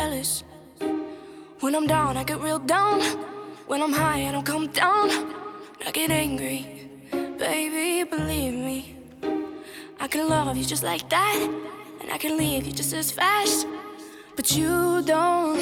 overzealous. 0.00 0.44
When 1.60 1.74
I'm 1.74 1.86
down, 1.86 2.16
I 2.16 2.24
get 2.24 2.40
real 2.40 2.58
down. 2.58 3.00
When 3.66 3.82
I'm 3.82 3.92
high, 3.92 4.28
I 4.28 4.32
don't 4.32 4.46
come 4.46 4.68
down. 4.68 5.10
I 5.86 5.90
get 5.92 6.10
angry, 6.10 6.88
baby, 7.38 8.08
believe 8.08 8.54
me. 8.54 8.96
I 9.98 10.08
can 10.08 10.28
love 10.28 10.56
you 10.56 10.64
just 10.64 10.82
like 10.82 11.08
that, 11.10 11.48
and 12.00 12.12
I 12.12 12.18
can 12.18 12.36
leave 12.36 12.66
you 12.66 12.72
just 12.72 12.92
as 12.94 13.10
fast. 13.10 13.66
But 14.36 14.56
you 14.56 15.02
don't 15.02 15.60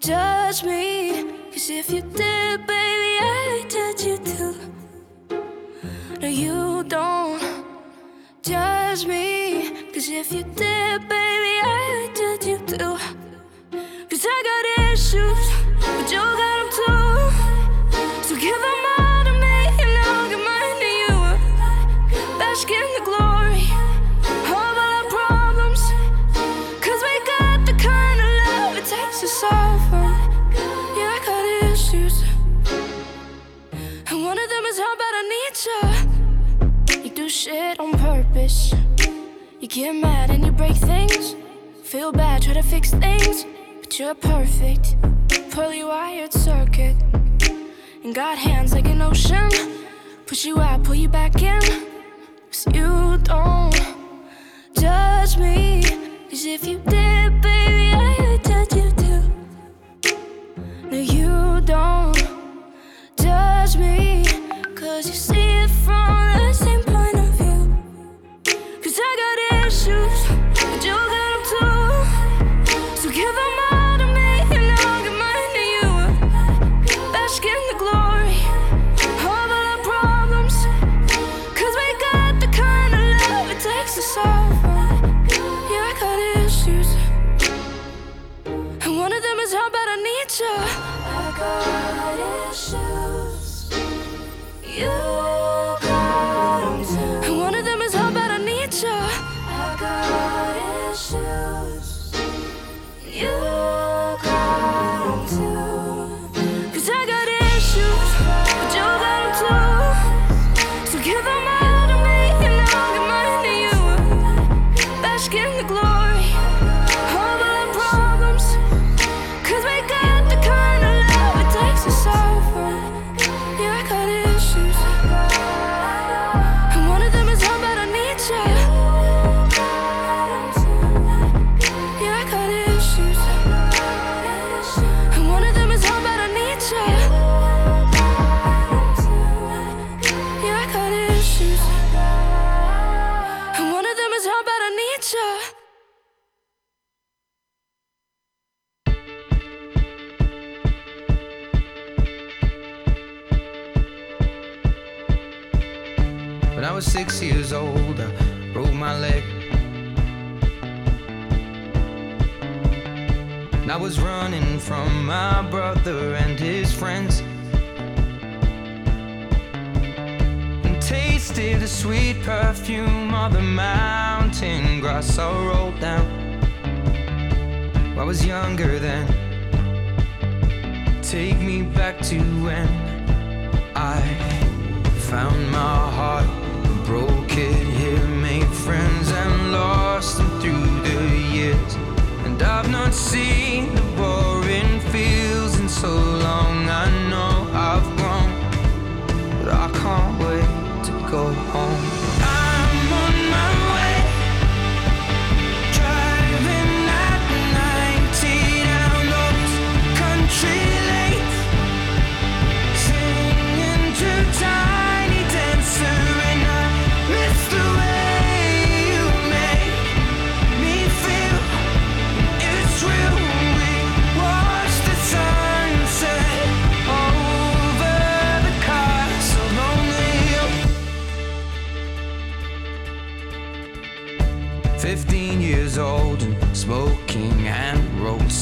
judge 0.00 0.64
me, 0.64 1.24
cause 1.52 1.70
if 1.70 1.90
you 1.90 2.02
did, 2.02 2.66
baby, 2.66 3.12
I 3.20 3.60
would 3.60 3.70
judge 3.70 4.04
you 4.04 4.18
too. 4.18 4.54
No, 6.20 6.28
you 6.28 6.84
don't 6.84 7.42
judge 8.42 9.06
me. 9.06 9.90
Cause 9.92 10.08
if 10.08 10.32
you 10.32 10.42
did, 10.42 11.08
baby, 11.08 11.54
I 11.62 12.06
would 12.06 12.16
judge 12.16 12.46
you 12.46 12.58
too. 12.66 13.13
Cause 14.24 14.32
I 14.32 14.42
got 14.52 14.64
issues, 14.90 15.42
but 15.80 16.10
you 16.10 16.16
got 16.16 16.56
them 16.56 16.68
too. 16.72 17.08
So 18.26 18.34
give 18.40 18.56
them 18.56 18.84
all 18.96 19.24
to 19.24 19.32
me, 19.32 19.56
and 19.84 19.92
I'll 20.00 20.28
give 20.30 20.40
mine 20.40 20.78
to 20.80 20.90
you. 21.02 21.16
Bask 22.38 22.70
in 22.70 22.88
the 22.96 23.04
glory 23.04 23.68
of 24.24 24.48
all 24.48 24.76
our 24.88 25.04
problems. 25.12 25.80
Cause 26.80 27.00
we 27.04 27.14
got 27.36 27.66
the 27.66 27.74
kind 27.74 28.18
of 28.24 28.30
love 28.48 28.76
it 28.78 28.86
takes 28.86 29.20
to 29.20 29.28
solve. 29.28 29.92
Yeah, 30.96 31.16
I 31.16 31.20
got 31.26 31.70
issues. 31.70 32.24
And 34.10 34.24
one 34.24 34.38
of 34.38 34.48
them 34.48 34.64
is 34.70 34.78
how 34.78 34.96
bad 35.02 35.14
I 35.20 35.24
need 35.36 35.54
you. 35.68 37.04
You 37.04 37.10
do 37.10 37.28
shit 37.28 37.78
on 37.78 37.92
purpose. 37.98 38.72
You 39.60 39.68
get 39.68 39.92
mad 39.92 40.30
and 40.30 40.46
you 40.46 40.52
break 40.52 40.76
things. 40.76 41.36
Feel 41.82 42.10
bad, 42.10 42.40
try 42.40 42.54
to 42.54 42.62
fix 42.62 42.90
things 42.90 43.44
picture 43.96 44.10
a 44.10 44.14
perfect, 44.16 44.96
poorly 45.52 45.84
wired 45.84 46.32
circuit. 46.32 46.96
And 48.02 48.12
got 48.12 48.36
hands 48.36 48.72
like 48.72 48.86
an 48.86 49.00
ocean. 49.00 49.48
Push 50.26 50.46
you 50.46 50.58
out, 50.58 50.82
pull 50.82 50.96
you 50.96 51.08
back 51.08 51.40
in. 51.40 51.60
Cause 52.50 52.66
you 52.74 53.18
don't 53.18 53.72
judge 54.76 55.38
me. 55.38 55.82
Cause 56.28 56.44
if 56.44 56.66
you 56.66 56.78
did, 56.80 57.13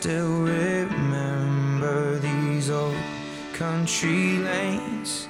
still 0.00 0.44
remember 0.44 2.18
these 2.20 2.70
old 2.70 2.96
country 3.52 4.38
lanes 4.38 5.28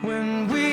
when 0.00 0.48
we 0.48 0.71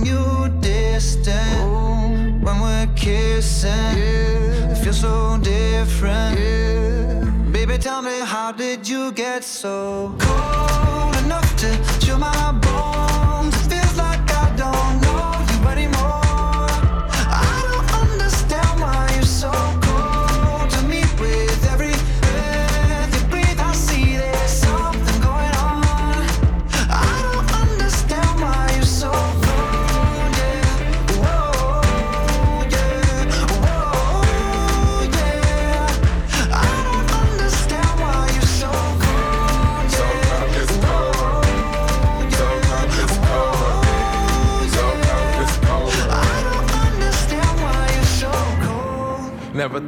from 0.00 0.06
you 0.06 0.48
distant 0.60 1.38
oh. 1.58 2.38
when 2.40 2.60
we're 2.60 2.88
kissing. 2.94 3.70
Yeah. 3.70 4.68
I 4.70 4.74
feel 4.74 4.92
so 4.92 5.38
different. 5.42 6.38
Yeah. 6.38 7.30
Baby, 7.52 7.78
tell 7.78 8.02
me, 8.02 8.20
how 8.20 8.52
did 8.52 8.88
you 8.88 9.12
get 9.12 9.44
so 9.44 10.14
cold 10.18 11.16
enough 11.24 11.56
to 11.56 12.00
chill 12.00 12.18
my 12.18 12.52
bones? 12.52 13.29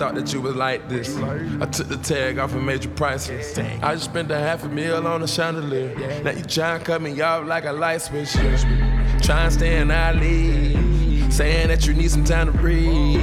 thought 0.02 0.16
that 0.16 0.32
you 0.32 0.40
was 0.40 0.56
like 0.56 0.88
this. 0.88 1.16
I 1.16 1.66
took 1.66 1.86
the 1.86 1.96
tag 1.96 2.40
off 2.40 2.54
a 2.54 2.60
major 2.60 2.88
price 2.88 3.28
priceless. 3.28 3.56
I 3.56 3.94
just 3.94 4.06
spent 4.06 4.32
a 4.32 4.36
half 4.36 4.64
a 4.64 4.68
meal 4.68 5.06
on 5.06 5.22
a 5.22 5.28
chandelier. 5.28 5.94
Now 6.24 6.32
you 6.32 6.42
trying 6.42 6.80
to 6.80 6.84
cut 6.84 7.00
me 7.00 7.20
off 7.20 7.46
like 7.46 7.66
a 7.66 7.72
light 7.72 8.02
switch. 8.02 8.32
Trying 8.32 9.50
to 9.50 9.50
stay 9.52 9.80
in 9.80 9.92
our. 9.92 10.12
Saying 11.30 11.68
that 11.68 11.86
you 11.86 11.94
need 11.94 12.10
some 12.10 12.24
time 12.24 12.50
to 12.50 12.58
breathe. 12.58 13.22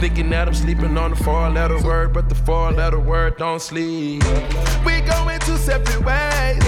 Thinking 0.00 0.28
that 0.28 0.48
I'm 0.48 0.54
sleeping 0.54 0.98
on 0.98 1.12
the 1.12 1.16
four 1.16 1.48
letter 1.48 1.82
word, 1.82 2.12
but 2.12 2.28
the 2.28 2.34
four 2.34 2.72
letter 2.72 3.00
word 3.00 3.38
don't 3.38 3.62
sleep. 3.62 4.22
We 4.84 5.00
going 5.00 5.40
two 5.40 5.56
separate 5.56 6.04
ways. 6.04 6.62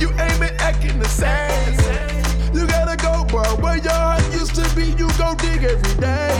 You 0.00 0.10
ain't 0.18 0.40
been 0.40 0.56
acting 0.58 0.98
the 0.98 1.08
same 1.08 2.15
world 3.36 3.62
where 3.62 3.76
your 3.76 3.92
heart 3.92 4.24
used 4.32 4.54
to 4.54 4.64
be, 4.74 4.86
you 5.00 5.08
go 5.18 5.34
dig 5.34 5.62
every 5.62 6.00
day. 6.00 6.32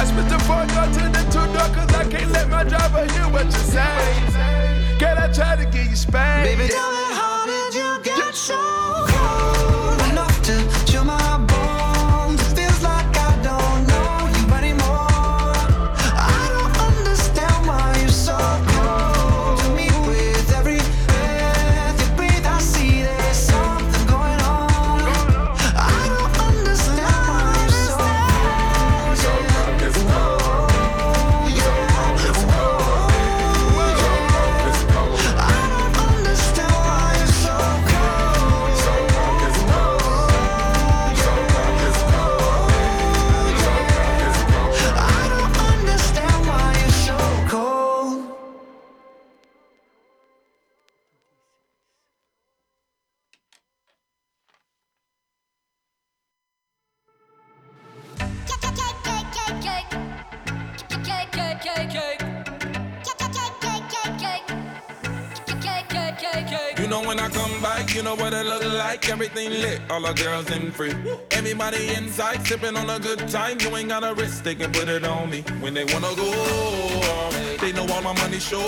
I 0.00 0.04
spit 0.10 0.26
the 0.28 0.38
four 0.46 0.64
door 0.74 0.88
to 0.96 1.04
the 1.16 1.22
two 1.32 1.46
door, 1.54 1.68
cause 1.76 1.92
I 1.94 2.04
can't 2.10 2.30
let 2.32 2.48
my 2.48 2.64
driver 2.64 3.04
hear 3.12 3.28
what 3.34 3.46
you 3.46 3.62
say. 3.76 4.02
Can 4.98 5.16
I 5.18 5.28
try 5.32 5.54
to 5.56 5.64
get 5.70 5.88
you 5.88 5.96
spanked. 5.96 6.48
Baby, 6.48 6.66
tell 6.72 6.90
me 6.90 7.06
how 7.20 7.46
did 7.46 7.74
you 7.78 7.90
get 8.02 8.34
so 8.34 9.15
all 69.90 70.00
the 70.00 70.12
girls 70.14 70.50
in 70.50 70.70
free. 70.70 70.94
Everybody 71.30 71.88
inside 71.94 72.46
sipping 72.46 72.76
on 72.76 72.90
a 72.90 72.98
good 72.98 73.28
time. 73.28 73.58
You 73.60 73.76
ain't 73.76 73.88
got 73.88 74.04
a 74.04 74.14
risk, 74.14 74.44
they 74.44 74.54
can 74.54 74.72
put 74.72 74.88
it 74.88 75.04
on 75.04 75.30
me. 75.30 75.42
When 75.60 75.74
they 75.74 75.84
wanna 75.84 76.14
go, 76.14 76.30
they 77.60 77.72
know 77.72 77.86
all 77.92 78.02
my 78.02 78.14
money 78.14 78.38
sure. 78.38 78.60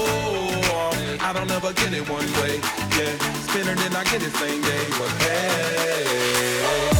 I 1.21 1.33
don't 1.35 1.51
ever 1.51 1.73
get 1.73 1.93
it 1.93 2.09
one 2.09 2.29
way. 2.41 2.61
Yeah, 2.97 3.19
spinning 3.47 3.79
and 3.79 3.95
I 3.97 4.05
get 4.05 4.23
it 4.23 4.33
same 4.33 4.63
day. 4.63 4.85
But 4.99 5.11
hey. 5.23 6.98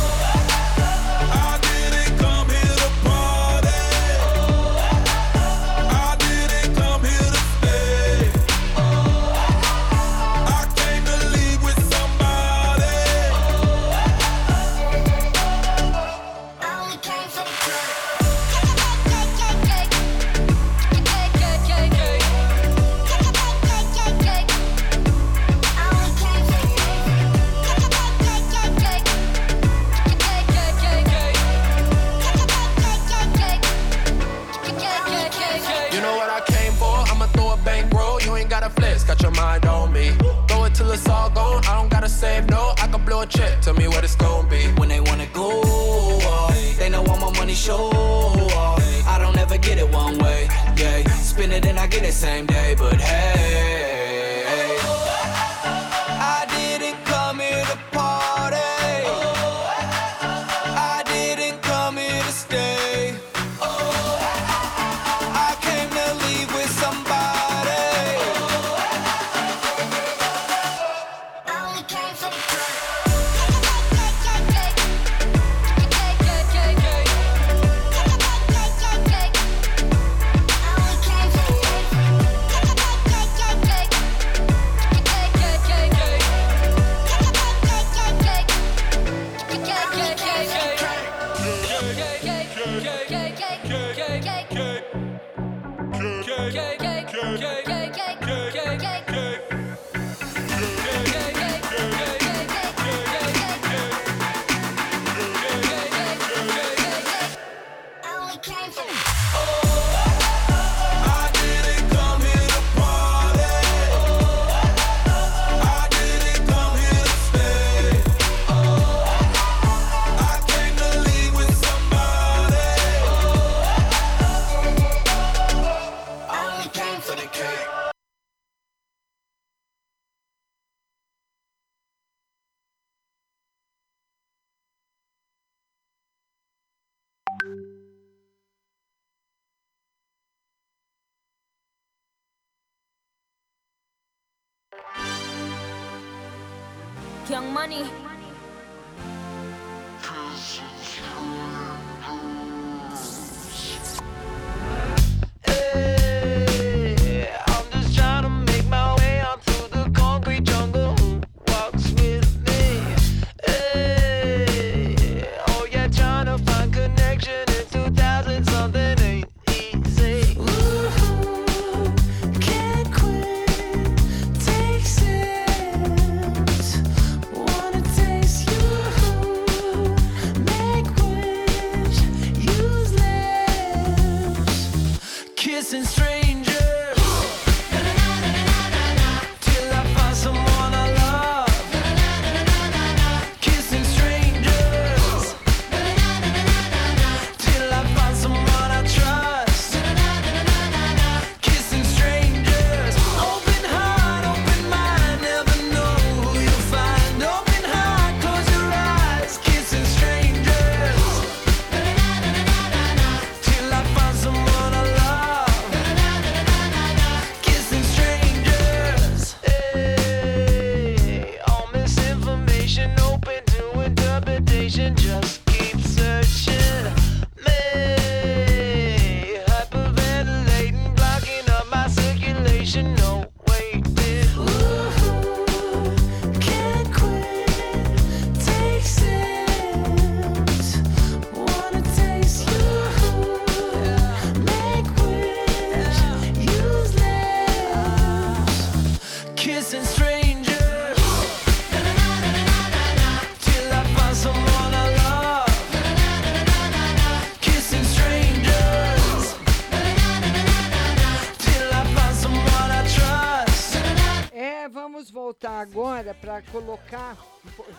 Colocar. 266.43 267.17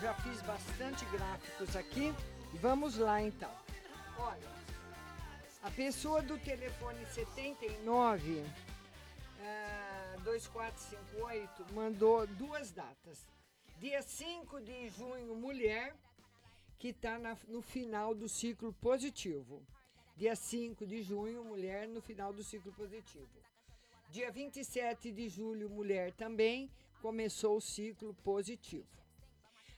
Já 0.02 0.14
fiz 0.16 0.42
bastante 0.42 1.06
gráficos 1.06 1.76
aqui. 1.76 2.14
Vamos 2.62 2.98
lá 2.98 3.22
então. 3.22 3.52
Olha, 4.18 4.50
a 5.62 5.72
pessoa 5.72 6.22
do 6.22 6.38
telefone 6.38 7.06
79 7.08 8.46
ah, 9.42 10.16
2458 10.24 11.74
mandou 11.74 12.26
duas 12.28 12.72
datas. 12.72 13.26
Dia 13.78 14.02
5 14.02 14.60
de 14.62 14.90
junho, 14.90 15.36
mulher, 15.36 15.96
que 16.78 16.90
está 16.90 17.18
no 17.48 17.62
final 17.62 18.14
do 18.14 18.28
ciclo 18.28 18.74
positivo. 18.74 19.66
Dia 20.18 20.36
5 20.36 20.86
de 20.86 21.02
junho, 21.02 21.46
mulher, 21.46 21.88
no 21.88 22.02
final 22.02 22.34
do 22.34 22.44
ciclo 22.44 22.74
positivo. 22.74 23.30
Dia 24.10 24.32
27 24.32 25.12
de 25.12 25.30
julho, 25.30 25.70
mulher 25.70 26.12
também, 26.14 26.70
começou 27.02 27.58
o 27.58 27.62
ciclo 27.62 28.14
positivo. 28.24 28.88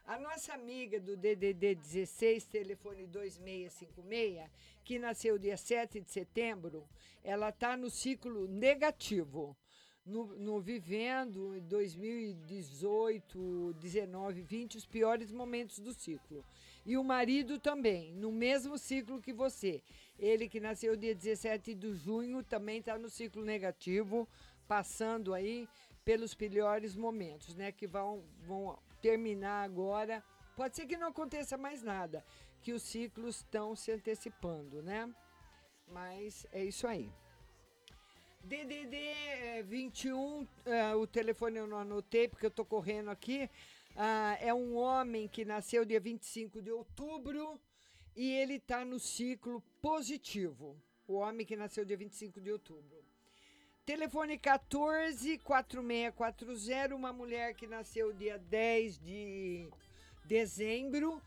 A 0.05 0.19
nossa 0.19 0.53
amiga 0.53 0.99
do 0.99 1.15
DDD 1.15 1.75
16, 1.75 2.43
telefone 2.45 3.07
2656, 3.07 4.49
que 4.83 4.99
nasceu 4.99 5.37
dia 5.37 5.55
7 5.55 6.01
de 6.01 6.11
setembro, 6.11 6.85
ela 7.23 7.47
está 7.49 7.77
no 7.77 7.89
ciclo 7.89 8.45
negativo. 8.47 9.55
No, 10.03 10.35
no 10.35 10.59
vivendo 10.59 11.55
em 11.55 11.61
2018, 11.61 13.75
19, 13.79 14.41
20, 14.41 14.77
os 14.77 14.85
piores 14.87 15.31
momentos 15.31 15.77
do 15.77 15.93
ciclo. 15.93 16.43
E 16.83 16.97
o 16.97 17.03
marido 17.03 17.59
também, 17.59 18.11
no 18.15 18.31
mesmo 18.31 18.79
ciclo 18.79 19.21
que 19.21 19.31
você. 19.31 19.83
Ele 20.17 20.49
que 20.49 20.59
nasceu 20.59 20.97
dia 20.97 21.13
17 21.13 21.75
de 21.75 21.93
junho 21.93 22.43
também 22.43 22.79
está 22.79 22.97
no 22.97 23.11
ciclo 23.11 23.45
negativo, 23.45 24.27
passando 24.67 25.35
aí 25.35 25.69
pelos 26.03 26.33
piores 26.33 26.95
momentos, 26.95 27.55
né? 27.55 27.71
Que 27.71 27.87
vão, 27.87 28.23
vão 28.41 28.77
terminar 29.01 29.63
agora. 29.63 30.23
Pode 30.55 30.75
ser 30.75 30.85
que 30.85 30.97
não 30.97 31.07
aconteça 31.07 31.57
mais 31.57 31.81
nada, 31.81 32.23
que 32.61 32.73
os 32.73 32.83
ciclos 32.83 33.37
estão 33.37 33.75
se 33.75 33.91
antecipando, 33.91 34.81
né? 34.81 35.13
Mas 35.87 36.45
é 36.51 36.63
isso 36.63 36.87
aí. 36.87 37.11
DDD 38.43 38.95
eh, 38.95 39.63
21, 39.63 40.47
eh, 40.65 40.95
o 40.95 41.05
telefone 41.05 41.57
eu 41.57 41.67
não 41.67 41.77
anotei 41.77 42.27
porque 42.27 42.45
eu 42.45 42.51
tô 42.51 42.65
correndo 42.65 43.09
aqui. 43.09 43.49
Ah, 43.95 44.37
é 44.39 44.53
um 44.53 44.75
homem 44.75 45.27
que 45.27 45.45
nasceu 45.45 45.85
dia 45.85 45.99
25 45.99 46.61
de 46.61 46.71
outubro 46.71 47.59
e 48.15 48.31
ele 48.31 48.55
está 48.55 48.83
no 48.83 48.99
ciclo 48.99 49.61
positivo. 49.81 50.81
O 51.07 51.15
homem 51.15 51.45
que 51.45 51.55
nasceu 51.55 51.85
dia 51.85 51.97
25 51.97 52.39
de 52.39 52.51
outubro. 52.51 53.10
Telefone 53.83 54.37
14 54.37 55.39
4640, 55.39 56.95
uma 56.95 57.11
mulher 57.11 57.55
que 57.55 57.65
nasceu 57.65 58.13
dia 58.13 58.37
10 58.37 58.99
de 58.99 59.67
dezembro. 60.23 61.19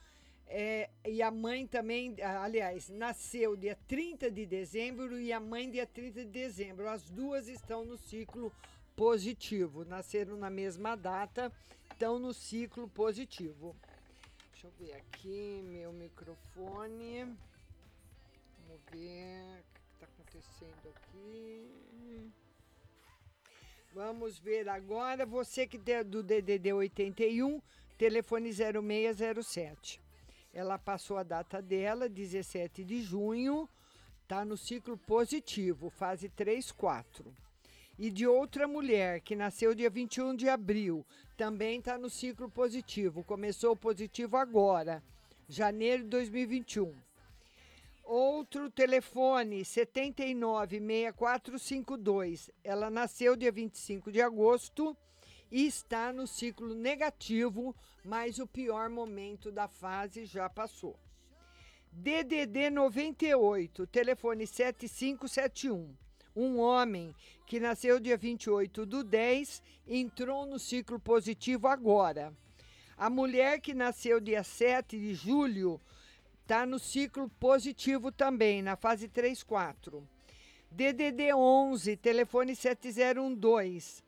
é, 0.46 0.88
e 1.04 1.20
a 1.20 1.32
mãe 1.32 1.66
também, 1.66 2.14
ah, 2.22 2.44
aliás, 2.44 2.88
nasceu 2.88 3.56
dia 3.56 3.76
30 3.88 4.30
de 4.30 4.46
dezembro 4.46 5.18
e 5.18 5.32
a 5.32 5.40
mãe 5.40 5.68
dia 5.68 5.84
30 5.84 6.24
de 6.24 6.30
dezembro. 6.30 6.88
As 6.88 7.10
duas 7.10 7.48
estão 7.48 7.84
no 7.84 7.98
ciclo 7.98 8.52
positivo, 8.94 9.84
nasceram 9.84 10.36
na 10.36 10.48
mesma 10.48 10.96
data, 10.96 11.52
estão 11.90 12.20
no 12.20 12.32
ciclo 12.32 12.88
positivo. 12.88 13.74
Deixa 14.52 14.68
eu 14.68 14.72
ver 14.78 14.92
aqui 14.94 15.60
meu 15.64 15.92
microfone. 15.92 17.24
Vamos 18.68 18.82
ver 18.92 19.42
o 19.58 19.64
que 19.74 19.80
está 19.94 20.06
acontecendo 20.06 20.94
aqui. 20.94 22.43
Vamos 23.94 24.40
ver 24.40 24.68
agora, 24.68 25.24
você 25.24 25.68
que 25.68 25.80
é 25.92 26.02
do 26.02 26.20
DDD 26.20 26.72
81, 26.72 27.62
telefone 27.96 28.50
0607. 28.52 30.00
Ela 30.52 30.76
passou 30.76 31.16
a 31.16 31.22
data 31.22 31.62
dela, 31.62 32.08
17 32.08 32.82
de 32.82 33.00
junho, 33.00 33.68
tá 34.26 34.44
no 34.44 34.56
ciclo 34.56 34.98
positivo, 34.98 35.90
fase 35.90 36.28
3, 36.28 36.72
4. 36.72 37.24
E 37.96 38.10
de 38.10 38.26
outra 38.26 38.66
mulher 38.66 39.20
que 39.20 39.36
nasceu 39.36 39.72
dia 39.76 39.88
21 39.88 40.34
de 40.34 40.48
abril, 40.48 41.06
também 41.36 41.78
está 41.78 41.96
no 41.96 42.10
ciclo 42.10 42.50
positivo, 42.50 43.22
começou 43.22 43.76
positivo 43.76 44.36
agora, 44.36 45.00
janeiro 45.48 46.02
de 46.02 46.08
2021. 46.08 46.92
Outro 48.04 48.70
telefone, 48.70 49.64
796452. 49.64 52.50
Ela 52.62 52.90
nasceu 52.90 53.34
dia 53.34 53.50
25 53.50 54.12
de 54.12 54.20
agosto 54.20 54.94
e 55.50 55.66
está 55.66 56.12
no 56.12 56.26
ciclo 56.26 56.74
negativo, 56.74 57.74
mas 58.04 58.38
o 58.38 58.46
pior 58.46 58.90
momento 58.90 59.50
da 59.50 59.68
fase 59.68 60.26
já 60.26 60.50
passou. 60.50 61.00
DDD 61.90 62.68
98, 62.70 63.86
telefone 63.86 64.46
7571. 64.46 65.96
Um 66.36 66.58
homem 66.58 67.14
que 67.46 67.58
nasceu 67.58 67.98
dia 67.98 68.18
28 68.18 68.84
do 68.84 69.02
10 69.02 69.62
entrou 69.86 70.44
no 70.44 70.58
ciclo 70.58 71.00
positivo 71.00 71.68
agora. 71.68 72.36
A 72.98 73.08
mulher 73.08 73.60
que 73.60 73.72
nasceu 73.72 74.20
dia 74.20 74.42
7 74.42 74.98
de 74.98 75.14
julho 75.14 75.80
está 76.44 76.66
no 76.66 76.78
ciclo 76.78 77.28
positivo 77.40 78.12
também, 78.12 78.60
na 78.60 78.76
fase 78.76 79.08
3, 79.08 79.42
4. 79.42 80.06
DDD 80.70 81.32
11, 81.32 81.96
telefone 81.96 82.54
7012. 82.54 84.04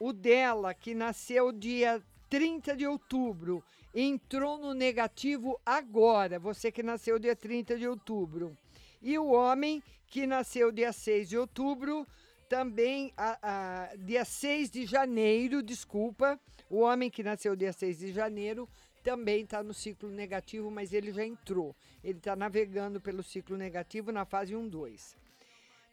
O 0.00 0.12
dela, 0.12 0.72
que 0.72 0.94
nasceu 0.94 1.52
dia 1.52 2.02
30 2.30 2.74
de 2.74 2.86
outubro, 2.86 3.62
entrou 3.94 4.56
no 4.56 4.72
negativo 4.72 5.60
agora. 5.64 6.38
Você 6.38 6.72
que 6.72 6.82
nasceu 6.82 7.18
dia 7.18 7.36
30 7.36 7.76
de 7.76 7.86
outubro. 7.86 8.56
E 9.02 9.18
o 9.18 9.26
homem, 9.26 9.82
que 10.06 10.26
nasceu 10.26 10.72
dia 10.72 10.92
6 10.92 11.28
de 11.28 11.36
outubro, 11.36 12.06
também 12.48 13.12
a, 13.14 13.38
a, 13.42 13.96
dia 13.96 14.24
6 14.24 14.70
de 14.70 14.86
janeiro, 14.86 15.62
desculpa. 15.62 16.40
O 16.70 16.78
homem 16.78 17.10
que 17.10 17.22
nasceu 17.22 17.54
dia 17.54 17.74
6 17.74 17.98
de 17.98 18.12
janeiro 18.12 18.66
também 19.02 19.42
está 19.42 19.62
no 19.62 19.72
ciclo 19.74 20.08
negativo, 20.10 20.70
mas 20.70 20.92
ele 20.92 21.12
já 21.12 21.24
entrou. 21.24 21.74
Ele 22.02 22.18
está 22.18 22.36
navegando 22.36 23.00
pelo 23.00 23.22
ciclo 23.22 23.56
negativo 23.56 24.12
na 24.12 24.24
fase 24.24 24.54
1, 24.54 24.68
2. 24.68 25.16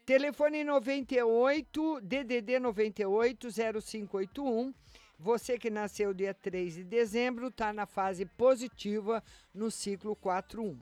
Telefone 0.04 0.62
98, 0.62 2.00
DDD 2.00 2.60
98 2.60 3.48
0581. 3.50 4.72
Você 5.18 5.58
que 5.58 5.70
nasceu 5.70 6.12
dia 6.12 6.34
3 6.34 6.74
de 6.74 6.84
dezembro 6.84 7.48
está 7.48 7.72
na 7.72 7.86
fase 7.86 8.26
positiva 8.26 9.22
no 9.54 9.70
ciclo 9.70 10.14
41. 10.14 10.78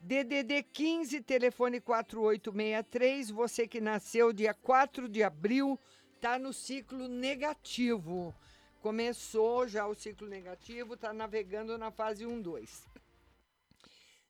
DDD 0.00 0.62
15, 0.62 1.20
telefone 1.22 1.80
4863. 1.80 3.30
Você 3.30 3.66
que 3.66 3.80
nasceu 3.80 4.32
dia 4.32 4.54
4 4.54 5.08
de 5.08 5.22
abril 5.22 5.78
está 6.14 6.38
no 6.38 6.52
ciclo 6.52 7.08
negativo. 7.08 8.34
Começou 8.84 9.66
já 9.66 9.86
o 9.86 9.94
ciclo 9.94 10.28
negativo, 10.28 10.92
está 10.92 11.10
navegando 11.10 11.78
na 11.78 11.90
fase 11.90 12.26
1, 12.26 12.42
2. 12.42 12.82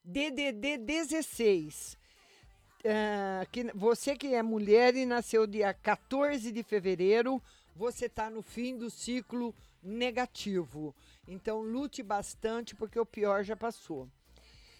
DDD 0.01 0.77
16. 0.77 1.97
ah, 2.85 3.45
que, 3.51 3.65
você 3.75 4.15
que 4.15 4.33
é 4.33 4.41
mulher 4.41 4.95
e 4.95 5.05
nasceu 5.05 5.45
dia 5.45 5.73
14 5.73 6.53
de 6.53 6.63
fevereiro, 6.63 7.43
você 7.75 8.05
está 8.05 8.29
no 8.29 8.41
fim 8.41 8.77
do 8.77 8.89
ciclo 8.89 9.53
negativo. 9.83 10.95
Então 11.27 11.59
lute 11.59 12.01
bastante 12.01 12.73
porque 12.73 12.97
o 12.97 13.05
pior 13.05 13.43
já 13.43 13.57
passou. 13.57 14.07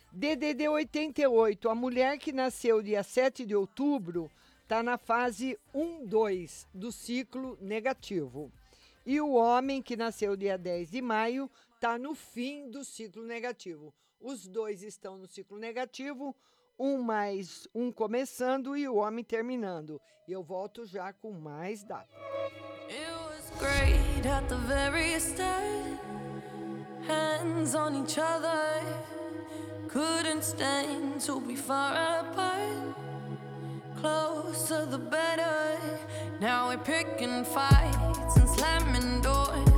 DDD 0.09 0.69
88, 0.69 1.67
a 1.67 1.75
mulher 1.75 2.17
que 2.17 2.31
nasceu 2.31 2.81
dia 2.81 3.03
7 3.03 3.45
de 3.45 3.53
outubro 3.53 4.31
está 4.63 4.81
na 4.81 4.97
fase 4.97 5.59
1, 5.73 6.05
2 6.05 6.65
do 6.73 6.93
ciclo 6.93 7.57
negativo. 7.59 8.49
E 9.05 9.21
o 9.21 9.33
homem 9.33 9.81
que 9.81 9.95
nasceu 9.95 10.35
dia 10.35 10.57
10 10.57 10.89
de 10.89 11.01
maio 11.01 11.49
está 11.75 11.97
no 11.97 12.15
fim 12.15 12.69
do 12.69 12.83
ciclo 12.83 13.23
negativo. 13.23 13.93
Os 14.19 14.47
dois 14.47 14.81
estão 14.81 15.17
no 15.17 15.27
ciclo 15.27 15.59
negativo, 15.59 16.35
um 16.79 17.01
mais 17.01 17.67
um 17.75 17.91
começando 17.91 18.75
e 18.75 18.87
o 18.87 18.95
homem 18.95 19.23
terminando. 19.23 20.01
E 20.27 20.31
eu 20.31 20.41
volto 20.41 20.85
já 20.85 21.13
com 21.13 21.31
mais 21.31 21.83
dados. 21.83 22.15
great 23.59 24.25
at 24.25 24.47
the 24.49 24.57
very 24.67 25.13
start. 25.19 25.99
Hands 27.07 27.75
on 27.75 28.03
each 28.03 28.17
other, 28.17 28.81
couldn't 29.87 30.43
stand 30.43 31.21
to 31.21 31.39
be 31.39 31.55
far 31.55 31.93
apart. 31.93 32.95
Closer 33.97 34.85
the 34.85 34.97
better. 34.97 35.77
Now 36.41 36.69
we're 36.69 36.77
picking 36.79 37.45
fights 37.45 38.14
and 38.33 38.49
slamming 38.49 39.21
doors, 39.21 39.74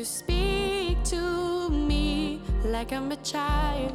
You 0.00 0.06
speak 0.06 0.96
to 1.12 1.68
me 1.68 2.40
like 2.64 2.90
I'm 2.90 3.12
a 3.12 3.16
child. 3.16 3.92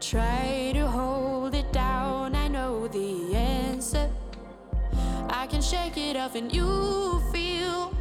Try 0.00 0.72
to 0.72 0.86
hold 0.88 1.54
it 1.54 1.70
down, 1.70 2.34
I 2.34 2.48
know 2.48 2.88
the 2.88 3.36
answer. 3.36 4.08
I 5.28 5.46
can 5.46 5.60
shake 5.60 5.98
it 5.98 6.16
off, 6.16 6.36
and 6.36 6.50
you 6.56 7.20
feel 7.34 7.92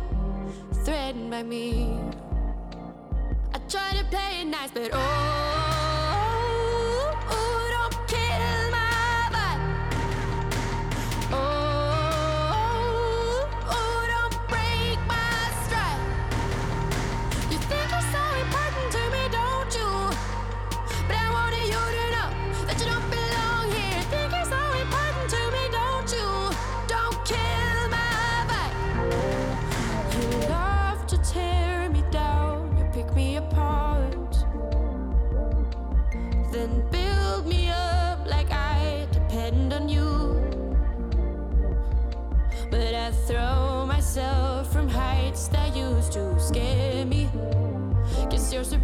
threatened 0.85 1.29
by 1.29 1.43
me. 1.43 1.99
I 3.53 3.57
try 3.67 3.91
to 3.99 4.05
play 4.05 4.43
it 4.43 4.45
nice, 4.45 4.71
but 4.71 4.91
oh, 4.93 5.52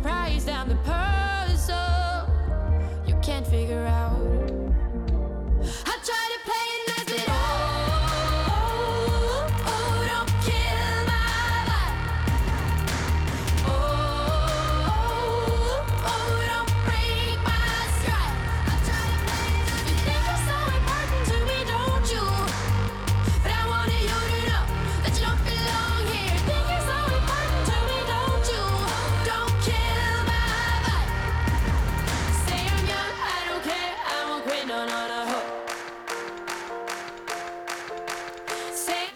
You're 0.01 0.13
I'm 0.47 0.69
the 0.69 0.75
puzzle 0.85 1.75
you 3.05 3.15
can't 3.21 3.45
figure 3.45 3.85
out. 3.85 4.18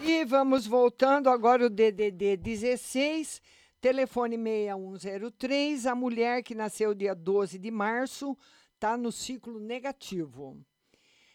E 0.06 0.22
vamos 0.22 0.66
voltando 0.66 1.30
agora 1.30 1.64
o 1.64 1.70
DDD 1.70 2.36
16, 2.36 3.40
telefone 3.80 4.36
6103. 4.36 5.86
A 5.86 5.94
mulher 5.94 6.42
que 6.42 6.54
nasceu 6.54 6.94
dia 6.94 7.14
12 7.14 7.58
de 7.58 7.70
março 7.70 8.36
está 8.74 8.98
no 8.98 9.10
ciclo 9.10 9.58
negativo. 9.58 10.58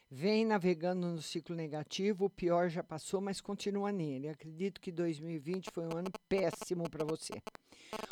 Vem 0.08 0.46
navegando 0.46 1.08
no 1.08 1.20
ciclo 1.20 1.56
negativo, 1.56 2.26
o 2.26 2.30
pior 2.30 2.70
já 2.70 2.84
passou, 2.84 3.20
mas 3.20 3.42
continua 3.42 3.92
nele. 3.92 4.30
Acredito 4.30 4.80
que 4.80 4.92
2020 4.92 5.72
foi 5.74 5.86
um 5.86 5.98
ano 5.98 6.12
péssimo 6.28 6.88
para 6.88 7.04
você. 7.04 7.42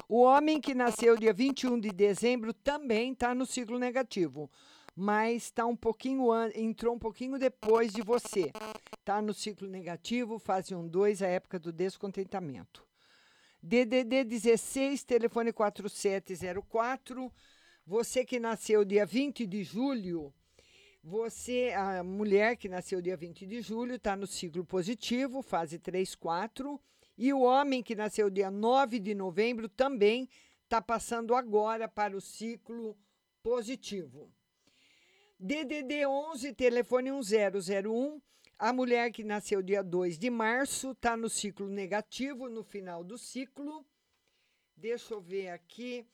O 0.10 0.22
homem 0.24 0.60
que 0.60 0.74
nasceu 0.74 1.16
dia 1.16 1.34
21 1.34 1.80
de 1.80 1.92
dezembro 1.92 2.52
também 2.52 3.14
está 3.14 3.36
no 3.36 3.46
ciclo 3.46 3.78
negativo, 3.78 4.50
mas 5.00 5.44
está 5.44 5.64
um 5.64 5.76
pouquinho 5.76 6.28
entrou 6.56 6.96
um 6.96 6.98
pouquinho 6.98 7.38
depois 7.38 7.94
de 7.94 8.02
você. 8.02 8.52
Está 9.00 9.22
no 9.22 9.32
ciclo 9.32 9.68
negativo, 9.68 10.40
fase 10.40 10.74
1, 10.74 10.88
2, 10.88 11.22
a 11.22 11.28
época 11.28 11.60
do 11.60 11.72
descontentamento. 11.72 12.84
DDD 13.62 14.24
16, 14.24 15.04
telefone 15.04 15.54
4704. 15.54 17.32
Você 17.86 18.26
que 18.26 18.40
nasceu 18.40 18.84
dia 18.84 19.06
20 19.06 19.46
de 19.46 19.64
julho, 19.64 20.34
você, 21.04 21.74
a 21.76 22.04
mulher 22.04 22.58
que 22.58 22.68
nasceu 22.68 23.00
dia 23.00 23.16
20 23.16 23.46
de 23.46 23.62
julho, 23.62 23.96
está 23.96 24.16
no 24.16 24.26
ciclo 24.26 24.66
positivo, 24.66 25.44
fase 25.44 25.78
3, 25.78 26.16
4. 26.16 26.82
E 27.16 27.32
o 27.32 27.42
homem 27.42 27.84
que 27.84 27.96
nasceu 27.96 28.32
dia 28.32 28.50
9 28.50 28.98
de 28.98 29.14
novembro 29.14 29.70
também 29.70 30.28
está 30.64 30.82
passando 30.82 31.36
agora 31.36 31.88
para 31.88 32.18
o 32.18 32.22
ciclo 32.22 32.98
positivo. 33.44 34.32
DDD 35.40 36.08
11, 36.08 36.54
telefone 36.54 37.12
1001. 37.12 38.20
A 38.58 38.74
mulher 38.74 39.12
que 39.12 39.24
nasceu 39.24 39.62
dia 39.62 39.84
2 39.84 40.18
de 40.18 40.32
março 40.32 40.92
está 40.92 41.16
no 41.16 41.30
ciclo 41.30 41.70
negativo, 41.70 42.50
no 42.50 42.64
final 42.64 43.04
do 43.04 43.20
ciclo. 43.20 43.86
Deixa 44.76 45.14
eu 45.14 45.22
ver 45.22 45.50
aqui. 45.50 46.08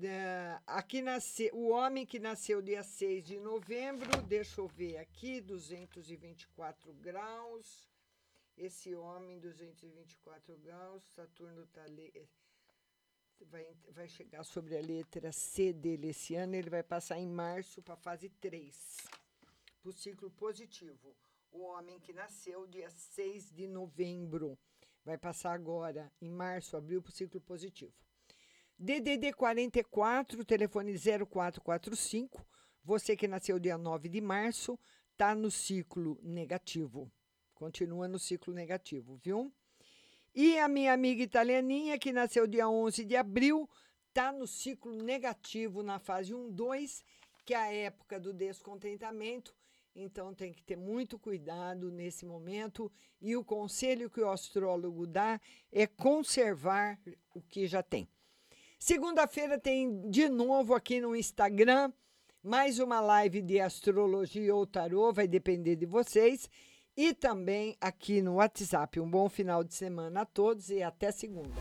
Eh, 0.00 0.60
aqui 0.64 1.02
nasce, 1.02 1.50
o 1.52 1.70
homem 1.70 2.06
que 2.06 2.20
nasceu 2.20 2.62
dia 2.62 2.84
6 2.84 3.24
de 3.24 3.40
novembro, 3.40 4.22
deixa 4.22 4.60
eu 4.60 4.68
ver 4.68 4.96
aqui, 4.98 5.40
224 5.40 6.94
graus. 6.94 7.90
Esse 8.56 8.94
homem, 8.94 9.40
224 9.40 10.56
graus, 10.58 11.02
Saturno 11.14 11.64
está 11.64 11.84
vai, 13.44 13.66
vai 13.90 14.08
chegar 14.08 14.44
sobre 14.44 14.76
a 14.76 14.80
letra 14.80 15.32
C 15.32 15.72
dele 15.72 16.08
esse 16.08 16.34
ano, 16.34 16.54
ele 16.54 16.70
vai 16.70 16.82
passar 16.82 17.18
em 17.18 17.26
março 17.26 17.82
para 17.82 17.94
a 17.94 17.96
fase 17.96 18.28
3, 18.28 18.96
para 19.80 19.90
o 19.90 19.92
ciclo 19.92 20.30
positivo. 20.30 21.16
O 21.50 21.62
homem 21.62 22.00
que 22.00 22.12
nasceu 22.12 22.66
dia 22.66 22.90
6 22.90 23.52
de 23.52 23.66
novembro 23.66 24.58
vai 25.04 25.18
passar 25.18 25.52
agora, 25.52 26.10
em 26.20 26.30
março, 26.30 26.76
abril, 26.76 27.02
para 27.02 27.10
o 27.10 27.14
ciclo 27.14 27.40
positivo. 27.40 27.92
DDD 28.78 29.32
44, 29.34 30.44
telefone 30.44 30.94
0445. 30.96 32.44
Você 32.84 33.16
que 33.16 33.28
nasceu 33.28 33.58
dia 33.58 33.78
9 33.78 34.08
de 34.08 34.20
março, 34.20 34.78
está 35.12 35.34
no 35.34 35.50
ciclo 35.50 36.18
negativo. 36.22 37.10
Continua 37.54 38.08
no 38.08 38.18
ciclo 38.18 38.52
negativo, 38.52 39.16
viu? 39.16 39.52
E 40.34 40.58
a 40.58 40.68
minha 40.68 40.92
amiga 40.92 41.22
italianinha, 41.22 41.98
que 41.98 42.12
nasceu 42.12 42.46
dia 42.46 42.68
11 42.68 43.04
de 43.04 43.16
abril, 43.16 43.68
está 44.08 44.32
no 44.32 44.46
ciclo 44.46 44.94
negativo, 44.94 45.82
na 45.82 45.98
fase 45.98 46.34
1, 46.34 46.50
2, 46.50 47.04
que 47.44 47.52
é 47.54 47.56
a 47.56 47.72
época 47.72 48.18
do 48.18 48.32
descontentamento. 48.32 49.54
Então 49.94 50.34
tem 50.34 50.52
que 50.52 50.62
ter 50.62 50.76
muito 50.76 51.18
cuidado 51.18 51.90
nesse 51.90 52.24
momento. 52.24 52.90
E 53.20 53.36
o 53.36 53.44
conselho 53.44 54.08
que 54.08 54.20
o 54.20 54.30
astrólogo 54.30 55.06
dá 55.06 55.40
é 55.70 55.86
conservar 55.86 56.98
o 57.34 57.42
que 57.42 57.66
já 57.66 57.82
tem. 57.82 58.08
Segunda-feira 58.78 59.58
tem 59.58 60.08
de 60.10 60.28
novo 60.28 60.74
aqui 60.74 61.00
no 61.00 61.14
Instagram 61.14 61.92
mais 62.42 62.80
uma 62.80 63.00
live 63.00 63.40
de 63.40 63.60
astrologia 63.60 64.52
ou 64.52 64.66
tarô, 64.66 65.12
vai 65.12 65.28
depender 65.28 65.76
de 65.76 65.86
vocês. 65.86 66.50
E 66.96 67.14
também 67.14 67.74
aqui 67.80 68.20
no 68.20 68.34
WhatsApp. 68.34 69.00
Um 69.00 69.08
bom 69.08 69.28
final 69.28 69.64
de 69.64 69.74
semana 69.74 70.22
a 70.22 70.26
todos 70.26 70.68
e 70.68 70.82
até 70.82 71.10
segunda. 71.10 71.54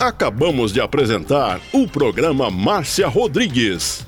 Acabamos 0.00 0.72
de 0.72 0.80
apresentar 0.80 1.60
o 1.72 1.86
programa 1.86 2.50
Márcia 2.50 3.06
Rodrigues. 3.06 4.07